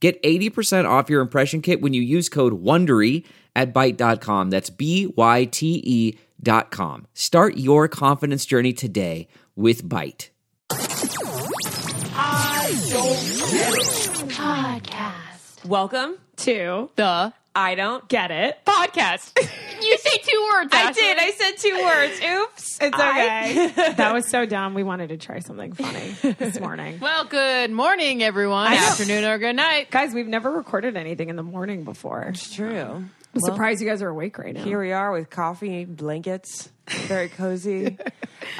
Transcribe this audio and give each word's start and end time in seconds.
Get 0.00 0.22
80% 0.22 0.88
off 0.88 1.10
your 1.10 1.20
impression 1.20 1.60
kit 1.60 1.80
when 1.80 1.92
you 1.92 2.02
use 2.02 2.28
code 2.28 2.62
WONDERY 2.62 3.24
at 3.56 3.74
Byte.com. 3.74 4.50
That's 4.50 4.70
B-Y-T-E 4.70 6.18
dot 6.40 6.70
com. 6.70 7.08
Start 7.14 7.56
your 7.56 7.88
confidence 7.88 8.46
journey 8.46 8.72
today 8.72 9.26
with 9.56 9.82
Byte. 9.82 10.28
I 10.70 12.78
don't 12.90 14.30
Podcast. 14.30 15.64
Welcome 15.64 16.18
To 16.36 16.90
the 16.94 17.32
I 17.58 17.74
don't 17.74 18.06
get 18.08 18.30
it. 18.30 18.56
podcast. 18.64 19.36
You 19.80 19.96
say 19.98 20.18
two 20.18 20.48
words. 20.52 20.70
I 20.72 20.90
did. 20.92 21.18
I 21.20 21.30
said 21.30 21.52
two 21.58 21.80
words. 21.80 22.20
Oops. 22.20 22.78
It's 22.80 22.98
I- 22.98 23.70
okay. 23.70 23.92
that 23.96 24.12
was 24.12 24.26
so 24.28 24.44
dumb. 24.44 24.74
We 24.74 24.82
wanted 24.82 25.10
to 25.10 25.16
try 25.16 25.38
something 25.38 25.72
funny 25.72 26.16
this 26.34 26.58
morning. 26.58 26.98
Well, 26.98 27.24
good 27.24 27.70
morning, 27.70 28.20
everyone. 28.24 28.72
Afternoon 28.72 29.24
or 29.24 29.38
good 29.38 29.54
night. 29.54 29.92
Guys, 29.92 30.12
we've 30.12 30.26
never 30.26 30.50
recorded 30.50 30.96
anything 30.96 31.28
in 31.28 31.36
the 31.36 31.44
morning 31.44 31.84
before. 31.84 32.22
It's 32.22 32.52
true. 32.52 33.04
I'm 33.34 33.40
surprised 33.40 33.80
you 33.80 33.86
guys 33.88 34.02
are 34.02 34.08
awake 34.08 34.36
right 34.38 34.52
now. 34.54 34.64
Here 34.64 34.80
we 34.80 34.90
are 34.92 35.12
with 35.12 35.30
coffee, 35.30 35.84
blankets, 35.84 36.70
very 36.88 37.28
cozy. 37.28 37.98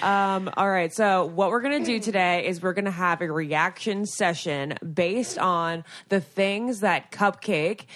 um, 0.03 0.51
all 0.57 0.69
right, 0.71 0.93
so 0.93 1.25
what 1.25 1.51
we're 1.51 1.63
gonna 1.63 1.85
do 1.85 1.99
today 1.99 2.47
is 2.47 2.63
we're 2.63 2.75
gonna 2.75 2.91
have 2.91 3.23
a 3.23 3.33
reaction 3.33 4.05
session 4.07 4.75
based 4.95 5.39
on 5.39 5.85
the 6.11 6.21
things 6.21 6.81
that 6.81 7.11
Cupcake. 7.11 7.87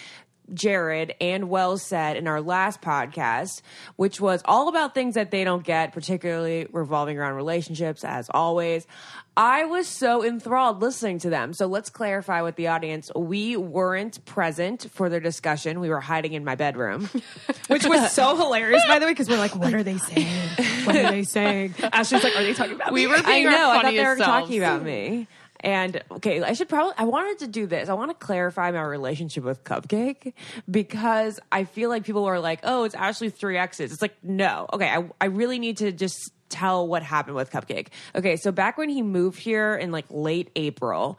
Jared 0.55 1.15
and 1.21 1.49
Wells 1.49 1.83
said 1.83 2.17
in 2.17 2.27
our 2.29 2.41
last 2.41 2.81
podcast, 2.81 3.63
which 3.97 4.21
was 4.21 4.43
all 4.45 4.69
about 4.69 4.95
things 4.95 5.15
that 5.15 5.31
they 5.31 5.45
don't 5.45 5.65
get, 5.65 5.93
particularly 5.93 6.67
revolving 6.73 7.19
around 7.19 7.35
relationships, 7.35 8.05
as 8.05 8.29
always. 8.33 8.87
I 9.35 9.65
was 9.65 9.89
so 9.89 10.23
enthralled 10.23 10.83
listening 10.83 11.19
to 11.21 11.31
them. 11.31 11.55
So 11.55 11.67
let's 11.67 11.89
clarify 11.89 12.43
with 12.43 12.57
the 12.57 12.69
audience. 12.69 13.11
We 13.17 13.57
weren't 13.57 14.23
present 14.27 14.89
for 14.93 15.09
their 15.09 15.21
discussion. 15.21 15.81
We 15.81 15.89
were 15.89 16.01
hiding 16.01 16.35
in 16.35 16.45
my 16.45 16.55
bedroom. 16.55 17.09
Which 17.69 17.87
was 17.87 18.13
so 18.13 18.37
hilarious, 18.37 18.83
by 18.87 18.99
the 18.99 19.07
way, 19.07 19.13
because 19.13 19.31
we're 19.31 19.39
like, 19.39 19.57
what 19.57 19.73
are 19.73 19.83
they 19.83 19.97
saying? 19.97 20.49
What 20.85 20.97
are 20.97 21.11
they 21.11 21.23
saying? 21.25 21.75
Ashley's 21.83 22.23
like, 22.23 22.37
are 22.37 22.43
they 22.43 22.53
talking 22.53 22.75
about 22.75 22.93
We 22.93 23.07
me? 23.07 23.13
were 23.13 23.23
I 23.25 23.43
know. 23.43 23.51
our 23.71 23.77
I 23.77 23.83
thought 23.83 23.91
they 23.93 23.99
were 24.05 24.17
selves. 24.17 24.21
talking 24.23 24.59
about 24.59 24.83
me. 24.83 25.29
And 25.63 26.03
okay, 26.11 26.43
I 26.43 26.55
should 26.55 26.69
probably. 26.69 26.95
I 26.99 27.05
wanted 27.05 27.39
to 27.41 27.47
do 27.47 27.67
this. 27.67 27.89
I 27.89 27.95
want 27.95 28.11
to 28.11 28.27
clarify 28.27 28.71
my 28.71 28.83
relationship 28.83 29.45
with 29.45 29.63
Cupcake 29.65 30.33
because 30.71 31.39
I 31.51 31.65
feel 31.65 31.89
like 31.89 32.05
people 32.05 32.25
are 32.25 32.41
like, 32.41 32.61
"Oh, 32.65 32.85
it's 32.85 32.95
Ashley 32.95 33.31
three 33.31 33.57
X's." 33.57 33.93
It's 33.93 34.03
like, 34.03 34.17
no. 34.23 34.67
Okay, 34.73 34.89
I 34.89 35.09
I 35.21 35.27
really 35.27 35.59
need 35.59 35.79
to 35.79 35.93
just 35.93 36.33
tell 36.49 36.87
what 36.87 37.03
happened 37.03 37.37
with 37.37 37.51
Cupcake. 37.51 37.89
Okay, 38.15 38.37
so 38.37 38.53
back 38.53 38.77
when 38.77 38.89
he 38.89 39.03
moved 39.03 39.39
here 39.39 39.75
in 39.75 39.91
like 39.91 40.05
late 40.11 40.51
April, 40.55 41.19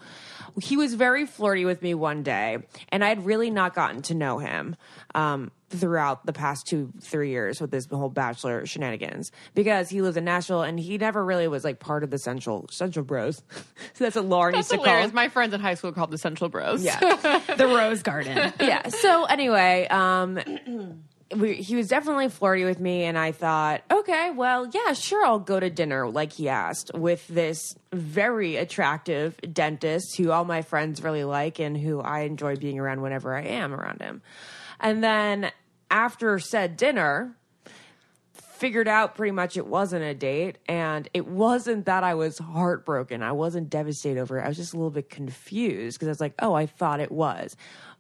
he 0.61 0.77
was 0.77 0.93
very 0.93 1.25
flirty 1.25 1.65
with 1.65 1.81
me 1.81 1.93
one 1.93 2.23
day, 2.23 2.59
and 2.89 3.03
I 3.03 3.09
had 3.09 3.25
really 3.25 3.49
not 3.49 3.73
gotten 3.73 4.01
to 4.03 4.13
know 4.13 4.37
him. 4.37 4.75
Um, 5.15 5.51
throughout 5.73 6.25
the 6.25 6.33
past 6.33 6.67
two 6.67 6.91
three 7.01 7.29
years 7.29 7.59
with 7.59 7.71
this 7.71 7.87
whole 7.87 8.09
bachelor 8.09 8.65
shenanigans 8.65 9.31
because 9.53 9.89
he 9.89 10.01
lives 10.01 10.17
in 10.17 10.25
Nashville 10.25 10.61
and 10.61 10.79
he 10.79 10.97
never 10.97 11.23
really 11.23 11.47
was 11.47 11.63
like 11.63 11.79
part 11.79 12.03
of 12.03 12.09
the 12.11 12.17
central 12.17 12.67
central 12.69 13.03
bros. 13.05 13.41
so 13.57 13.63
that's 14.03 14.15
what 14.15 14.25
Lauren 14.25 14.53
That's 14.53 14.71
used 14.71 14.71
to 14.71 14.77
hilarious. 14.77 15.11
call. 15.11 15.15
My 15.15 15.29
friends 15.29 15.53
in 15.53 15.59
high 15.59 15.73
school 15.75 15.91
called 15.91 16.11
the 16.11 16.17
Central 16.17 16.49
Bros. 16.49 16.83
Yeah, 16.83 16.99
the 17.57 17.67
Rose 17.67 18.03
Garden. 18.03 18.53
yeah. 18.59 18.87
So 18.89 19.25
anyway, 19.25 19.87
um, 19.89 20.39
we, 21.35 21.55
he 21.55 21.75
was 21.75 21.87
definitely 21.87 22.29
flirty 22.29 22.65
with 22.65 22.79
me, 22.79 23.03
and 23.03 23.17
I 23.17 23.31
thought, 23.31 23.81
okay, 23.91 24.31
well, 24.31 24.67
yeah, 24.67 24.93
sure, 24.93 25.25
I'll 25.25 25.39
go 25.39 25.59
to 25.59 25.69
dinner 25.69 26.07
like 26.09 26.33
he 26.33 26.49
asked 26.49 26.91
with 26.93 27.27
this 27.27 27.75
very 27.91 28.55
attractive 28.57 29.39
dentist 29.51 30.15
who 30.17 30.31
all 30.31 30.45
my 30.45 30.61
friends 30.61 31.01
really 31.03 31.23
like 31.23 31.59
and 31.59 31.77
who 31.77 31.99
I 32.01 32.21
enjoy 32.21 32.55
being 32.55 32.79
around 32.79 33.01
whenever 33.01 33.35
I 33.35 33.43
am 33.43 33.73
around 33.73 34.01
him. 34.01 34.21
And 34.79 35.03
then 35.03 35.51
after 35.93 36.39
said 36.39 36.75
dinner, 36.75 37.37
figured 38.33 38.87
out 38.87 39.13
pretty 39.13 39.31
much 39.31 39.57
it 39.57 39.67
wasn't 39.67 40.03
a 40.03 40.13
date 40.15 40.57
and 40.67 41.07
it 41.13 41.27
wasn't 41.27 41.85
that 41.85 42.03
I 42.03 42.15
was 42.15 42.39
heartbroken. 42.39 43.21
I 43.21 43.31
wasn't 43.33 43.69
devastated 43.69 44.19
over 44.19 44.39
it. 44.39 44.43
I 44.43 44.47
was 44.47 44.57
just 44.57 44.73
a 44.73 44.77
little 44.77 44.89
bit 44.89 45.09
confused 45.09 45.99
because 45.99 46.07
I 46.07 46.11
was 46.11 46.21
like, 46.21 46.33
"Oh, 46.39 46.53
I 46.55 46.65
thought 46.65 46.99
it 46.99 47.11
was." 47.11 47.55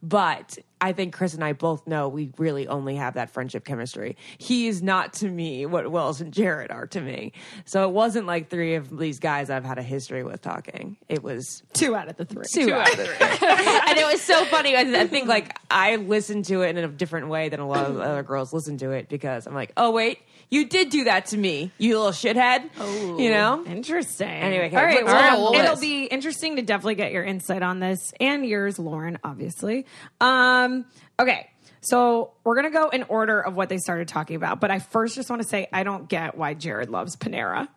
But 0.05 0.57
I 0.81 0.91
think 0.91 1.13
Chris 1.15 1.33
and 1.33 1.41
I 1.45 1.53
both 1.53 1.87
know 1.87 2.09
we 2.09 2.33
really 2.37 2.67
only 2.67 2.97
have 2.97 3.13
that 3.13 3.29
friendship 3.29 3.63
chemistry. 3.63 4.17
He 4.37 4.67
is 4.67 4.83
not 4.83 5.13
to 5.13 5.29
me 5.29 5.65
what 5.65 5.89
Wells 5.89 6.19
and 6.19 6.33
Jared 6.33 6.71
are 6.71 6.85
to 6.87 6.99
me. 6.99 7.31
So 7.63 7.87
it 7.87 7.93
wasn't 7.93 8.27
like 8.27 8.49
three 8.49 8.75
of 8.75 8.95
these 8.97 9.19
guys 9.19 9.49
I've 9.49 9.63
had 9.63 9.77
a 9.79 9.81
history 9.81 10.25
with 10.25 10.41
talking. 10.41 10.97
It 11.07 11.23
was 11.23 11.63
Two 11.71 11.95
out 11.95 12.09
of 12.09 12.17
the 12.17 12.25
three. 12.25 12.43
two, 12.53 12.73
out 12.73 12.91
of 12.91 12.97
the 12.97 13.05
three. 13.05 13.15
and 13.47 13.97
it 13.97 14.05
was 14.11 14.21
so 14.21 14.43
funny. 14.45 14.75
I, 14.75 14.81
I 14.81 15.07
think 15.07 15.29
like 15.29 15.57
I 15.71 15.95
listened 15.95 16.43
to 16.45 16.63
it 16.63 16.77
in 16.77 16.83
a 16.83 16.87
different 16.89 17.29
way 17.29 17.47
than 17.47 17.61
a 17.61 17.67
lot 17.67 17.85
of 17.89 17.97
other 18.01 18.23
girls 18.23 18.51
listen 18.51 18.77
to 18.79 18.91
it 18.91 19.07
because 19.07 19.47
I'm 19.47 19.53
like, 19.55 19.71
oh 19.77 19.91
wait, 19.91 20.19
you 20.49 20.65
did 20.65 20.89
do 20.89 21.05
that 21.05 21.27
to 21.27 21.37
me, 21.37 21.71
you 21.77 21.97
little 21.97 22.11
shithead. 22.11 22.69
Oh, 22.79 23.17
you 23.19 23.29
know. 23.31 23.63
Interesting. 23.65 24.27
Anyway, 24.27 24.67
okay, 24.67 24.75
all 24.77 24.83
right. 24.83 25.03
what's 25.03 25.13
Well, 25.13 25.47
on 25.47 25.55
it'll 25.55 25.79
be 25.79 26.05
interesting 26.05 26.55
to 26.57 26.61
definitely 26.61 26.95
get 26.95 27.11
your 27.11 27.23
insight 27.23 27.61
on 27.63 27.79
this 27.79 28.13
and 28.19 28.45
yours, 28.45 28.77
Lauren, 28.79 29.17
obviously. 29.23 29.85
Um, 30.21 30.85
okay. 31.19 31.49
So 31.85 32.31
we're 32.45 32.55
gonna 32.55 32.69
go 32.71 32.87
in 32.87 33.03
order 33.03 33.41
of 33.41 33.55
what 33.57 33.67
they 33.67 33.77
started 33.77 34.07
talking 34.07 34.37
about, 34.37 34.61
but 34.61 34.71
I 34.71 34.79
first 34.79 35.15
just 35.15 35.29
want 35.29 35.41
to 35.41 35.47
say 35.47 35.67
I 35.73 35.83
don't 35.83 36.07
get 36.07 36.37
why 36.37 36.53
Jared 36.53 36.89
loves 36.89 37.17
Panera. 37.17 37.67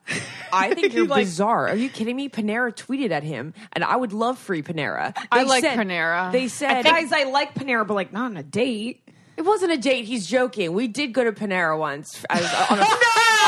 I 0.53 0.75
think 0.75 0.93
you're 0.95 1.09
Like- 1.09 1.25
bizarre. 1.25 1.69
Are 1.71 1.75
you 1.75 1.89
kidding 1.89 2.15
me? 2.15 2.29
Panera 2.29 2.73
tweeted 2.73 3.11
at 3.11 3.25
him, 3.25 3.53
and 3.73 3.83
I 3.83 3.97
would 3.97 4.13
love 4.13 4.39
free 4.39 4.63
Panera. 4.63 5.13
I 5.33 5.43
like 5.43 5.65
said- 5.65 5.77
Panera. 5.77 6.31
They 6.31 6.47
said 6.47 6.85
Guys, 6.85 7.11
I 7.13 7.25
like 7.25 7.55
Panera, 7.57 7.85
but 7.85 7.95
like 7.95 8.13
not 8.13 8.27
on 8.27 8.37
a 8.37 8.45
date. 8.45 9.06
It 9.37 9.43
wasn't 9.45 9.73
a 9.73 9.77
date. 9.77 10.05
He's 10.07 10.27
joking. 10.27 10.73
We 10.73 10.89
did 10.89 11.13
go 11.13 11.25
to 11.25 11.33
Panera 11.33 11.79
once 11.79 12.25
as, 12.31 12.43
on, 12.71 12.79
a, 12.79 12.81
No 12.85 12.87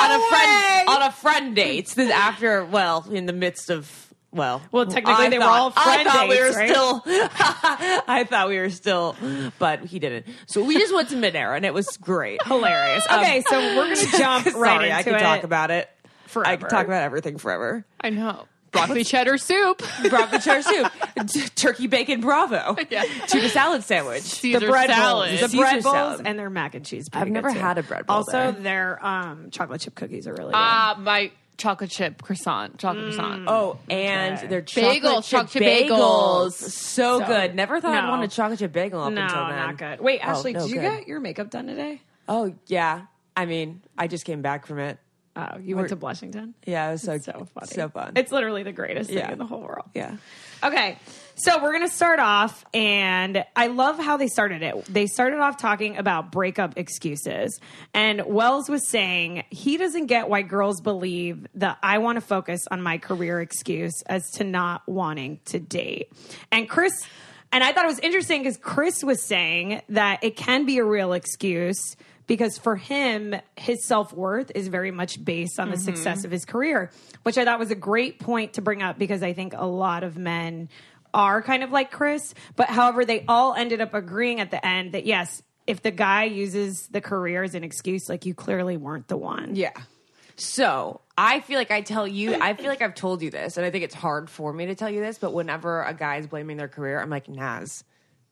on 0.05 0.11
a 0.11 0.19
way! 0.21 0.29
friend 0.29 0.89
on 0.89 1.03
a 1.03 1.13
friend 1.13 1.57
date. 1.57 1.89
This 1.89 2.11
after, 2.11 2.65
well, 2.65 3.07
in 3.11 3.27
the 3.27 3.33
midst 3.33 3.71
of. 3.71 4.05
Well, 4.31 4.61
Well, 4.73 4.85
technically 4.85 5.25
I 5.25 5.31
they 5.31 5.39
were 5.39 5.45
all 5.47 5.71
friend 5.71 6.07
I 6.07 6.13
thought 6.13 6.29
we 6.29 6.39
were 6.39 6.51
right? 6.53 6.69
still. 6.69 7.03
I 7.07 8.27
thought 8.29 8.49
we 8.51 8.59
were 8.59 8.69
still, 8.69 9.17
but 9.59 9.81
he 9.87 9.99
didn't. 9.99 10.27
So 10.47 10.63
we 10.63 10.75
just 10.77 10.95
went 10.95 11.09
to 11.09 11.17
Panera, 11.17 11.57
and 11.57 11.65
it 11.65 11.73
was 11.73 11.97
great, 11.97 12.43
Hilarious. 12.45 13.07
Um, 13.09 13.21
okay, 13.21 13.43
so 13.49 13.59
we're 13.59 13.95
gonna 13.95 14.19
jump 14.19 14.45
right 14.45 14.53
Sorry, 14.53 14.85
into 14.91 14.97
I 14.99 15.03
could 15.03 15.15
it. 15.15 15.21
talk 15.21 15.45
about 15.45 15.71
it 15.71 15.89
forever. 16.27 16.47
I 16.47 16.57
forever. 16.57 16.67
could 16.69 16.71
talk 16.77 16.87
about 16.87 17.03
everything 17.05 17.39
forever. 17.39 17.87
I 18.03 18.11
know. 18.11 18.45
Broccoli 18.73 19.05
cheddar 19.05 19.39
soup. 19.39 19.83
Broccoli 20.09 20.39
cheddar 20.41 20.63
soup, 20.63 20.93
t- 21.29 21.49
turkey 21.55 21.87
bacon 21.87 22.21
bravo, 22.21 22.77
Yeah. 22.91 23.05
tuna 23.27 23.49
salad 23.49 23.83
sandwich. 23.85 24.23
Caesar 24.25 24.61
the 24.61 24.67
bread 24.67 24.91
salad. 24.91 25.31
bowls, 25.31 25.41
the 25.41 25.49
Caesar 25.49 25.63
bread 25.63 25.83
bowls, 25.83 25.93
salad. 25.95 26.27
and 26.27 26.39
their 26.39 26.51
mac 26.51 26.75
and 26.75 26.85
cheese. 26.85 27.09
I've 27.13 27.29
never 27.29 27.49
good, 27.49 27.55
too. 27.55 27.61
had 27.61 27.79
a 27.79 27.83
bread 27.83 28.07
bowl 28.07 28.17
Also, 28.19 28.33
there. 28.33 28.53
their 28.53 29.07
um, 29.07 29.51
chocolate 29.51 29.81
chip 29.81 29.95
cookies 29.95 30.27
are 30.27 30.33
really 30.33 30.53
good. 30.53 30.57
Ah, 30.59 30.97
my 31.01 31.31
chocolate 31.57 31.91
chip 31.91 32.23
croissant. 32.23 32.79
Chocolate 32.79 33.15
croissant. 33.15 33.45
Oh, 33.49 33.79
and 33.91 34.39
their 34.51 34.63
chocolate 34.63 35.03
Bagels, 35.03 35.23
chip 35.25 35.31
chocolate 35.31 35.51
chip 35.51 35.63
bagels. 35.63 35.89
bagels. 35.89 36.53
So, 36.53 37.25
good. 37.27 37.55
Never 37.55 37.81
thought 37.81 37.95
I'd 37.95 38.09
want 38.09 38.23
a 38.25 38.29
chocolate 38.29 38.59
chip 38.61 38.73
bagel 38.73 39.03
up 39.03 39.13
no, 39.13 39.23
until 39.23 39.47
then. 39.47 39.57
not 39.57 39.79
good. 39.79 40.01
Wait, 40.01 40.21
Oh, 40.23 40.29
Ashley, 40.31 40.53
no 40.53 40.61
did 40.61 40.71
you 40.71 40.81
good. 40.81 40.99
get 40.99 41.09
your 41.09 41.21
makeup 41.21 41.51
done 41.51 41.67
today? 41.67 42.01
Oh 42.29 42.55
yeah. 42.67 43.03
I 43.37 43.47
mean, 43.47 43.83
I 43.97 44.07
just 44.09 44.25
came 44.25 44.43
back 44.43 44.67
from 44.67 44.79
it. 44.81 44.99
Oh, 45.39 45.59
you 45.59 45.77
went 45.77 45.91
to 45.91 45.97
Blushington. 45.97 46.55
Yeah, 46.67 46.89
it 46.89 46.93
was 46.93 47.03
so 47.03 47.19
So 47.19 47.47
funny. 47.55 47.67
So 47.69 47.89
fun. 47.89 48.13
It's 48.17 48.33
literally 48.33 48.65
the 48.65 48.73
greatest 48.73 49.09
thing 49.09 49.19
Yeah. 49.19 49.31
in 49.33 49.39
the 49.39 49.47
whole 49.47 49.61
world. 49.61 49.89
yeah. 49.95 50.17
Okay. 50.65 50.99
So 51.37 51.63
we're 51.63 51.71
going 51.71 51.89
to 51.89 51.95
start 51.95 52.19
off, 52.19 52.65
and 52.75 53.45
I 53.55 53.69
love 53.69 54.01
how 54.01 54.17
they 54.17 54.27
started 54.27 54.65
it. 54.65 54.85
They 54.87 55.07
started 55.07 55.39
off 55.39 55.57
talking 55.57 55.97
about 55.97 56.33
breakup 56.33 56.77
excuses. 56.77 57.61
And 57.95 58.23
Wells 58.27 58.69
was 58.69 58.89
saying 58.89 59.45
he 59.51 59.77
doesn't 59.77 60.07
get 60.07 60.29
why 60.29 60.43
girls 60.43 60.81
believe 60.81 61.47
that 61.55 61.79
I 61.81 61.99
want 61.99 62.17
to 62.17 62.21
focus 62.21 62.67
on 62.73 62.83
my 62.83 62.99
career 62.99 63.41
excuse 63.41 64.03
as 64.07 64.29
to 64.33 64.45
not 64.45 64.83
wanting 64.89 65.39
to 65.45 65.61
date. 65.61 66.11
And 66.51 66.69
Chris, 66.69 66.93
and 67.53 67.63
I 67.63 67.73
thought 67.73 67.85
it 67.85 67.89
was 67.89 68.01
interesting 68.01 68.41
because 68.43 68.57
Chris 68.57 69.05
was 69.05 69.23
saying 69.23 69.83
that 69.91 70.25
it 70.25 70.37
can 70.37 70.67
be 70.67 70.79
a 70.79 70.85
real 70.85 71.13
excuse 71.13 71.95
because 72.29 72.59
for 72.59 72.77
him, 72.77 73.35
his 73.57 73.85
self 73.85 74.13
worth 74.13 74.53
is 74.55 74.69
very 74.69 74.93
much 74.93 75.25
based 75.25 75.59
on 75.59 75.71
the 75.71 75.77
success 75.77 76.25
of 76.25 76.31
his 76.31 76.45
career, 76.45 76.93
which 77.25 77.37
I 77.37 77.45
thought 77.45 77.59
was 77.59 77.73
a 77.73 77.75
great 77.75 78.21
point 78.21 78.53
to 78.53 78.63
bring 78.63 78.83
up 78.83 78.99
because 78.99 79.25
I 79.25 79.33
think 79.33 79.55
a 79.57 79.67
lot 79.67 80.05
of 80.05 80.17
men 80.17 80.69
are 81.13 81.43
kind 81.43 81.65
of 81.65 81.73
like 81.73 81.91
Chris, 81.91 82.35
but 82.55 82.69
however, 82.69 83.05
they 83.05 83.25
all 83.27 83.55
ended 83.55 83.81
up 83.81 83.95
agreeing 83.95 84.41
at 84.41 84.53
the 84.53 84.65
end 84.65 84.93
that 84.93 85.07
yes, 85.07 85.43
if 85.67 85.83
the 85.83 85.91
guy 85.91 86.25
uses 86.25 86.87
the 86.89 87.01
career 87.01 87.43
as 87.43 87.55
an 87.55 87.65
excuse, 87.65 88.09
like 88.09 88.27
you 88.27 88.35
clearly 88.35 88.77
weren't 88.77 89.09
the 89.09 89.17
one. 89.17 89.57
Yeah. 89.57 89.73
So 90.37 91.01
I 91.17 91.41
feel 91.41 91.59
like 91.59 91.71
I 91.71 91.81
tell 91.81 92.07
you, 92.07 92.35
I 92.41 92.55
feel 92.55 92.69
like 92.69 92.83
I've 92.83 92.95
told 92.95 93.23
you 93.23 93.31
this, 93.31 93.57
and 93.57 93.67
I 93.67 93.71
think 93.71 93.85
it's 93.85 93.95
hard 93.95 94.31
for 94.31 94.53
me 94.53 94.67
to 94.67 94.75
tell 94.75 94.89
you 94.89 95.01
this, 95.01 95.19
but 95.19 95.33
whenever 95.33 95.83
a 95.83 95.95
guy's 95.95 96.27
blaming 96.27 96.59
their 96.59 96.69
career, 96.69 97.01
I'm 97.01 97.11
like, 97.11 97.29
Naz, 97.29 97.83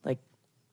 like, 0.05 0.19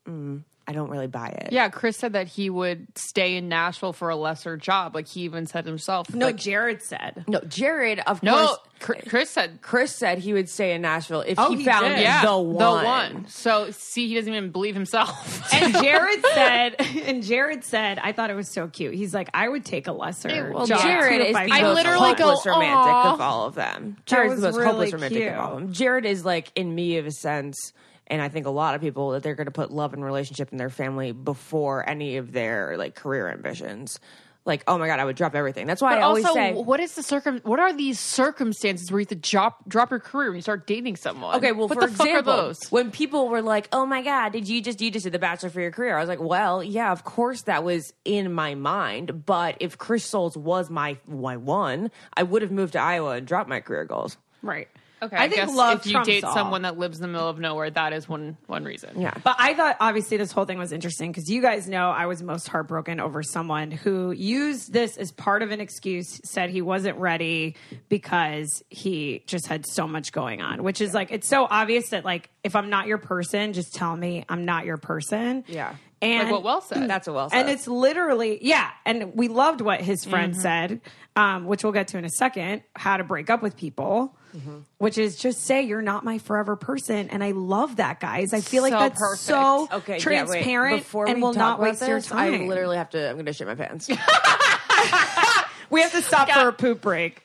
mm, 0.07 0.43
I 0.67 0.73
don't 0.73 0.89
really 0.89 1.07
buy 1.07 1.27
it. 1.27 1.49
Yeah, 1.51 1.69
Chris 1.69 1.95
said 1.95 2.13
that 2.13 2.27
he 2.27 2.49
would 2.49 2.87
stay 2.97 3.35
in 3.35 3.47
Nashville 3.49 3.93
for 3.93 4.09
a 4.09 4.15
lesser 4.15 4.57
job. 4.57 4.95
Like 4.95 5.07
he 5.07 5.21
even 5.21 5.45
said 5.45 5.65
himself. 5.65 6.13
No, 6.13 6.25
like, 6.27 6.37
Jared 6.37 6.81
said. 6.81 7.23
No, 7.27 7.39
Jared, 7.41 7.99
of 8.07 8.23
no. 8.23 8.47
course, 8.47 8.59
Chris, 8.79 9.03
Chris 9.07 9.29
said, 9.29 9.59
Chris 9.61 9.95
said 9.95 10.17
he 10.17 10.33
would 10.33 10.49
stay 10.49 10.73
in 10.73 10.81
Nashville 10.81 11.21
if 11.21 11.37
Oh, 11.39 11.51
he, 11.51 11.57
he 11.57 11.65
found 11.65 11.85
did. 11.95 11.99
yeah, 12.01 12.25
the 12.25 12.37
one. 12.39 13.27
So 13.27 13.69
see, 13.71 14.07
he 14.07 14.15
doesn't 14.15 14.33
even 14.33 14.49
believe 14.51 14.73
himself. 14.73 15.53
And 15.53 15.71
Jared 15.83 16.25
said, 16.33 16.75
and 17.05 17.21
Jared 17.23 17.63
said, 17.63 17.99
I 18.01 18.11
thought 18.11 18.31
it 18.31 18.35
was 18.35 18.51
so 18.51 18.67
cute. 18.67 18.95
He's 18.95 19.13
like, 19.13 19.29
I 19.35 19.47
would 19.47 19.65
take 19.65 19.85
a 19.87 19.91
lesser 19.93 20.51
Well, 20.51 20.65
job. 20.65 20.81
Jared 20.81 21.21
if 21.21 21.29
is 21.29 21.35
I 21.35 21.45
the 21.45 21.51
I 21.53 21.61
most 21.61 21.75
literally 21.75 22.15
go, 22.15 22.23
hopeless 22.29 22.45
romantic 22.47 22.75
"Aw." 22.93 23.13
of 23.13 23.21
all 23.21 23.45
of 23.45 23.55
them. 23.55 23.97
Jared's 24.07 24.31
was 24.31 24.41
the 24.41 24.47
most 24.47 24.57
really 24.57 24.67
hopeless 24.71 24.93
romantic 24.93 25.17
cute. 25.19 25.31
of 25.33 25.39
all 25.39 25.53
of 25.57 25.59
them. 25.61 25.73
Jared 25.73 26.05
is 26.05 26.25
like 26.25 26.51
in 26.55 26.73
me 26.73 26.97
of 26.97 27.05
a 27.05 27.11
sense, 27.11 27.71
and 28.07 28.21
I 28.21 28.29
think 28.29 28.45
a 28.45 28.51
lot 28.51 28.75
of 28.75 28.81
people 28.81 29.11
that 29.11 29.23
they're 29.23 29.35
going 29.35 29.45
to 29.45 29.51
put 29.51 29.71
love 29.71 29.93
and 29.93 30.03
relationship 30.03 30.51
in 30.51 30.57
their 30.57 30.69
family 30.69 31.11
before 31.11 31.87
any 31.87 32.17
of 32.17 32.31
their 32.31 32.77
like 32.77 32.95
career 32.95 33.29
ambitions. 33.29 33.99
Like, 34.45 34.63
oh 34.67 34.77
my 34.77 34.85
god, 34.85 34.99
I 34.99 35.05
would 35.05 35.15
drop 35.15 35.33
everything. 35.33 35.65
That's 35.65 35.81
why 35.81 35.95
But 35.95 35.99
I 35.99 36.01
always 36.03 36.23
also, 36.23 36.35
say, 36.35 36.53
what 36.53 36.79
is 36.79 36.93
the 36.93 37.01
circum? 37.01 37.41
What 37.43 37.59
are 37.59 37.73
these 37.73 37.99
circumstances 37.99 38.91
where 38.91 38.99
you 38.99 39.05
have 39.05 39.09
to 39.09 39.15
drop 39.15 39.67
drop 39.67 39.89
your 39.89 39.99
career 39.99 40.27
when 40.27 40.35
you 40.35 40.43
start 40.43 40.67
dating 40.67 40.97
someone? 40.97 41.35
Okay, 41.37 41.51
well, 41.51 41.67
what 41.67 41.79
for 41.79 41.87
example, 41.87 42.53
when 42.69 42.91
people 42.91 43.27
were 43.27 43.41
like, 43.41 43.67
"Oh 43.71 43.87
my 43.87 44.03
god, 44.03 44.33
did 44.33 44.47
you 44.47 44.61
just 44.61 44.79
you 44.81 44.91
just 44.91 45.05
did 45.05 45.13
the 45.13 45.19
Bachelor 45.19 45.49
for 45.49 45.61
your 45.61 45.71
career?" 45.71 45.97
I 45.97 45.99
was 45.99 46.07
like, 46.07 46.21
"Well, 46.21 46.63
yeah, 46.63 46.91
of 46.91 47.03
course 47.03 47.41
that 47.43 47.63
was 47.63 47.91
in 48.05 48.33
my 48.33 48.53
mind, 48.53 49.25
but 49.25 49.57
if 49.61 49.79
Chris 49.79 50.05
Soules 50.05 50.37
was 50.37 50.69
my 50.69 50.97
my 51.07 51.37
one, 51.37 51.89
I 52.13 52.21
would 52.21 52.43
have 52.43 52.51
moved 52.51 52.73
to 52.73 52.79
Iowa 52.79 53.13
and 53.13 53.25
dropped 53.25 53.49
my 53.49 53.61
career 53.61 53.85
goals." 53.85 54.15
Right. 54.43 54.67
Okay, 55.01 55.15
I 55.17 55.23
I, 55.25 55.27
think 55.29 55.35
guess 55.47 55.53
love 55.55 55.79
if 55.79 55.87
you 55.87 56.03
date 56.03 56.23
all. 56.23 56.33
someone 56.33 56.61
that 56.63 56.77
lives 56.77 56.97
in 56.97 57.01
the 57.01 57.07
middle 57.09 57.27
of 57.27 57.37
nowhere, 57.39 57.69
that 57.69 57.93
is 57.93 58.07
one 58.07 58.37
one 58.47 58.63
reason. 58.63 59.01
Yeah, 59.01 59.13
But 59.23 59.35
I 59.37 59.53
thought 59.53 59.75
obviously 59.79 60.17
this 60.17 60.31
whole 60.31 60.45
thing 60.45 60.57
was 60.57 60.71
interesting 60.71 61.11
because 61.11 61.29
you 61.29 61.41
guys 61.41 61.67
know 61.67 61.89
I 61.89 62.05
was 62.05 62.23
most 62.23 62.47
heartbroken 62.47 62.99
over 62.99 63.21
someone 63.21 63.71
who 63.71 64.11
used 64.11 64.71
this 64.71 64.97
as 64.97 65.11
part 65.11 65.41
of 65.43 65.51
an 65.51 65.59
excuse, 65.61 66.19
said 66.23 66.49
he 66.49 66.61
wasn't 66.61 66.97
ready 66.97 67.55
because 67.89 68.63
he 68.69 69.23
just 69.27 69.47
had 69.47 69.65
so 69.65 69.87
much 69.87 70.11
going 70.11 70.41
on, 70.41 70.63
which 70.63 70.81
is 70.81 70.93
like, 70.93 71.11
it's 71.11 71.27
so 71.27 71.45
obvious 71.49 71.89
that, 71.89 72.05
like, 72.05 72.29
if 72.43 72.55
I'm 72.55 72.69
not 72.69 72.87
your 72.87 72.97
person, 72.97 73.53
just 73.53 73.73
tell 73.73 73.95
me 73.95 74.25
I'm 74.29 74.45
not 74.45 74.65
your 74.65 74.77
person. 74.77 75.43
Yeah. 75.47 75.75
And 76.01 76.23
Like 76.25 76.31
what 76.33 76.43
Wells 76.43 76.67
said. 76.67 76.89
that's 76.89 77.07
what 77.07 77.15
Will 77.15 77.29
said. 77.29 77.39
and 77.41 77.49
it's 77.49 77.67
literally 77.67 78.37
yeah 78.41 78.69
and 78.85 79.15
we 79.15 79.27
loved 79.29 79.61
what 79.61 79.81
his 79.81 80.03
friend 80.05 80.33
Mm-hmm. 80.33 80.41
said 80.41 80.81
um, 81.15 81.45
which 81.45 81.63
we'll 81.63 81.71
get 81.73 81.87
to 81.89 81.97
in 81.97 82.03
a 82.05 82.09
second 82.09 82.63
how 82.75 82.97
to 82.97 83.03
break 83.05 83.29
up 83.29 83.41
with 83.41 83.55
people 83.55 84.15
Mm-hmm. 84.35 84.57
which 84.79 84.97
is 84.97 85.15
just 85.17 85.41
say 85.43 85.61
you're 85.61 85.81
not 85.81 86.03
my 86.03 86.17
forever 86.17 86.55
person 86.57 87.09
and 87.09 87.23
i 87.23 87.31
love 87.31 87.77
that 87.77 87.99
guys 88.01 88.33
i 88.33 88.41
feel 88.41 88.63
like 88.63 88.73
that's 88.73 88.99
perfect. 88.99 89.21
so 89.21 89.67
okay. 89.71 89.93
yeah, 89.93 90.25
wait. 90.25 90.43
transparent 90.43 90.85
and 91.07 91.21
will 91.21 91.33
not 91.33 91.59
about 91.59 91.69
waste 91.69 91.87
your 91.87 91.99
this, 91.99 92.11
I 92.11 92.31
time 92.31 92.47
literally 92.47 92.75
have 92.77 92.89
to. 92.89 93.07
I'm 93.09 93.15
going 93.15 93.25
to 93.25 93.33
shit 93.33 93.47
my 93.47 93.55
pants. 93.55 93.87
we 95.69 95.81
have 95.81 95.91
to 95.93 96.01
stop 96.01 96.29
for 96.29 96.47
a 96.49 96.53
poop 96.53 96.81
break 96.81 97.21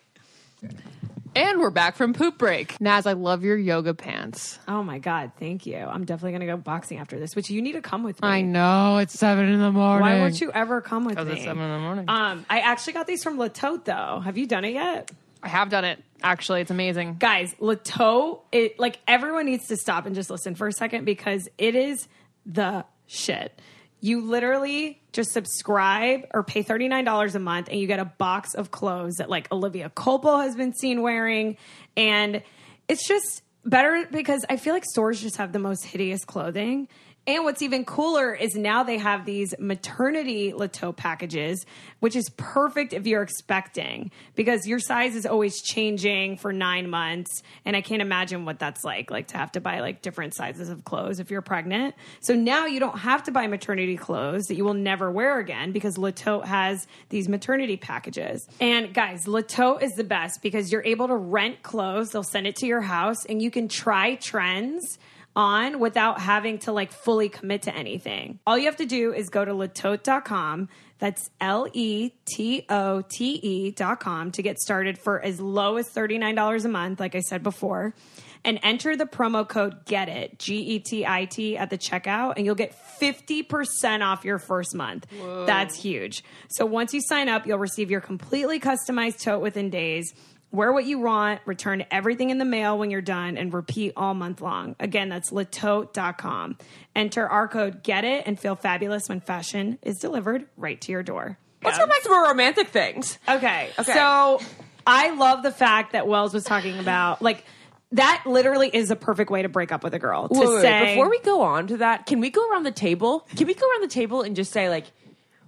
And 1.37 1.61
we're 1.61 1.71
back 1.71 1.95
from 1.95 2.13
poop 2.13 2.39
break. 2.39 2.81
Naz, 2.81 3.07
I 3.07 3.13
love 3.13 3.45
your 3.45 3.57
yoga 3.57 3.95
pants. 3.95 4.59
oh 4.67 4.83
my 4.83 4.99
god 4.99 5.33
thank 5.39 5.65
you 5.67 5.77
i'm 5.77 6.05
definitely 6.05 6.33
gonna 6.33 6.47
go 6.47 6.57
boxing 6.57 6.99
after 6.99 7.19
this 7.21 7.37
which 7.37 7.51
you 7.51 7.63
need 7.63 7.73
to 7.73 7.83
come 7.83 8.03
with 8.03 8.21
me 8.21 8.29
I 8.29 8.41
know 8.43 8.99
it's 8.99 9.15
seven 9.19 9.49
in 9.49 9.61
the 9.61 9.71
morning. 9.73 10.01
why 10.01 10.19
won't 10.19 10.41
you 10.41 10.51
ever 10.53 10.81
come 10.81 11.05
with 11.05 11.15
Because 11.17 11.29
me 11.29 11.35
it's 11.35 11.45
seven 11.45 11.63
in 11.63 11.71
the 11.71 11.79
morning. 11.79 12.05
um, 12.09 12.45
I 12.51 12.61
actually 12.61 12.95
got 12.95 13.07
these 13.07 13.23
from 13.23 13.39
Le 13.39 13.49
Tote 13.49 13.85
though. 13.85 14.21
Have 14.25 14.39
you 14.39 14.47
done 14.47 14.65
it 14.65 14.75
yet? 14.75 15.11
I 15.43 15.49
have 15.49 15.71
done 15.71 15.85
it. 15.85 16.03
Actually, 16.23 16.61
it's 16.63 16.71
amazing. 16.71 17.17
guys, 17.19 17.55
Le 17.61 17.77
Tote, 17.77 18.45
it 18.53 18.79
like 18.79 18.99
everyone 19.09 19.47
needs 19.47 19.69
to 19.69 19.77
stop 19.77 20.07
and 20.07 20.15
just 20.15 20.31
listen 20.31 20.55
for 20.55 20.67
a 20.67 20.73
second 20.73 21.05
because 21.05 21.49
it 21.59 21.75
is 21.75 22.09
the 22.47 22.85
shit. 23.07 23.59
You 24.01 24.23
literally 24.23 25.01
just 25.13 25.33
subscribe 25.33 26.27
or 26.33 26.43
pay 26.43 26.63
$39 26.63 27.35
a 27.35 27.39
month 27.39 27.69
and 27.69 27.79
you 27.79 27.87
get 27.87 28.01
a 28.01 28.07
box 28.07 28.55
of 28.55 28.71
clothes 28.71 29.17
that 29.17 29.29
like 29.29 29.51
Olivia 29.53 29.91
Culpo 29.91 30.43
has 30.43 30.57
been 30.57 30.73
seen 30.73 31.03
wearing. 31.03 31.57
And 31.97 32.43
it's 32.89 33.07
just 33.07 33.43
better 33.65 34.07
because 34.11 34.45
I 34.49 34.57
feel 34.57 34.73
like 34.73 34.85
stores 34.85 35.21
just 35.21 35.37
have 35.37 35.53
the 35.53 35.59
most 35.59 35.85
hideous 35.85 36.25
clothing. 36.25 36.89
And 37.27 37.45
what's 37.45 37.61
even 37.61 37.85
cooler 37.85 38.35
is 38.35 38.55
now 38.55 38.83
they 38.83 38.97
have 38.97 39.27
these 39.27 39.55
maternity 39.59 40.55
Le 40.55 40.69
Tote 40.69 40.97
packages, 40.97 41.67
which 42.01 42.17
is 42.17 42.31
perfect 42.37 42.95
if 42.95 43.07
you're 43.07 43.23
expecting 43.23 44.11
because 44.35 44.67
your 44.67 44.79
size 44.79 45.15
is 45.15 45.27
always 45.27 45.61
changing 45.61 46.39
for 46.39 46.51
nine 46.51 46.89
months. 46.89 47.43
And 47.67 47.77
I 47.77 47.83
can't 47.83 48.01
imagine 48.01 48.47
what 48.47 48.59
that's 48.59 48.85
like, 48.85 49.11
like 49.11 49.29
to 49.29 49.37
have 49.37 49.53
to 49.53 49.61
buy 49.61 49.81
like 49.81 50.01
different 50.01 50.35
sizes 50.35 50.71
of 50.71 50.85
clothes 50.85 51.21
if 51.21 51.31
you're 51.31 51.43
pregnant. 51.43 51.95
So 52.21 52.35
now 52.35 52.65
you 52.65 52.81
don't 52.81 52.99
have 52.99 53.23
to 53.25 53.33
buy 53.33 53.47
maternity 53.47 53.99
clothes 53.99 54.47
that 54.47 54.57
you 54.57 54.65
will 54.65 54.75
never 54.75 55.11
wear 55.11 55.39
again 55.39 55.73
because 55.73 55.99
Le 55.99 56.13
Tote 56.13 56.47
has 56.47 56.87
these 57.11 57.29
maternity 57.29 57.77
packages. 57.77 58.49
And 58.61 58.95
guys, 58.95 59.29
Le 59.29 59.43
Tote 59.43 59.83
is 59.83 59.93
the 59.93 60.05
best 60.05 60.41
because 60.43 60.73
you're 60.73 60.85
able 60.85 61.09
to 61.09 61.17
rent 61.17 61.63
clothes. 61.63 62.11
They'll 62.11 62.23
send 62.23 62.47
it 62.47 62.57
to 62.57 62.67
your 62.67 62.81
house 62.81 63.27
and 63.27 63.43
you 63.43 63.51
can 63.51 63.69
try 63.69 64.15
trends 64.15 64.99
on 65.37 65.79
without 65.79 66.21
having 66.21 66.59
to 66.59 66.73
like 66.73 66.93
fully 66.93 67.29
commit 67.29 67.63
to 67.63 67.75
anything. 67.75 68.39
All 68.47 68.59
you 68.59 68.67
have 68.67 68.77
to 68.77 68.87
do 68.87 69.13
is 69.13 69.29
go 69.29 69.45
to 69.45 69.53
latote.com. 69.53 70.69
That's 70.99 71.31
L 71.41 71.67
E 71.73 72.11
T 72.27 72.67
O 72.69 73.03
T 73.03 73.41
E.com 73.43 74.33
to 74.33 74.43
get 74.43 74.59
started 74.59 74.99
for 74.99 75.21
as 75.21 75.41
low 75.41 75.77
as 75.77 75.89
$39 75.89 76.65
a 76.65 76.69
month, 76.69 77.01
like 77.01 77.15
I 77.15 77.21
said 77.21 77.43
before. 77.43 77.95
And 78.43 78.59
enter 78.63 78.97
the 78.97 79.05
promo 79.05 79.47
code 79.47 79.85
GET 79.85 80.09
IT, 80.09 80.39
G 80.39 80.57
E 80.57 80.79
T 80.79 81.07
I 81.07 81.27
T, 81.27 81.57
at 81.59 81.69
the 81.71 81.79
checkout, 81.79 82.35
and 82.37 82.47
you'll 82.47 82.55
get 82.55 82.75
50% 83.01 84.03
off 84.03 84.25
your 84.25 84.39
first 84.39 84.75
month. 84.75 85.07
That's 85.47 85.81
huge. 85.81 86.25
So 86.49 86.65
once 86.65 86.95
you 86.95 87.01
sign 87.03 87.29
up, 87.29 87.47
you'll 87.47 87.59
receive 87.59 87.91
your 87.91 88.01
completely 88.01 88.59
customized 88.59 89.23
tote 89.23 89.43
within 89.43 89.69
days. 89.69 90.15
Wear 90.53 90.73
what 90.73 90.85
you 90.85 90.99
want, 90.99 91.41
return 91.47 91.85
everything 91.93 92.31
in 92.31 92.39
the 92.39 92.45
mail 92.45 92.77
when 92.77 92.91
you're 92.91 93.01
done, 93.01 93.37
and 93.37 93.55
repeat 93.55 93.93
all 93.97 94.15
month 94.15 94.41
long. 94.41 94.75
Again, 94.81 95.09
that's 95.09 95.31
latote.com. 95.31 96.59
Enter 96.97 97.29
our 97.29 97.47
code 97.47 97.85
GET 97.85 98.05
IT 98.05 98.25
and 98.27 98.39
feel 98.39 98.57
fabulous 98.57 99.09
when 99.09 99.21
fashion 99.21 99.79
is 99.83 99.99
delivered 99.99 100.47
right 100.57 100.81
to 100.81 100.93
your 100.93 101.05
door. 101.05 101.39
Let's 101.63 101.79
go 101.79 101.87
back 101.87 102.03
to 102.03 102.09
more 102.09 102.25
romantic 102.25 102.69
things. 102.69 103.19
Okay. 103.29 103.71
Okay. 103.79 103.93
So 103.93 104.41
I 104.87 105.11
love 105.11 105.43
the 105.43 105.53
fact 105.53 105.93
that 105.93 106.09
Wells 106.09 106.35
was 106.35 106.43
talking 106.45 106.79
about, 106.79 107.23
like, 107.23 107.45
that 107.93 108.23
literally 108.25 108.71
is 108.73 108.91
a 108.91 108.97
perfect 108.97 109.31
way 109.31 109.43
to 109.43 109.49
break 109.49 109.71
up 109.71 109.85
with 109.85 109.95
a 109.95 109.99
girl. 109.99 110.29
To 110.29 110.39
Wait, 110.39 110.49
wait, 110.49 110.55
wait. 110.55 110.63
say, 110.63 110.95
before 110.95 111.11
we 111.11 111.21
go 111.21 111.43
on 111.43 111.67
to 111.69 111.77
that, 111.79 112.07
can 112.07 112.21
we 112.21 112.31
go 112.31 112.49
around 112.51 112.63
the 112.63 112.71
table? 112.73 113.27
Can 113.37 113.47
we 113.47 113.55
go 113.55 113.69
around 113.69 113.83
the 113.83 113.89
table 113.89 114.23
and 114.23 114.35
just 114.35 114.53
say 114.53 114.69
like, 114.69 114.87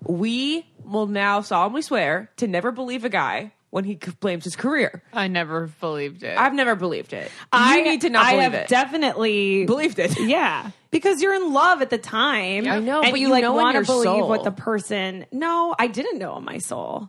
we 0.05 0.67
will 0.85 1.07
now 1.07 1.41
solemnly 1.41 1.83
swear 1.83 2.31
to 2.37 2.47
never 2.47 2.73
believe 2.73 3.05
a 3.05 3.09
guy 3.09 3.53
when 3.73 3.85
he 3.85 3.95
blames 4.21 4.45
his 4.45 4.55
career. 4.55 5.03
I 5.15 5.29
never 5.29 5.69
believed 5.81 6.23
it. 6.23 6.37
I've 6.37 6.53
never 6.53 6.75
believed 6.77 7.15
it. 7.15 7.31
I 7.51 7.79
you 7.79 7.85
need 7.85 8.03
to 8.03 8.11
not 8.11 8.27
I 8.27 8.33
believe 8.33 8.43
have 8.43 8.55
it. 8.55 8.69
definitely 8.69 9.65
believed 9.65 9.99
it. 9.99 10.15
Yeah, 10.21 10.71
because 10.91 11.23
you're 11.23 11.33
in 11.35 11.55
love 11.55 11.81
at 11.81 11.89
the 11.89 11.97
time. 11.97 12.69
I 12.69 12.79
know, 12.81 13.01
and 13.01 13.11
but 13.13 13.19
you, 13.19 13.29
you 13.29 13.33
like 13.33 13.41
know 13.43 13.53
in 13.59 13.63
want 13.65 13.73
to 13.75 13.79
your 13.79 13.85
believe 13.87 14.05
soul. 14.05 14.29
what 14.29 14.45
the 14.45 14.51
person. 14.53 15.25
No, 15.33 15.75
I 15.79 15.87
didn't 15.87 16.19
know 16.19 16.37
in 16.37 16.45
my 16.45 16.59
soul. 16.59 17.09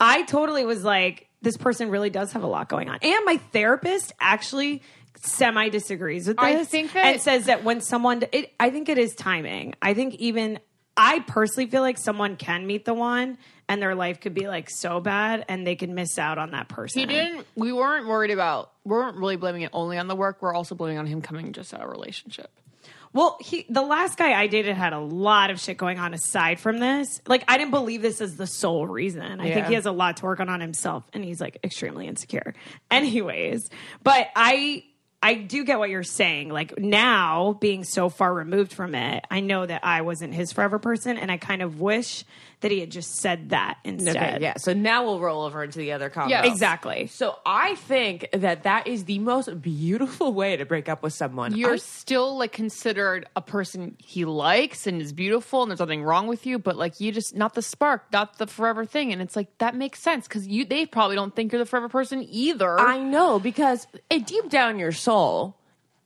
I 0.00 0.22
totally 0.22 0.64
was 0.64 0.82
like, 0.82 1.28
this 1.42 1.58
person 1.58 1.90
really 1.90 2.08
does 2.10 2.32
have 2.32 2.42
a 2.42 2.46
lot 2.46 2.70
going 2.70 2.88
on, 2.88 2.98
and 3.02 3.24
my 3.26 3.36
therapist 3.52 4.12
actually 4.18 4.80
semi 5.20 5.68
disagrees 5.68 6.26
with 6.26 6.38
this. 6.38 6.44
I 6.44 6.64
think 6.64 6.94
that- 6.94 7.04
and 7.04 7.20
says 7.20 7.44
that 7.46 7.64
when 7.64 7.82
someone, 7.82 8.22
it, 8.32 8.50
I 8.58 8.70
think 8.70 8.88
it 8.88 8.96
is 8.96 9.14
timing. 9.14 9.74
I 9.82 9.92
think 9.92 10.14
even 10.14 10.58
I 10.96 11.20
personally 11.20 11.70
feel 11.70 11.82
like 11.82 11.98
someone 11.98 12.36
can 12.36 12.66
meet 12.66 12.84
the 12.84 12.94
one. 12.94 13.38
And 13.68 13.80
their 13.80 13.94
life 13.94 14.20
could 14.20 14.34
be 14.34 14.48
like 14.48 14.68
so 14.68 15.00
bad, 15.00 15.46
and 15.48 15.66
they 15.66 15.76
could 15.76 15.88
miss 15.88 16.18
out 16.18 16.36
on 16.36 16.50
that 16.50 16.68
person. 16.68 17.00
he 17.00 17.06
didn't. 17.06 17.46
We 17.54 17.72
weren't 17.72 18.06
worried 18.06 18.30
about. 18.30 18.70
We 18.84 18.90
weren't 18.90 19.16
really 19.16 19.36
blaming 19.36 19.62
it 19.62 19.70
only 19.72 19.96
on 19.96 20.08
the 20.08 20.16
work. 20.16 20.42
We're 20.42 20.52
also 20.52 20.74
blaming 20.74 20.98
on 20.98 21.06
him 21.06 21.22
coming 21.22 21.52
just 21.52 21.72
out 21.72 21.80
of 21.80 21.88
a 21.88 21.90
relationship. 21.90 22.50
Well, 23.14 23.38
he 23.40 23.64
the 23.70 23.80
last 23.80 24.18
guy 24.18 24.38
I 24.38 24.46
dated 24.46 24.76
had 24.76 24.92
a 24.92 24.98
lot 24.98 25.50
of 25.50 25.60
shit 25.60 25.78
going 25.78 25.98
on 25.98 26.12
aside 26.12 26.60
from 26.60 26.78
this. 26.78 27.22
Like 27.26 27.44
I 27.48 27.56
didn't 27.56 27.70
believe 27.70 28.02
this 28.02 28.20
as 28.20 28.36
the 28.36 28.46
sole 28.46 28.86
reason. 28.86 29.40
I 29.40 29.52
think 29.52 29.66
he 29.68 29.74
has 29.74 29.86
a 29.86 29.92
lot 29.92 30.18
to 30.18 30.24
work 30.24 30.40
on 30.40 30.48
on 30.48 30.60
himself 30.60 31.04
and 31.12 31.24
he's 31.24 31.40
like 31.40 31.58
extremely 31.64 32.06
insecure. 32.06 32.54
Anyways, 32.90 33.70
but 34.02 34.28
I 34.34 34.84
I 35.22 35.34
do 35.34 35.64
get 35.64 35.78
what 35.78 35.88
you're 35.88 36.02
saying. 36.02 36.48
Like 36.48 36.78
now, 36.78 37.56
being 37.60 37.84
so 37.84 38.08
far 38.08 38.34
removed 38.34 38.72
from 38.72 38.94
it, 38.96 39.24
I 39.30 39.40
know 39.40 39.64
that 39.64 39.84
I 39.84 40.00
wasn't 40.00 40.34
his 40.34 40.50
forever 40.50 40.80
person, 40.80 41.16
and 41.16 41.30
I 41.30 41.36
kind 41.36 41.62
of 41.62 41.80
wish 41.80 42.24
that 42.62 42.70
he 42.70 42.80
had 42.80 42.90
just 42.90 43.16
said 43.16 43.50
that 43.50 43.78
instead. 43.84 44.16
Okay, 44.16 44.38
yeah. 44.40 44.56
So 44.56 44.72
now 44.72 45.04
we'll 45.04 45.20
roll 45.20 45.42
over 45.42 45.62
into 45.62 45.78
the 45.78 45.92
other 45.92 46.08
combo. 46.10 46.30
Yeah. 46.30 46.44
Exactly. 46.44 47.06
So 47.06 47.36
I 47.44 47.74
think 47.74 48.28
that 48.32 48.62
that 48.62 48.86
is 48.86 49.04
the 49.04 49.18
most 49.18 49.60
beautiful 49.60 50.32
way 50.32 50.56
to 50.56 50.64
break 50.64 50.88
up 50.88 51.02
with 51.02 51.12
someone. 51.12 51.56
You're 51.56 51.74
I- 51.74 51.76
still 51.76 52.38
like 52.38 52.52
considered 52.52 53.26
a 53.36 53.42
person 53.42 53.96
he 53.98 54.24
likes 54.24 54.86
and 54.86 55.00
is 55.02 55.12
beautiful, 55.12 55.62
and 55.62 55.70
there's 55.70 55.80
nothing 55.80 56.02
wrong 56.02 56.26
with 56.26 56.46
you. 56.46 56.58
But 56.58 56.76
like 56.76 57.00
you 57.00 57.12
just 57.12 57.36
not 57.36 57.54
the 57.54 57.62
spark, 57.62 58.04
not 58.12 58.38
the 58.38 58.46
forever 58.46 58.84
thing, 58.84 59.12
and 59.12 59.20
it's 59.20 59.36
like 59.36 59.58
that 59.58 59.76
makes 59.76 60.00
sense 60.00 60.26
because 60.26 60.46
you 60.46 60.64
they 60.64 60.86
probably 60.86 61.16
don't 61.16 61.34
think 61.34 61.52
you're 61.52 61.58
the 61.58 61.66
forever 61.66 61.88
person 61.88 62.26
either. 62.28 62.78
I 62.80 62.98
know 62.98 63.38
because 63.38 63.86
it, 64.10 64.26
deep 64.26 64.48
down 64.48 64.78
your 64.78 64.92
soul, 64.92 65.56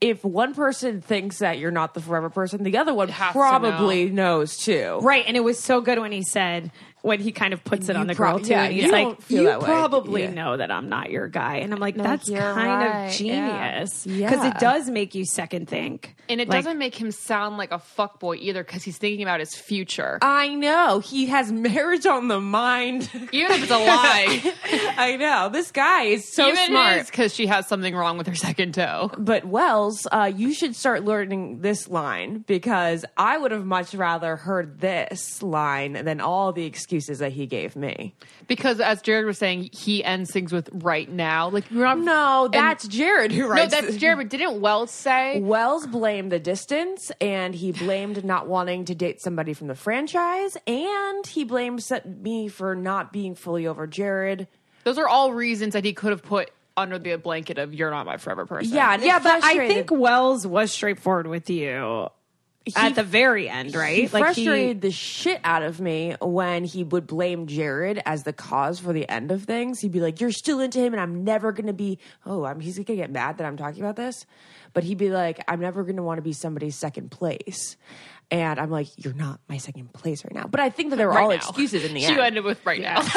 if 0.01 0.25
one 0.25 0.55
person 0.55 1.01
thinks 1.01 1.39
that 1.39 1.59
you're 1.59 1.71
not 1.71 1.95
the 1.95 2.01
forever 2.01 2.29
person, 2.29 2.63
the 2.63 2.77
other 2.77 2.95
one 2.95 3.09
has 3.09 3.29
to 3.29 3.33
probably 3.33 4.11
knows 4.11 4.57
too. 4.57 4.99
Right, 5.03 5.25
and 5.27 5.37
it 5.37 5.41
was 5.45 5.59
so 5.59 5.81
good 5.81 5.99
when 5.99 6.13
he 6.13 6.23
said 6.23 6.71
when 7.07 7.21
he 7.21 7.33
kind 7.33 7.55
of 7.55 7.63
puts 7.65 7.89
it 7.89 7.97
on 7.97 8.07
the 8.09 8.15
prob- 8.15 8.37
girl 8.39 8.45
too, 8.45 8.51
yeah, 8.51 8.69
he's 8.69 8.85
you 8.85 8.93
like, 8.93 9.05
don't 9.07 9.23
feel 9.23 9.43
"You 9.43 9.49
that 9.49 9.61
way." 9.61 9.67
probably 9.67 10.23
Yeah. 10.23 10.31
know 10.33 10.57
that 10.57 10.71
I'm 10.71 10.89
not 10.89 11.11
your 11.11 11.29
guy," 11.29 11.57
and 11.59 11.73
I'm 11.73 11.79
like, 11.81 11.95
"That's 11.97 12.29
kind 12.29 12.57
right, 12.57 13.07
of 13.07 13.21
yeah. 13.21 13.41
genius 13.81 14.07
Yeah. 14.07 14.29
because 14.31 14.45
it 14.45 14.59
does 14.59 14.91
make 14.91 15.15
you 15.15 15.25
second 15.25 15.69
think." 15.69 16.15
and 16.29 16.41
it 16.41 16.49
Like, 16.49 16.59
doesn't 16.65 16.79
make 16.79 16.97
him 17.01 17.13
sound 17.13 17.57
like 17.57 17.71
a 17.71 17.79
fuck 17.79 18.19
boy 18.19 18.35
either 18.37 18.65
because 18.65 18.83
he's 18.83 18.99
thinking 18.99 19.23
about 19.23 19.39
his 19.39 19.55
future. 19.55 20.19
I 20.23 20.49
know 20.55 20.99
he 20.99 21.27
has 21.27 21.53
marriage 21.53 22.05
on 22.05 22.27
the 22.27 22.41
mind. 22.41 23.09
Even 23.31 23.53
if 23.53 23.63
it's 23.63 23.71
a 23.71 23.79
lie, 23.79 24.53
I 24.99 25.17
know 25.17 25.49
this 25.53 25.71
guy 25.71 26.03
is 26.05 26.35
so 26.35 26.49
even 26.49 26.67
smart. 26.67 27.07
because 27.07 27.33
she 27.33 27.47
has 27.47 27.69
something 27.69 27.95
wrong 27.95 28.19
with 28.19 28.27
her 28.27 28.35
second 28.35 28.75
toe. 28.75 29.13
But 29.17 29.45
Wells, 29.45 30.09
uh, 30.11 30.33
you 30.35 30.53
should 30.53 30.75
start 30.75 31.05
learning 31.05 31.61
this 31.61 31.87
line 31.89 32.45
because 32.49 33.05
I 33.17 33.39
would 33.39 33.53
have 33.53 33.65
much 33.65 33.95
rather 33.95 34.35
heard 34.35 34.81
this 34.81 35.41
line 35.45 35.93
than 35.93 36.21
all 36.21 36.53
the 36.53 36.65
excuses 36.65 36.96
that 37.05 37.33
he 37.33 37.47
gave 37.47 37.77
me. 37.77 38.15
Because 38.47 38.81
as 38.81 39.03
Jared 39.03 39.27
was 39.27 39.39
saying, 39.39 39.71
he 39.73 40.03
ends 40.03 40.31
things 40.31 40.53
with 40.53 40.69
right 40.73 41.11
now. 41.11 41.49
Like 41.49 41.65
we're 41.71 41.85
not. 41.85 41.99
No, 41.99 42.45
and- 42.45 42.55
that's 42.55 42.89
Jared 42.89 43.33
who 43.33 43.47
writes. 43.47 43.73
no, 43.73 43.81
that's 43.81 43.97
Jared. 43.97 44.19
But 44.19 44.29
didn't 44.29 44.61
Wells 44.61 44.91
say? 44.91 45.41
Wells 45.41 45.87
blamed 45.87 46.33
the 46.33 46.39
distance 46.39 47.13
and 47.21 47.55
he 47.55 47.73
blamed 47.73 48.25
not 48.25 48.47
wanting 48.49 48.85
to 48.87 48.95
date 48.95 49.21
somebody 49.21 49.53
from 49.53 49.67
the 49.67 49.75
franchise 49.75 50.57
and 50.67 51.27
he 51.27 51.45
blamed 51.45 51.83
me 52.05 52.49
for 52.49 52.75
not 52.75 53.13
being 53.13 53.35
fully 53.35 53.67
over 53.67 53.87
Jared. 53.87 54.49
Those 54.85 54.99
are 54.99 55.09
all 55.09 55.33
reasons 55.33 55.73
that 55.75 55.85
he 55.85 55.93
could 55.93 56.11
have 56.11 56.23
put 56.23 56.51
under 56.77 56.99
the 56.99 57.17
blanket 57.17 57.59
of 57.59 57.75
"You're 57.75 57.91
not 57.91 58.07
my 58.07 58.19
forever 58.19 58.47
person." 58.47 58.75
Yeah, 58.75 58.97
yeah, 59.01 59.19
but 59.19 59.43
I 59.43 59.67
think 59.67 59.91
Wells 59.91 60.47
was 60.47 60.71
straightforward 60.71 61.27
with 61.27 61.51
you 61.51 62.09
at 62.75 62.95
the 62.97 63.03
very 63.05 63.49
end, 63.49 63.75
right? 63.75 63.97
He 63.97 64.07
frustrated 64.07 64.81
the 64.81 64.91
shit 64.91 65.41
out 65.45 65.63
of 65.63 65.81
me 65.81 66.17
when 66.21 66.65
he 66.65 66.83
would 66.83 67.07
blame 67.07 67.47
Jared 67.47 68.03
as 68.05 68.25
the 68.25 68.33
cause 68.33 68.81
for 68.81 68.93
the 68.93 69.09
end 69.09 69.31
of 69.31 69.45
things. 69.45 69.81
He'd 69.81 69.93
be 69.93 70.01
like, 70.01 70.21
"You're 70.21 70.33
still 70.33 70.59
into 70.61 70.81
him, 70.81 70.93
and 70.95 71.01
I'm 71.01 71.23
never 71.25 71.53
gonna 71.53 71.73
be." 71.73 71.99
Oh, 72.25 72.45
I'm, 72.45 72.59
he's 72.61 72.79
gonna 72.79 72.97
get 72.97 73.11
mad 73.11 73.39
that 73.39 73.47
I'm 73.47 73.57
talking 73.57 73.81
about 73.83 73.97
this, 73.97 74.27
but 74.73 74.83
he'd 74.85 74.99
be 74.99 75.11
like, 75.11 75.45
"I'm 75.47 75.61
never 75.61 75.85
gonna 75.85 76.03
want 76.03 76.19
to 76.19 76.23
be 76.23 76.33
somebody's 76.33 76.77
second 76.77 77.11
place." 77.11 77.77
And 78.31 78.59
I'm 78.59 78.71
like, 78.71 78.89
"You're 78.97 79.15
not 79.15 79.39
my 79.49 79.59
second 79.59 79.93
place 79.93 80.25
right 80.25 80.35
now." 80.35 80.47
But 80.49 80.59
I 80.61 80.71
think 80.71 80.91
that 80.91 80.97
they 80.97 81.07
were 81.07 81.13
Right 81.13 81.23
all 81.23 81.29
now. 81.31 81.37
excuses 81.37 81.85
in 81.85 81.95
the 81.95 82.01
She 82.03 82.07
end. 82.07 82.19
ended 82.21 82.45
with 82.45 82.65
right 82.67 82.81
now. 82.81 83.01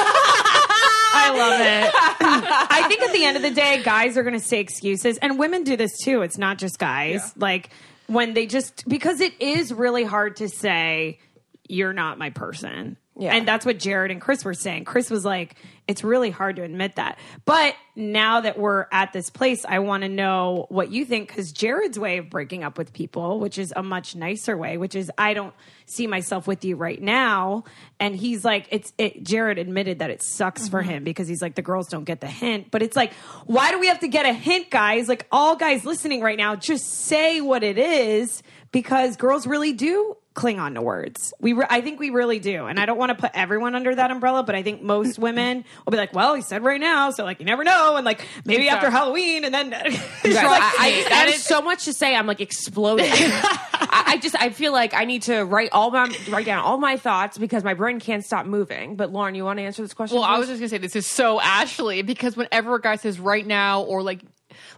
I 1.11 1.31
love 1.35 1.59
it. 1.59 1.91
I 2.71 2.87
think 2.87 3.01
at 3.01 3.11
the 3.13 3.25
end 3.25 3.35
of 3.35 3.43
the 3.43 3.49
day, 3.51 3.81
guys 3.83 4.15
are 4.17 4.23
going 4.23 4.39
to 4.39 4.45
say 4.45 4.59
excuses, 4.59 5.17
and 5.17 5.39
women 5.39 5.63
do 5.63 5.75
this 5.75 5.97
too. 6.03 6.21
It's 6.21 6.37
not 6.37 6.57
just 6.59 6.77
guys. 6.77 7.33
Like 7.35 7.69
when 8.09 8.33
they 8.33 8.47
just 8.47 8.87
because 8.89 9.21
it 9.21 9.39
is 9.39 9.71
really 9.71 10.03
hard 10.03 10.37
to 10.37 10.49
say 10.49 11.19
you're 11.67 11.93
not 11.93 12.17
my 12.17 12.31
person. 12.31 12.97
Yeah. 13.19 13.35
And 13.35 13.45
that's 13.45 13.65
what 13.65 13.77
Jared 13.77 14.11
and 14.11 14.21
Chris 14.21 14.45
were 14.45 14.53
saying. 14.53 14.85
Chris 14.85 15.09
was 15.09 15.25
like, 15.25 15.55
it's 15.89 16.05
really 16.05 16.29
hard 16.29 16.55
to 16.55 16.63
admit 16.63 16.95
that. 16.95 17.19
But 17.43 17.75
now 17.93 18.39
that 18.41 18.57
we're 18.57 18.85
at 18.93 19.11
this 19.11 19.29
place, 19.29 19.65
I 19.67 19.79
want 19.79 20.03
to 20.03 20.09
know 20.09 20.67
what 20.69 20.89
you 20.89 21.03
think 21.03 21.27
because 21.27 21.51
Jared's 21.51 21.99
way 21.99 22.19
of 22.19 22.29
breaking 22.29 22.63
up 22.63 22.77
with 22.77 22.93
people, 22.93 23.41
which 23.41 23.57
is 23.57 23.73
a 23.75 23.83
much 23.83 24.15
nicer 24.15 24.55
way, 24.55 24.77
which 24.77 24.95
is 24.95 25.11
I 25.17 25.33
don't 25.33 25.53
see 25.85 26.07
myself 26.07 26.47
with 26.47 26.63
you 26.63 26.77
right 26.77 27.01
now. 27.01 27.65
And 27.99 28.15
he's 28.15 28.45
like, 28.45 28.67
it's 28.71 28.93
it, 28.97 29.21
Jared 29.23 29.57
admitted 29.57 29.99
that 29.99 30.11
it 30.11 30.23
sucks 30.23 30.69
for 30.69 30.79
mm-hmm. 30.81 30.89
him 30.89 31.03
because 31.03 31.27
he's 31.27 31.41
like, 31.41 31.55
the 31.55 31.61
girls 31.61 31.89
don't 31.89 32.05
get 32.05 32.21
the 32.21 32.27
hint. 32.27 32.71
But 32.71 32.83
it's 32.83 32.95
like, 32.95 33.11
why 33.47 33.71
do 33.71 33.79
we 33.79 33.87
have 33.87 33.99
to 33.99 34.07
get 34.07 34.25
a 34.25 34.33
hint, 34.33 34.69
guys? 34.69 35.09
Like, 35.09 35.27
all 35.29 35.57
guys 35.57 35.83
listening 35.83 36.21
right 36.21 36.37
now, 36.37 36.55
just 36.55 36.85
say 36.85 37.41
what 37.41 37.63
it 37.63 37.77
is 37.77 38.43
because 38.71 39.17
girls 39.17 39.45
really 39.45 39.73
do 39.73 40.15
cling 40.39 40.59
on 40.59 40.73
to 40.75 40.81
words. 40.81 41.33
We, 41.39 41.53
re- 41.53 41.67
I 41.69 41.81
think 41.81 41.99
we 41.99 42.09
really 42.09 42.39
do, 42.39 42.65
and 42.65 42.79
I 42.79 42.85
don't 42.85 42.97
want 42.97 43.09
to 43.09 43.15
put 43.15 43.31
everyone 43.33 43.75
under 43.75 43.93
that 43.93 44.09
umbrella, 44.09 44.43
but 44.43 44.55
I 44.55 44.63
think 44.63 44.81
most 44.81 45.19
women 45.27 45.65
will 45.85 45.91
be 45.91 45.97
like, 45.97 46.13
"Well, 46.13 46.33
he 46.35 46.41
said 46.41 46.63
right 46.63 46.79
now, 46.79 47.11
so 47.11 47.23
like 47.25 47.39
you 47.39 47.45
never 47.45 47.63
know," 47.63 47.95
and 47.97 48.05
like 48.05 48.21
maybe 48.45 48.69
after 48.69 48.89
Halloween, 48.89 49.43
and 49.45 49.53
then 49.53 49.69
Guys, 49.69 49.85
It's 50.23 50.35
like- 50.35 50.61
I, 50.61 50.75
I, 50.79 50.87
and 51.05 51.13
I 51.13 51.31
have 51.31 51.35
so 51.35 51.61
much 51.61 51.85
to 51.85 51.93
say. 51.93 52.15
I'm 52.15 52.27
like 52.27 52.41
exploding. 52.41 53.05
I, 53.11 54.03
I 54.07 54.17
just 54.17 54.35
I 54.39 54.49
feel 54.49 54.71
like 54.71 54.93
I 54.93 55.05
need 55.05 55.23
to 55.23 55.41
write 55.43 55.69
all 55.71 55.91
my 55.91 56.13
write 56.29 56.45
down 56.45 56.63
all 56.63 56.77
my 56.77 56.97
thoughts 56.97 57.37
because 57.37 57.63
my 57.63 57.73
brain 57.73 57.99
can't 57.99 58.23
stop 58.25 58.45
moving. 58.45 58.95
But 58.95 59.11
Lauren, 59.11 59.35
you 59.35 59.43
want 59.45 59.59
to 59.59 59.63
answer 59.63 59.81
this 59.81 59.93
question? 59.93 60.15
Well, 60.17 60.25
I 60.25 60.37
was 60.37 60.47
just 60.47 60.59
gonna 60.59 60.69
say 60.69 60.77
this 60.77 60.95
is 60.95 61.05
so 61.07 61.39
Ashley 61.41 62.01
because 62.01 62.37
whenever 62.37 62.75
a 62.75 62.81
guy 62.81 62.95
says 62.95 63.19
right 63.19 63.45
now 63.45 63.81
or 63.83 64.03
like 64.03 64.21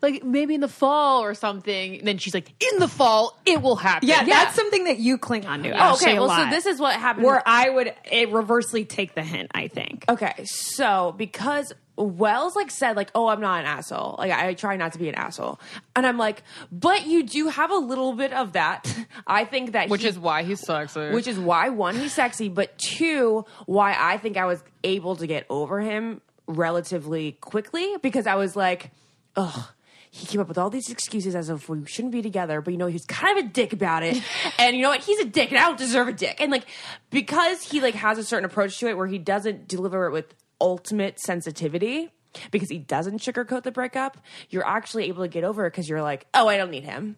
like 0.02 0.24
maybe 0.24 0.56
in 0.56 0.62
the 0.62 0.68
fall 0.68 1.22
or 1.24 1.34
something, 1.34 2.00
And 2.00 2.08
then 2.08 2.18
she's 2.18 2.34
like 2.34 2.50
in 2.72 2.80
the 2.80 2.88
fall 2.88 3.38
it 3.46 3.62
will 3.62 3.76
happen. 3.76 4.08
yeah, 4.10 4.24
Yeah. 4.26 4.44
that's 4.46 4.56
something 4.56 4.86
that 4.86 5.00
you 5.00 5.18
cling 5.18 5.46
on 5.46 5.64
to. 5.64 5.70
Oh, 5.72 5.94
okay. 5.94 6.18
Well, 6.20 6.30
so 6.30 6.50
this 6.50 6.66
is 6.66 6.80
what 6.80 6.96
happened. 6.96 7.26
where 7.26 7.42
I 7.46 7.70
would 7.70 7.94
it 8.12 8.32
reversely 8.32 8.86
take 8.86 9.14
the 9.16 9.24
hint. 9.24 9.52
I 9.54 9.68
think. 9.68 10.06
Okay, 10.10 10.34
so 10.46 11.14
because 11.18 11.74
Wells 11.98 12.56
like 12.56 12.72
said 12.72 12.96
like, 12.96 13.12
"Oh, 13.14 13.28
I'm 13.28 13.42
not 13.42 13.60
an 13.60 13.66
asshole. 13.68 14.16
Like 14.18 14.32
I 14.32 14.54
try 14.56 14.76
not 14.76 14.94
to 14.94 14.98
be 15.00 15.08
an 15.10 15.14
asshole," 15.16 15.60
and 15.96 16.08
I'm 16.08 16.18
like, 16.18 16.42
"But 16.72 17.06
you 17.06 17.22
do 17.24 17.50
have 17.50 17.70
a 17.70 17.76
little 17.76 18.14
bit 18.14 18.34
of 18.34 18.54
that." 18.54 18.92
I 19.28 19.46
think 19.46 19.74
that 19.74 19.90
which 19.90 20.02
he- 20.02 20.08
is 20.08 20.18
why 20.18 20.42
he's 20.42 20.62
sexy. 20.62 21.12
which 21.12 21.28
is 21.28 21.38
why 21.38 21.70
one 21.70 21.96
he's 21.96 22.14
sexy, 22.14 22.50
but 22.50 22.76
two 22.80 23.46
why 23.68 23.96
I 24.00 24.18
think 24.18 24.38
I 24.38 24.46
was 24.46 24.64
able 24.84 25.16
to 25.18 25.28
get 25.28 25.46
over 25.50 25.80
him 25.80 26.22
relatively 26.48 27.34
quickly 27.34 27.96
because 28.02 28.26
I 28.28 28.36
was 28.36 28.56
like, 28.56 28.90
ugh. 29.36 29.66
He 30.14 30.28
came 30.28 30.42
up 30.42 30.50
with 30.50 30.58
all 30.58 30.70
these 30.70 30.90
excuses 30.90 31.36
as 31.36 31.50
if 31.50 31.70
we 31.70 31.86
shouldn't 31.86 32.12
be 32.12 32.22
together, 32.22 32.60
but 32.62 32.72
you 32.72 32.78
know 32.78 32.88
he's 32.88 33.06
kind 33.06 33.40
of 33.40 33.46
a 33.46 33.48
dick 33.48 33.72
about 33.72 34.04
it, 34.04 34.22
and 34.60 34.76
you 34.76 34.82
know 34.84 34.90
what? 34.90 35.00
He's 35.02 35.20
a 35.20 35.26
dick, 35.26 35.52
and 35.52 35.58
I 35.58 35.64
don't 35.64 35.78
deserve 35.78 36.10
a 36.10 36.14
dick. 36.14 36.42
And 36.42 36.52
like 36.52 36.66
because 37.10 37.62
he 37.64 37.80
like 37.82 37.96
has 37.96 38.18
a 38.18 38.24
certain 38.24 38.44
approach 38.46 38.78
to 38.80 38.88
it 38.88 38.98
where 38.98 39.08
he 39.08 39.18
doesn't 39.18 39.68
deliver 39.70 40.06
it 40.08 40.12
with 40.12 40.36
ultimate 40.60 41.18
sensitivity, 41.20 42.12
because 42.52 42.70
he 42.70 42.78
doesn't 42.78 43.20
sugarcoat 43.22 43.64
the 43.64 43.72
breakup, 43.72 44.18
you're 44.50 44.68
actually 44.68 45.06
able 45.06 45.24
to 45.24 45.30
get 45.30 45.44
over 45.46 45.66
it 45.66 45.72
because 45.72 45.88
you're 45.90 46.02
like, 46.02 46.28
oh, 46.34 46.48
I 46.48 46.58
don't 46.58 46.72
need 46.72 46.84
him, 46.84 47.16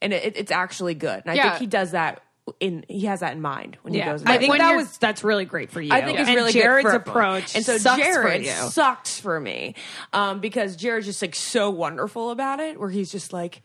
and 0.00 0.12
it, 0.12 0.36
it's 0.36 0.50
actually 0.52 0.94
good. 0.94 1.22
And 1.24 1.30
I 1.30 1.34
Yeah. 1.34 1.50
think 1.50 1.60
he 1.60 1.66
does 1.66 1.92
that 1.92 2.22
in 2.58 2.84
he 2.88 3.06
has 3.06 3.20
that 3.20 3.32
in 3.34 3.40
mind 3.40 3.78
when 3.82 3.94
he 3.94 4.00
goes. 4.00 4.22
Yeah. 4.22 4.32
I 4.32 4.38
think 4.38 4.56
that 4.58 4.74
was 4.74 4.98
that's 4.98 5.22
really 5.22 5.44
great 5.44 5.70
for 5.70 5.80
you. 5.80 5.92
I 5.92 6.02
think 6.02 6.18
it's 6.18 6.28
and 6.28 6.36
really 6.36 6.52
Jared's 6.52 6.90
good 6.90 7.04
for 7.04 7.10
approach. 7.10 7.54
and 7.54 7.64
so 7.64 7.78
sucks 7.78 8.02
Jared 8.02 8.46
for 8.46 8.70
sucks 8.70 9.20
for 9.20 9.38
me 9.38 9.74
um, 10.12 10.40
because 10.40 10.74
Jared's 10.76 11.06
just 11.06 11.22
like 11.22 11.34
so 11.36 11.70
wonderful 11.70 12.30
about 12.30 12.58
it, 12.60 12.80
where 12.80 12.90
he's 12.90 13.12
just 13.12 13.32
like, 13.32 13.62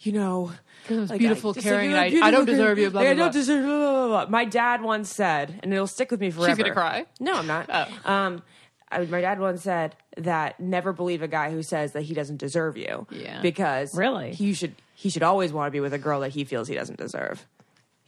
you 0.00 0.12
know, 0.12 0.52
like, 0.90 1.18
beautiful, 1.18 1.54
just 1.54 1.66
caring, 1.66 1.90
like, 1.92 1.96
and 1.96 2.00
I- 2.00 2.06
"You're 2.16 2.24
I 2.24 2.30
don't 2.30 2.44
beautiful, 2.44 2.64
deserve 2.66 2.78
you, 2.78 2.90
blah, 2.90 3.00
caring, 3.02 3.16
blah, 3.16 3.24
I 3.24 3.28
don't 3.28 3.32
deserve 3.34 3.64
blah, 3.64 3.78
blah, 3.78 4.06
blah, 4.08 4.24
blah." 4.26 4.30
My 4.30 4.44
dad 4.44 4.82
once 4.82 5.10
said, 5.14 5.60
and 5.62 5.72
it'll 5.72 5.86
stick 5.86 6.10
with 6.10 6.20
me 6.20 6.30
forever. 6.30 6.50
She's 6.50 6.58
gonna 6.58 6.74
cry? 6.74 7.06
No, 7.20 7.32
I'm 7.34 7.46
not. 7.46 7.66
Oh. 7.72 8.10
Um, 8.12 8.42
I, 8.90 9.00
my 9.06 9.20
dad 9.22 9.40
once 9.40 9.62
said 9.62 9.96
that 10.18 10.60
never 10.60 10.92
believe 10.92 11.22
a 11.22 11.28
guy 11.28 11.50
who 11.50 11.62
says 11.62 11.92
that 11.92 12.02
he 12.02 12.14
doesn't 12.14 12.38
deserve 12.38 12.76
you. 12.76 13.06
Yeah. 13.10 13.40
Because 13.42 13.94
Really? 13.96 14.32
he 14.32 14.52
should 14.54 14.74
he 14.94 15.10
should 15.10 15.22
always 15.22 15.52
want 15.52 15.68
to 15.68 15.70
be 15.70 15.80
with 15.80 15.92
a 15.94 15.98
girl 15.98 16.20
that 16.20 16.30
he 16.30 16.44
feels 16.44 16.68
he 16.68 16.74
doesn't 16.74 16.98
deserve. 16.98 17.46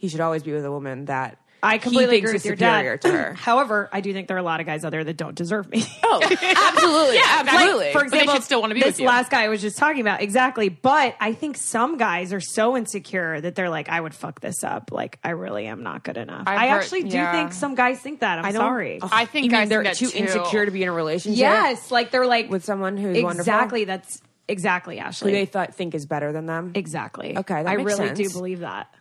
He 0.01 0.07
should 0.09 0.19
always 0.19 0.41
be 0.41 0.51
with 0.51 0.65
a 0.65 0.71
woman 0.71 1.05
that 1.05 1.37
I 1.63 1.77
completely 1.77 2.15
he 2.15 2.23
agree 2.23 2.29
is 2.31 2.33
with 2.41 2.45
your 2.47 2.55
dad. 2.55 3.01
to 3.01 3.11
her. 3.11 3.33
However, 3.37 3.87
I 3.93 4.01
do 4.01 4.11
think 4.13 4.27
there 4.27 4.35
are 4.35 4.39
a 4.39 4.43
lot 4.43 4.61
of 4.61 4.65
guys 4.65 4.83
out 4.83 4.89
there 4.89 5.03
that 5.03 5.15
don't 5.15 5.35
deserve 5.35 5.69
me. 5.69 5.85
Oh, 6.13 6.19
absolutely, 6.21 7.15
yeah, 7.23 7.43
absolutely. 7.45 7.85
Like, 7.85 7.93
for 7.93 7.99
they 8.01 8.05
example, 8.07 8.33
should 8.33 8.43
still 8.43 8.59
wanna 8.61 8.73
be 8.73 8.81
this 8.81 8.95
with 8.95 8.99
you. 9.01 9.05
last 9.07 9.31
guy 9.31 9.43
I 9.45 9.47
was 9.47 9.61
just 9.61 9.77
talking 9.77 10.01
about 10.01 10.21
exactly. 10.21 10.67
But 10.67 11.15
I 11.21 11.31
think 11.33 11.55
some 11.55 11.97
guys 11.97 12.33
are 12.33 12.41
so 12.41 12.75
insecure 12.75 13.39
that 13.39 13.55
they're 13.55 13.69
like, 13.69 13.87
I 13.87 14.01
would 14.01 14.13
fuck 14.13 14.41
this 14.41 14.61
up. 14.63 14.91
Like, 14.91 15.19
I 15.23 15.29
really 15.29 15.67
am 15.67 15.83
not 15.83 16.03
good 16.03 16.17
enough. 16.17 16.43
I've 16.47 16.57
I 16.59 16.67
heard- 16.67 16.81
actually 16.81 17.03
do 17.03 17.15
yeah. 17.15 17.31
think 17.31 17.53
some 17.53 17.75
guys 17.75 17.99
think 18.01 18.19
that. 18.21 18.39
I'm 18.39 18.45
I 18.45 18.51
sorry. 18.51 18.99
I 19.03 19.23
think 19.25 19.45
you 19.45 19.51
mean 19.51 19.69
they're 19.69 19.83
think 19.83 19.95
too 19.97 20.07
that 20.07 20.11
too. 20.11 20.17
insecure 20.17 20.65
to 20.65 20.71
be 20.71 20.83
in 20.83 20.89
a 20.89 20.93
relationship. 20.93 21.37
yes, 21.39 21.91
like 21.91 22.11
they're 22.11 22.25
like 22.27 22.49
with 22.49 22.65
someone 22.65 22.97
who's 22.97 23.15
exactly. 23.17 23.85
wonderful. 23.85 23.85
That's 23.85 24.21
exactly 24.49 24.99
Ashley. 24.99 25.31
who 25.31 25.37
they 25.37 25.45
thought 25.45 25.75
think 25.75 25.95
is 25.95 26.05
better 26.05 26.33
than 26.33 26.45
them. 26.45 26.71
exactly. 26.75 27.37
Okay, 27.37 27.63
that 27.63 27.67
I 27.67 27.77
makes 27.77 27.97
really 27.99 28.13
do 28.15 28.29
believe 28.31 28.59
that. 28.61 28.93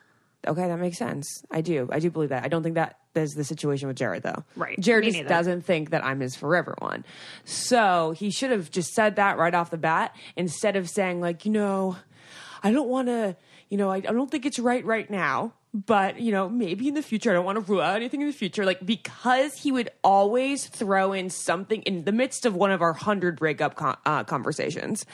Okay, 0.47 0.67
that 0.67 0.79
makes 0.79 0.97
sense. 0.97 1.43
I 1.51 1.61
do. 1.61 1.89
I 1.93 1.99
do 1.99 2.11
believe 2.11 2.31
that. 2.31 2.45
I 2.45 2.49
don't 2.49 2.63
think 2.63 2.77
that 2.77 2.99
is 3.15 3.33
the 3.35 3.45
situation 3.45 3.89
with 3.89 3.97
Jared 3.97 4.23
though. 4.23 4.45
Right. 4.57 4.79
Jared 4.81 5.05
just 5.05 5.27
doesn't 5.27 5.63
think 5.63 5.91
that 5.91 6.05
I'm 6.05 6.21
his 6.21 6.35
forever 6.35 6.75
one. 6.79 7.05
So 7.45 8.13
he 8.13 8.31
should 8.31 8.51
have 8.51 8.71
just 8.71 8.95
said 8.95 9.17
that 9.17 9.37
right 9.37 9.55
off 9.55 9.71
the 9.71 9.79
bat 9.79 10.17
instead 10.37 10.77
of 10.77 10.89
saying 10.89 11.21
like, 11.21 11.45
you 11.45 11.51
know, 11.53 11.97
I 12.63 12.73
don't 12.73 12.89
want 12.89 13.09
to, 13.09 13.37
you 13.69 13.77
know, 13.77 13.91
I, 13.91 13.97
I 13.97 14.01
don't 14.01 14.31
think 14.31 14.47
it's 14.47 14.59
right 14.59 14.85
right 14.85 15.11
now. 15.11 15.55
But 15.73 16.19
you 16.21 16.33
know, 16.33 16.49
maybe 16.49 16.89
in 16.89 16.95
the 16.95 17.03
future, 17.03 17.31
I 17.31 17.35
don't 17.35 17.45
want 17.45 17.65
to 17.65 17.73
rule 17.73 17.81
out 17.81 17.95
anything 17.95 18.23
in 18.23 18.27
the 18.27 18.33
future. 18.33 18.65
Like 18.65 18.85
because 18.85 19.55
he 19.55 19.71
would 19.71 19.91
always 20.03 20.67
throw 20.67 21.13
in 21.13 21.31
something 21.31 21.83
in 21.83 22.05
the 22.05 22.11
midst 22.13 22.45
of 22.45 22.57
one 22.57 22.73
of 22.73 22.83
our 22.83 22.93
hundred 22.93 23.39
breakup 23.39 23.77
con- 23.77 23.97
uh, 24.05 24.25
conversations, 24.25 25.07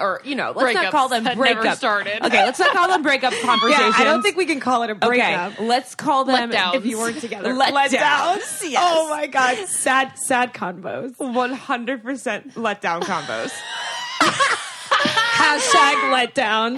or 0.00 0.20
you 0.24 0.34
know, 0.34 0.52
let's 0.56 0.70
Breakups 0.76 0.82
not 0.82 0.92
call 0.92 1.08
them 1.08 1.24
breakup. 1.36 1.76
started. 1.78 2.24
Okay, 2.26 2.44
let's 2.44 2.58
not 2.58 2.72
call 2.72 2.88
them 2.88 3.02
breakup 3.02 3.32
conversations. 3.42 3.94
Yeah, 3.98 4.00
I 4.00 4.04
don't 4.04 4.22
think 4.22 4.36
we 4.36 4.46
can 4.46 4.60
call 4.60 4.82
it 4.82 4.90
a 4.90 4.94
breakup. 4.94 5.52
Okay, 5.54 5.64
let's 5.66 5.94
call 5.94 6.24
them 6.24 6.50
Letdowns. 6.50 6.74
If 6.76 6.86
you 6.86 6.98
weren't 6.98 7.20
together, 7.20 7.52
Let 7.54 7.72
Let 7.74 7.90
downs, 7.90 8.40
downs. 8.40 8.62
yes. 8.70 8.82
Oh 8.84 9.08
my 9.10 9.26
god, 9.26 9.56
sad, 9.68 10.18
sad 10.18 10.52
combos. 10.54 11.18
one 11.18 11.52
hundred 11.52 12.02
percent 12.02 12.54
letdown 12.54 13.02
combos. 13.02 13.52
Hashtag 14.90 15.94
letdown. 16.12 16.76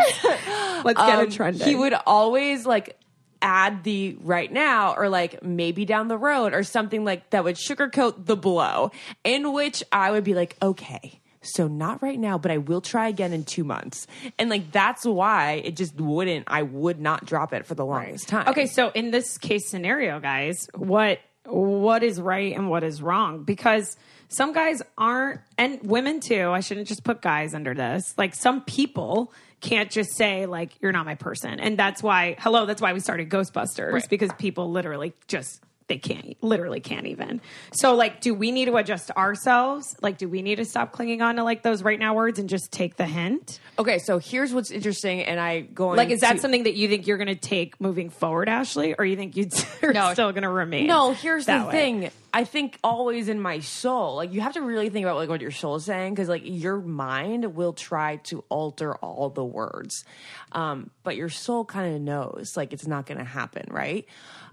Let's 0.85 0.99
get 1.01 1.19
Um, 1.19 1.27
it 1.27 1.33
trending. 1.33 1.67
He 1.67 1.75
would 1.75 1.95
always 2.07 2.65
like 2.67 2.97
add 3.41 3.83
the 3.83 4.17
right 4.21 4.53
now 4.53 4.95
or 4.95 5.09
like 5.09 5.43
maybe 5.43 5.85
down 5.85 6.07
the 6.09 6.17
road 6.19 6.55
or 6.55 6.63
something 6.63 7.05
like 7.05 7.29
that 7.31 7.43
would 7.45 7.57
sugarcoat 7.57 8.27
the 8.27 8.37
blow, 8.37 8.91
in 9.25 9.53
which 9.53 9.83
I 9.91 10.11
would 10.13 10.25
be 10.25 10.35
like, 10.35 10.57
okay. 10.63 11.21
So 11.43 11.69
not 11.69 12.03
right 12.03 12.19
now, 12.19 12.39
but 12.39 12.51
I 12.51 12.59
will 12.59 12.81
try 12.81 13.09
again 13.09 13.33
in 13.33 13.45
two 13.45 13.65
months. 13.65 14.07
And 14.39 14.49
like 14.49 14.71
that's 14.73 15.05
why 15.05 15.63
it 15.65 15.77
just 15.77 16.01
wouldn't 16.01 16.45
I 16.47 16.63
would 16.63 17.01
not 17.01 17.27
drop 17.27 17.53
it 17.53 17.67
for 17.67 17.75
the 17.75 17.85
longest 17.85 18.29
time. 18.29 18.49
Okay, 18.49 18.67
so 18.67 18.91
in 18.91 19.11
this 19.11 19.39
case 19.39 19.69
scenario, 19.69 20.21
guys, 20.21 20.69
what 20.75 21.19
what 21.45 22.03
is 22.03 22.21
right 22.21 22.55
and 22.55 22.71
what 22.71 22.85
is 22.85 23.03
wrong? 23.03 23.43
Because 23.45 23.97
some 24.29 24.53
guys 24.53 24.81
aren't, 24.97 25.41
and 25.59 25.81
women 25.83 26.21
too. 26.21 26.51
I 26.51 26.61
shouldn't 26.61 26.89
just 26.89 27.05
put 27.05 27.21
guys 27.21 27.55
under 27.55 27.75
this. 27.75 28.15
Like 28.17 28.35
some 28.35 28.63
people 28.63 29.33
can't 29.61 29.91
just 29.91 30.17
say 30.17 30.47
like 30.47 30.71
you're 30.81 30.93
not 30.93 31.05
my 31.05 31.17
person, 31.17 31.61
and 31.61 31.79
that's 31.79 32.03
why. 32.03 32.37
Hello, 32.39 32.67
that's 32.67 32.81
why 32.81 32.93
we 32.93 33.01
started 33.01 33.29
Ghostbusters 33.29 34.09
because 34.09 34.31
people 34.39 34.71
literally 34.71 35.13
just 35.27 35.63
they 35.89 35.99
can't 35.99 36.37
literally 36.43 36.81
can't 36.81 37.07
even 37.07 37.41
so 37.73 37.95
like 37.95 38.21
do 38.21 38.35
we 38.35 38.51
need 38.53 38.67
to 38.67 38.77
adjust 38.77 39.11
ourselves 39.13 39.97
like 40.01 40.19
do 40.19 40.29
we 40.29 40.43
need 40.43 40.57
to 40.57 40.65
stop 40.65 40.93
clinging 40.93 41.23
on 41.23 41.37
to 41.37 41.45
like 41.45 41.63
those 41.63 41.83
right 41.83 41.99
now 41.99 42.15
words 42.15 42.39
and 42.39 42.49
just 42.49 42.71
take 42.73 42.97
the 42.97 43.07
hint 43.07 43.59
Okay, 43.79 43.99
so 43.99 44.19
here's 44.19 44.53
what's 44.53 44.71
interesting, 44.71 45.23
and 45.23 45.41
I 45.41 45.61
going 45.61 45.97
like 45.97 46.11
is 46.11 46.21
that 46.21 46.35
to- 46.35 46.39
something 46.41 46.65
that 46.65 46.75
you 46.75 46.89
think 46.89 47.07
you're 47.07 47.17
going 47.17 47.29
to 47.29 47.35
take 47.35 47.81
moving 47.81 48.11
forward 48.11 48.49
ashley 48.49 48.95
or 48.95 49.05
you 49.05 49.17
think 49.17 49.35
you're 49.37 49.93
No. 49.95 50.13
still 50.13 50.31
going 50.33 50.43
to 50.43 50.49
remain 50.51 50.87
No, 50.87 51.13
here's 51.13 51.47
that 51.47 51.61
the 51.63 51.67
way? 51.67 51.73
thing. 51.73 52.11
I 52.35 52.45
think 52.45 52.79
always 52.83 53.29
in 53.29 53.41
my 53.41 53.59
soul, 53.61 54.17
like 54.17 54.33
you 54.33 54.41
have 54.41 54.55
to 54.55 54.63
really 54.63 54.89
think 54.89 55.05
about 55.05 55.17
like 55.17 55.29
what 55.29 55.43
your 55.43 55.51
soul 55.51 55.75
is 55.75 55.85
saying 55.85 56.15
because 56.15 56.29
like 56.29 56.43
your 56.45 56.81
mind 56.81 57.55
will 57.55 57.75
try 57.75 58.17
to 58.25 58.43
alter 58.49 58.95
all 58.97 59.29
the 59.29 59.45
words, 59.45 60.05
um, 60.53 60.91
but 61.03 61.17
your 61.17 61.29
soul 61.29 61.65
kind 61.67 61.95
of 61.95 62.01
knows 62.01 62.57
like 62.57 62.73
it's 62.73 62.87
not 62.87 63.05
going 63.05 63.19
to 63.19 63.25
happen, 63.25 63.67
right? 63.71 64.07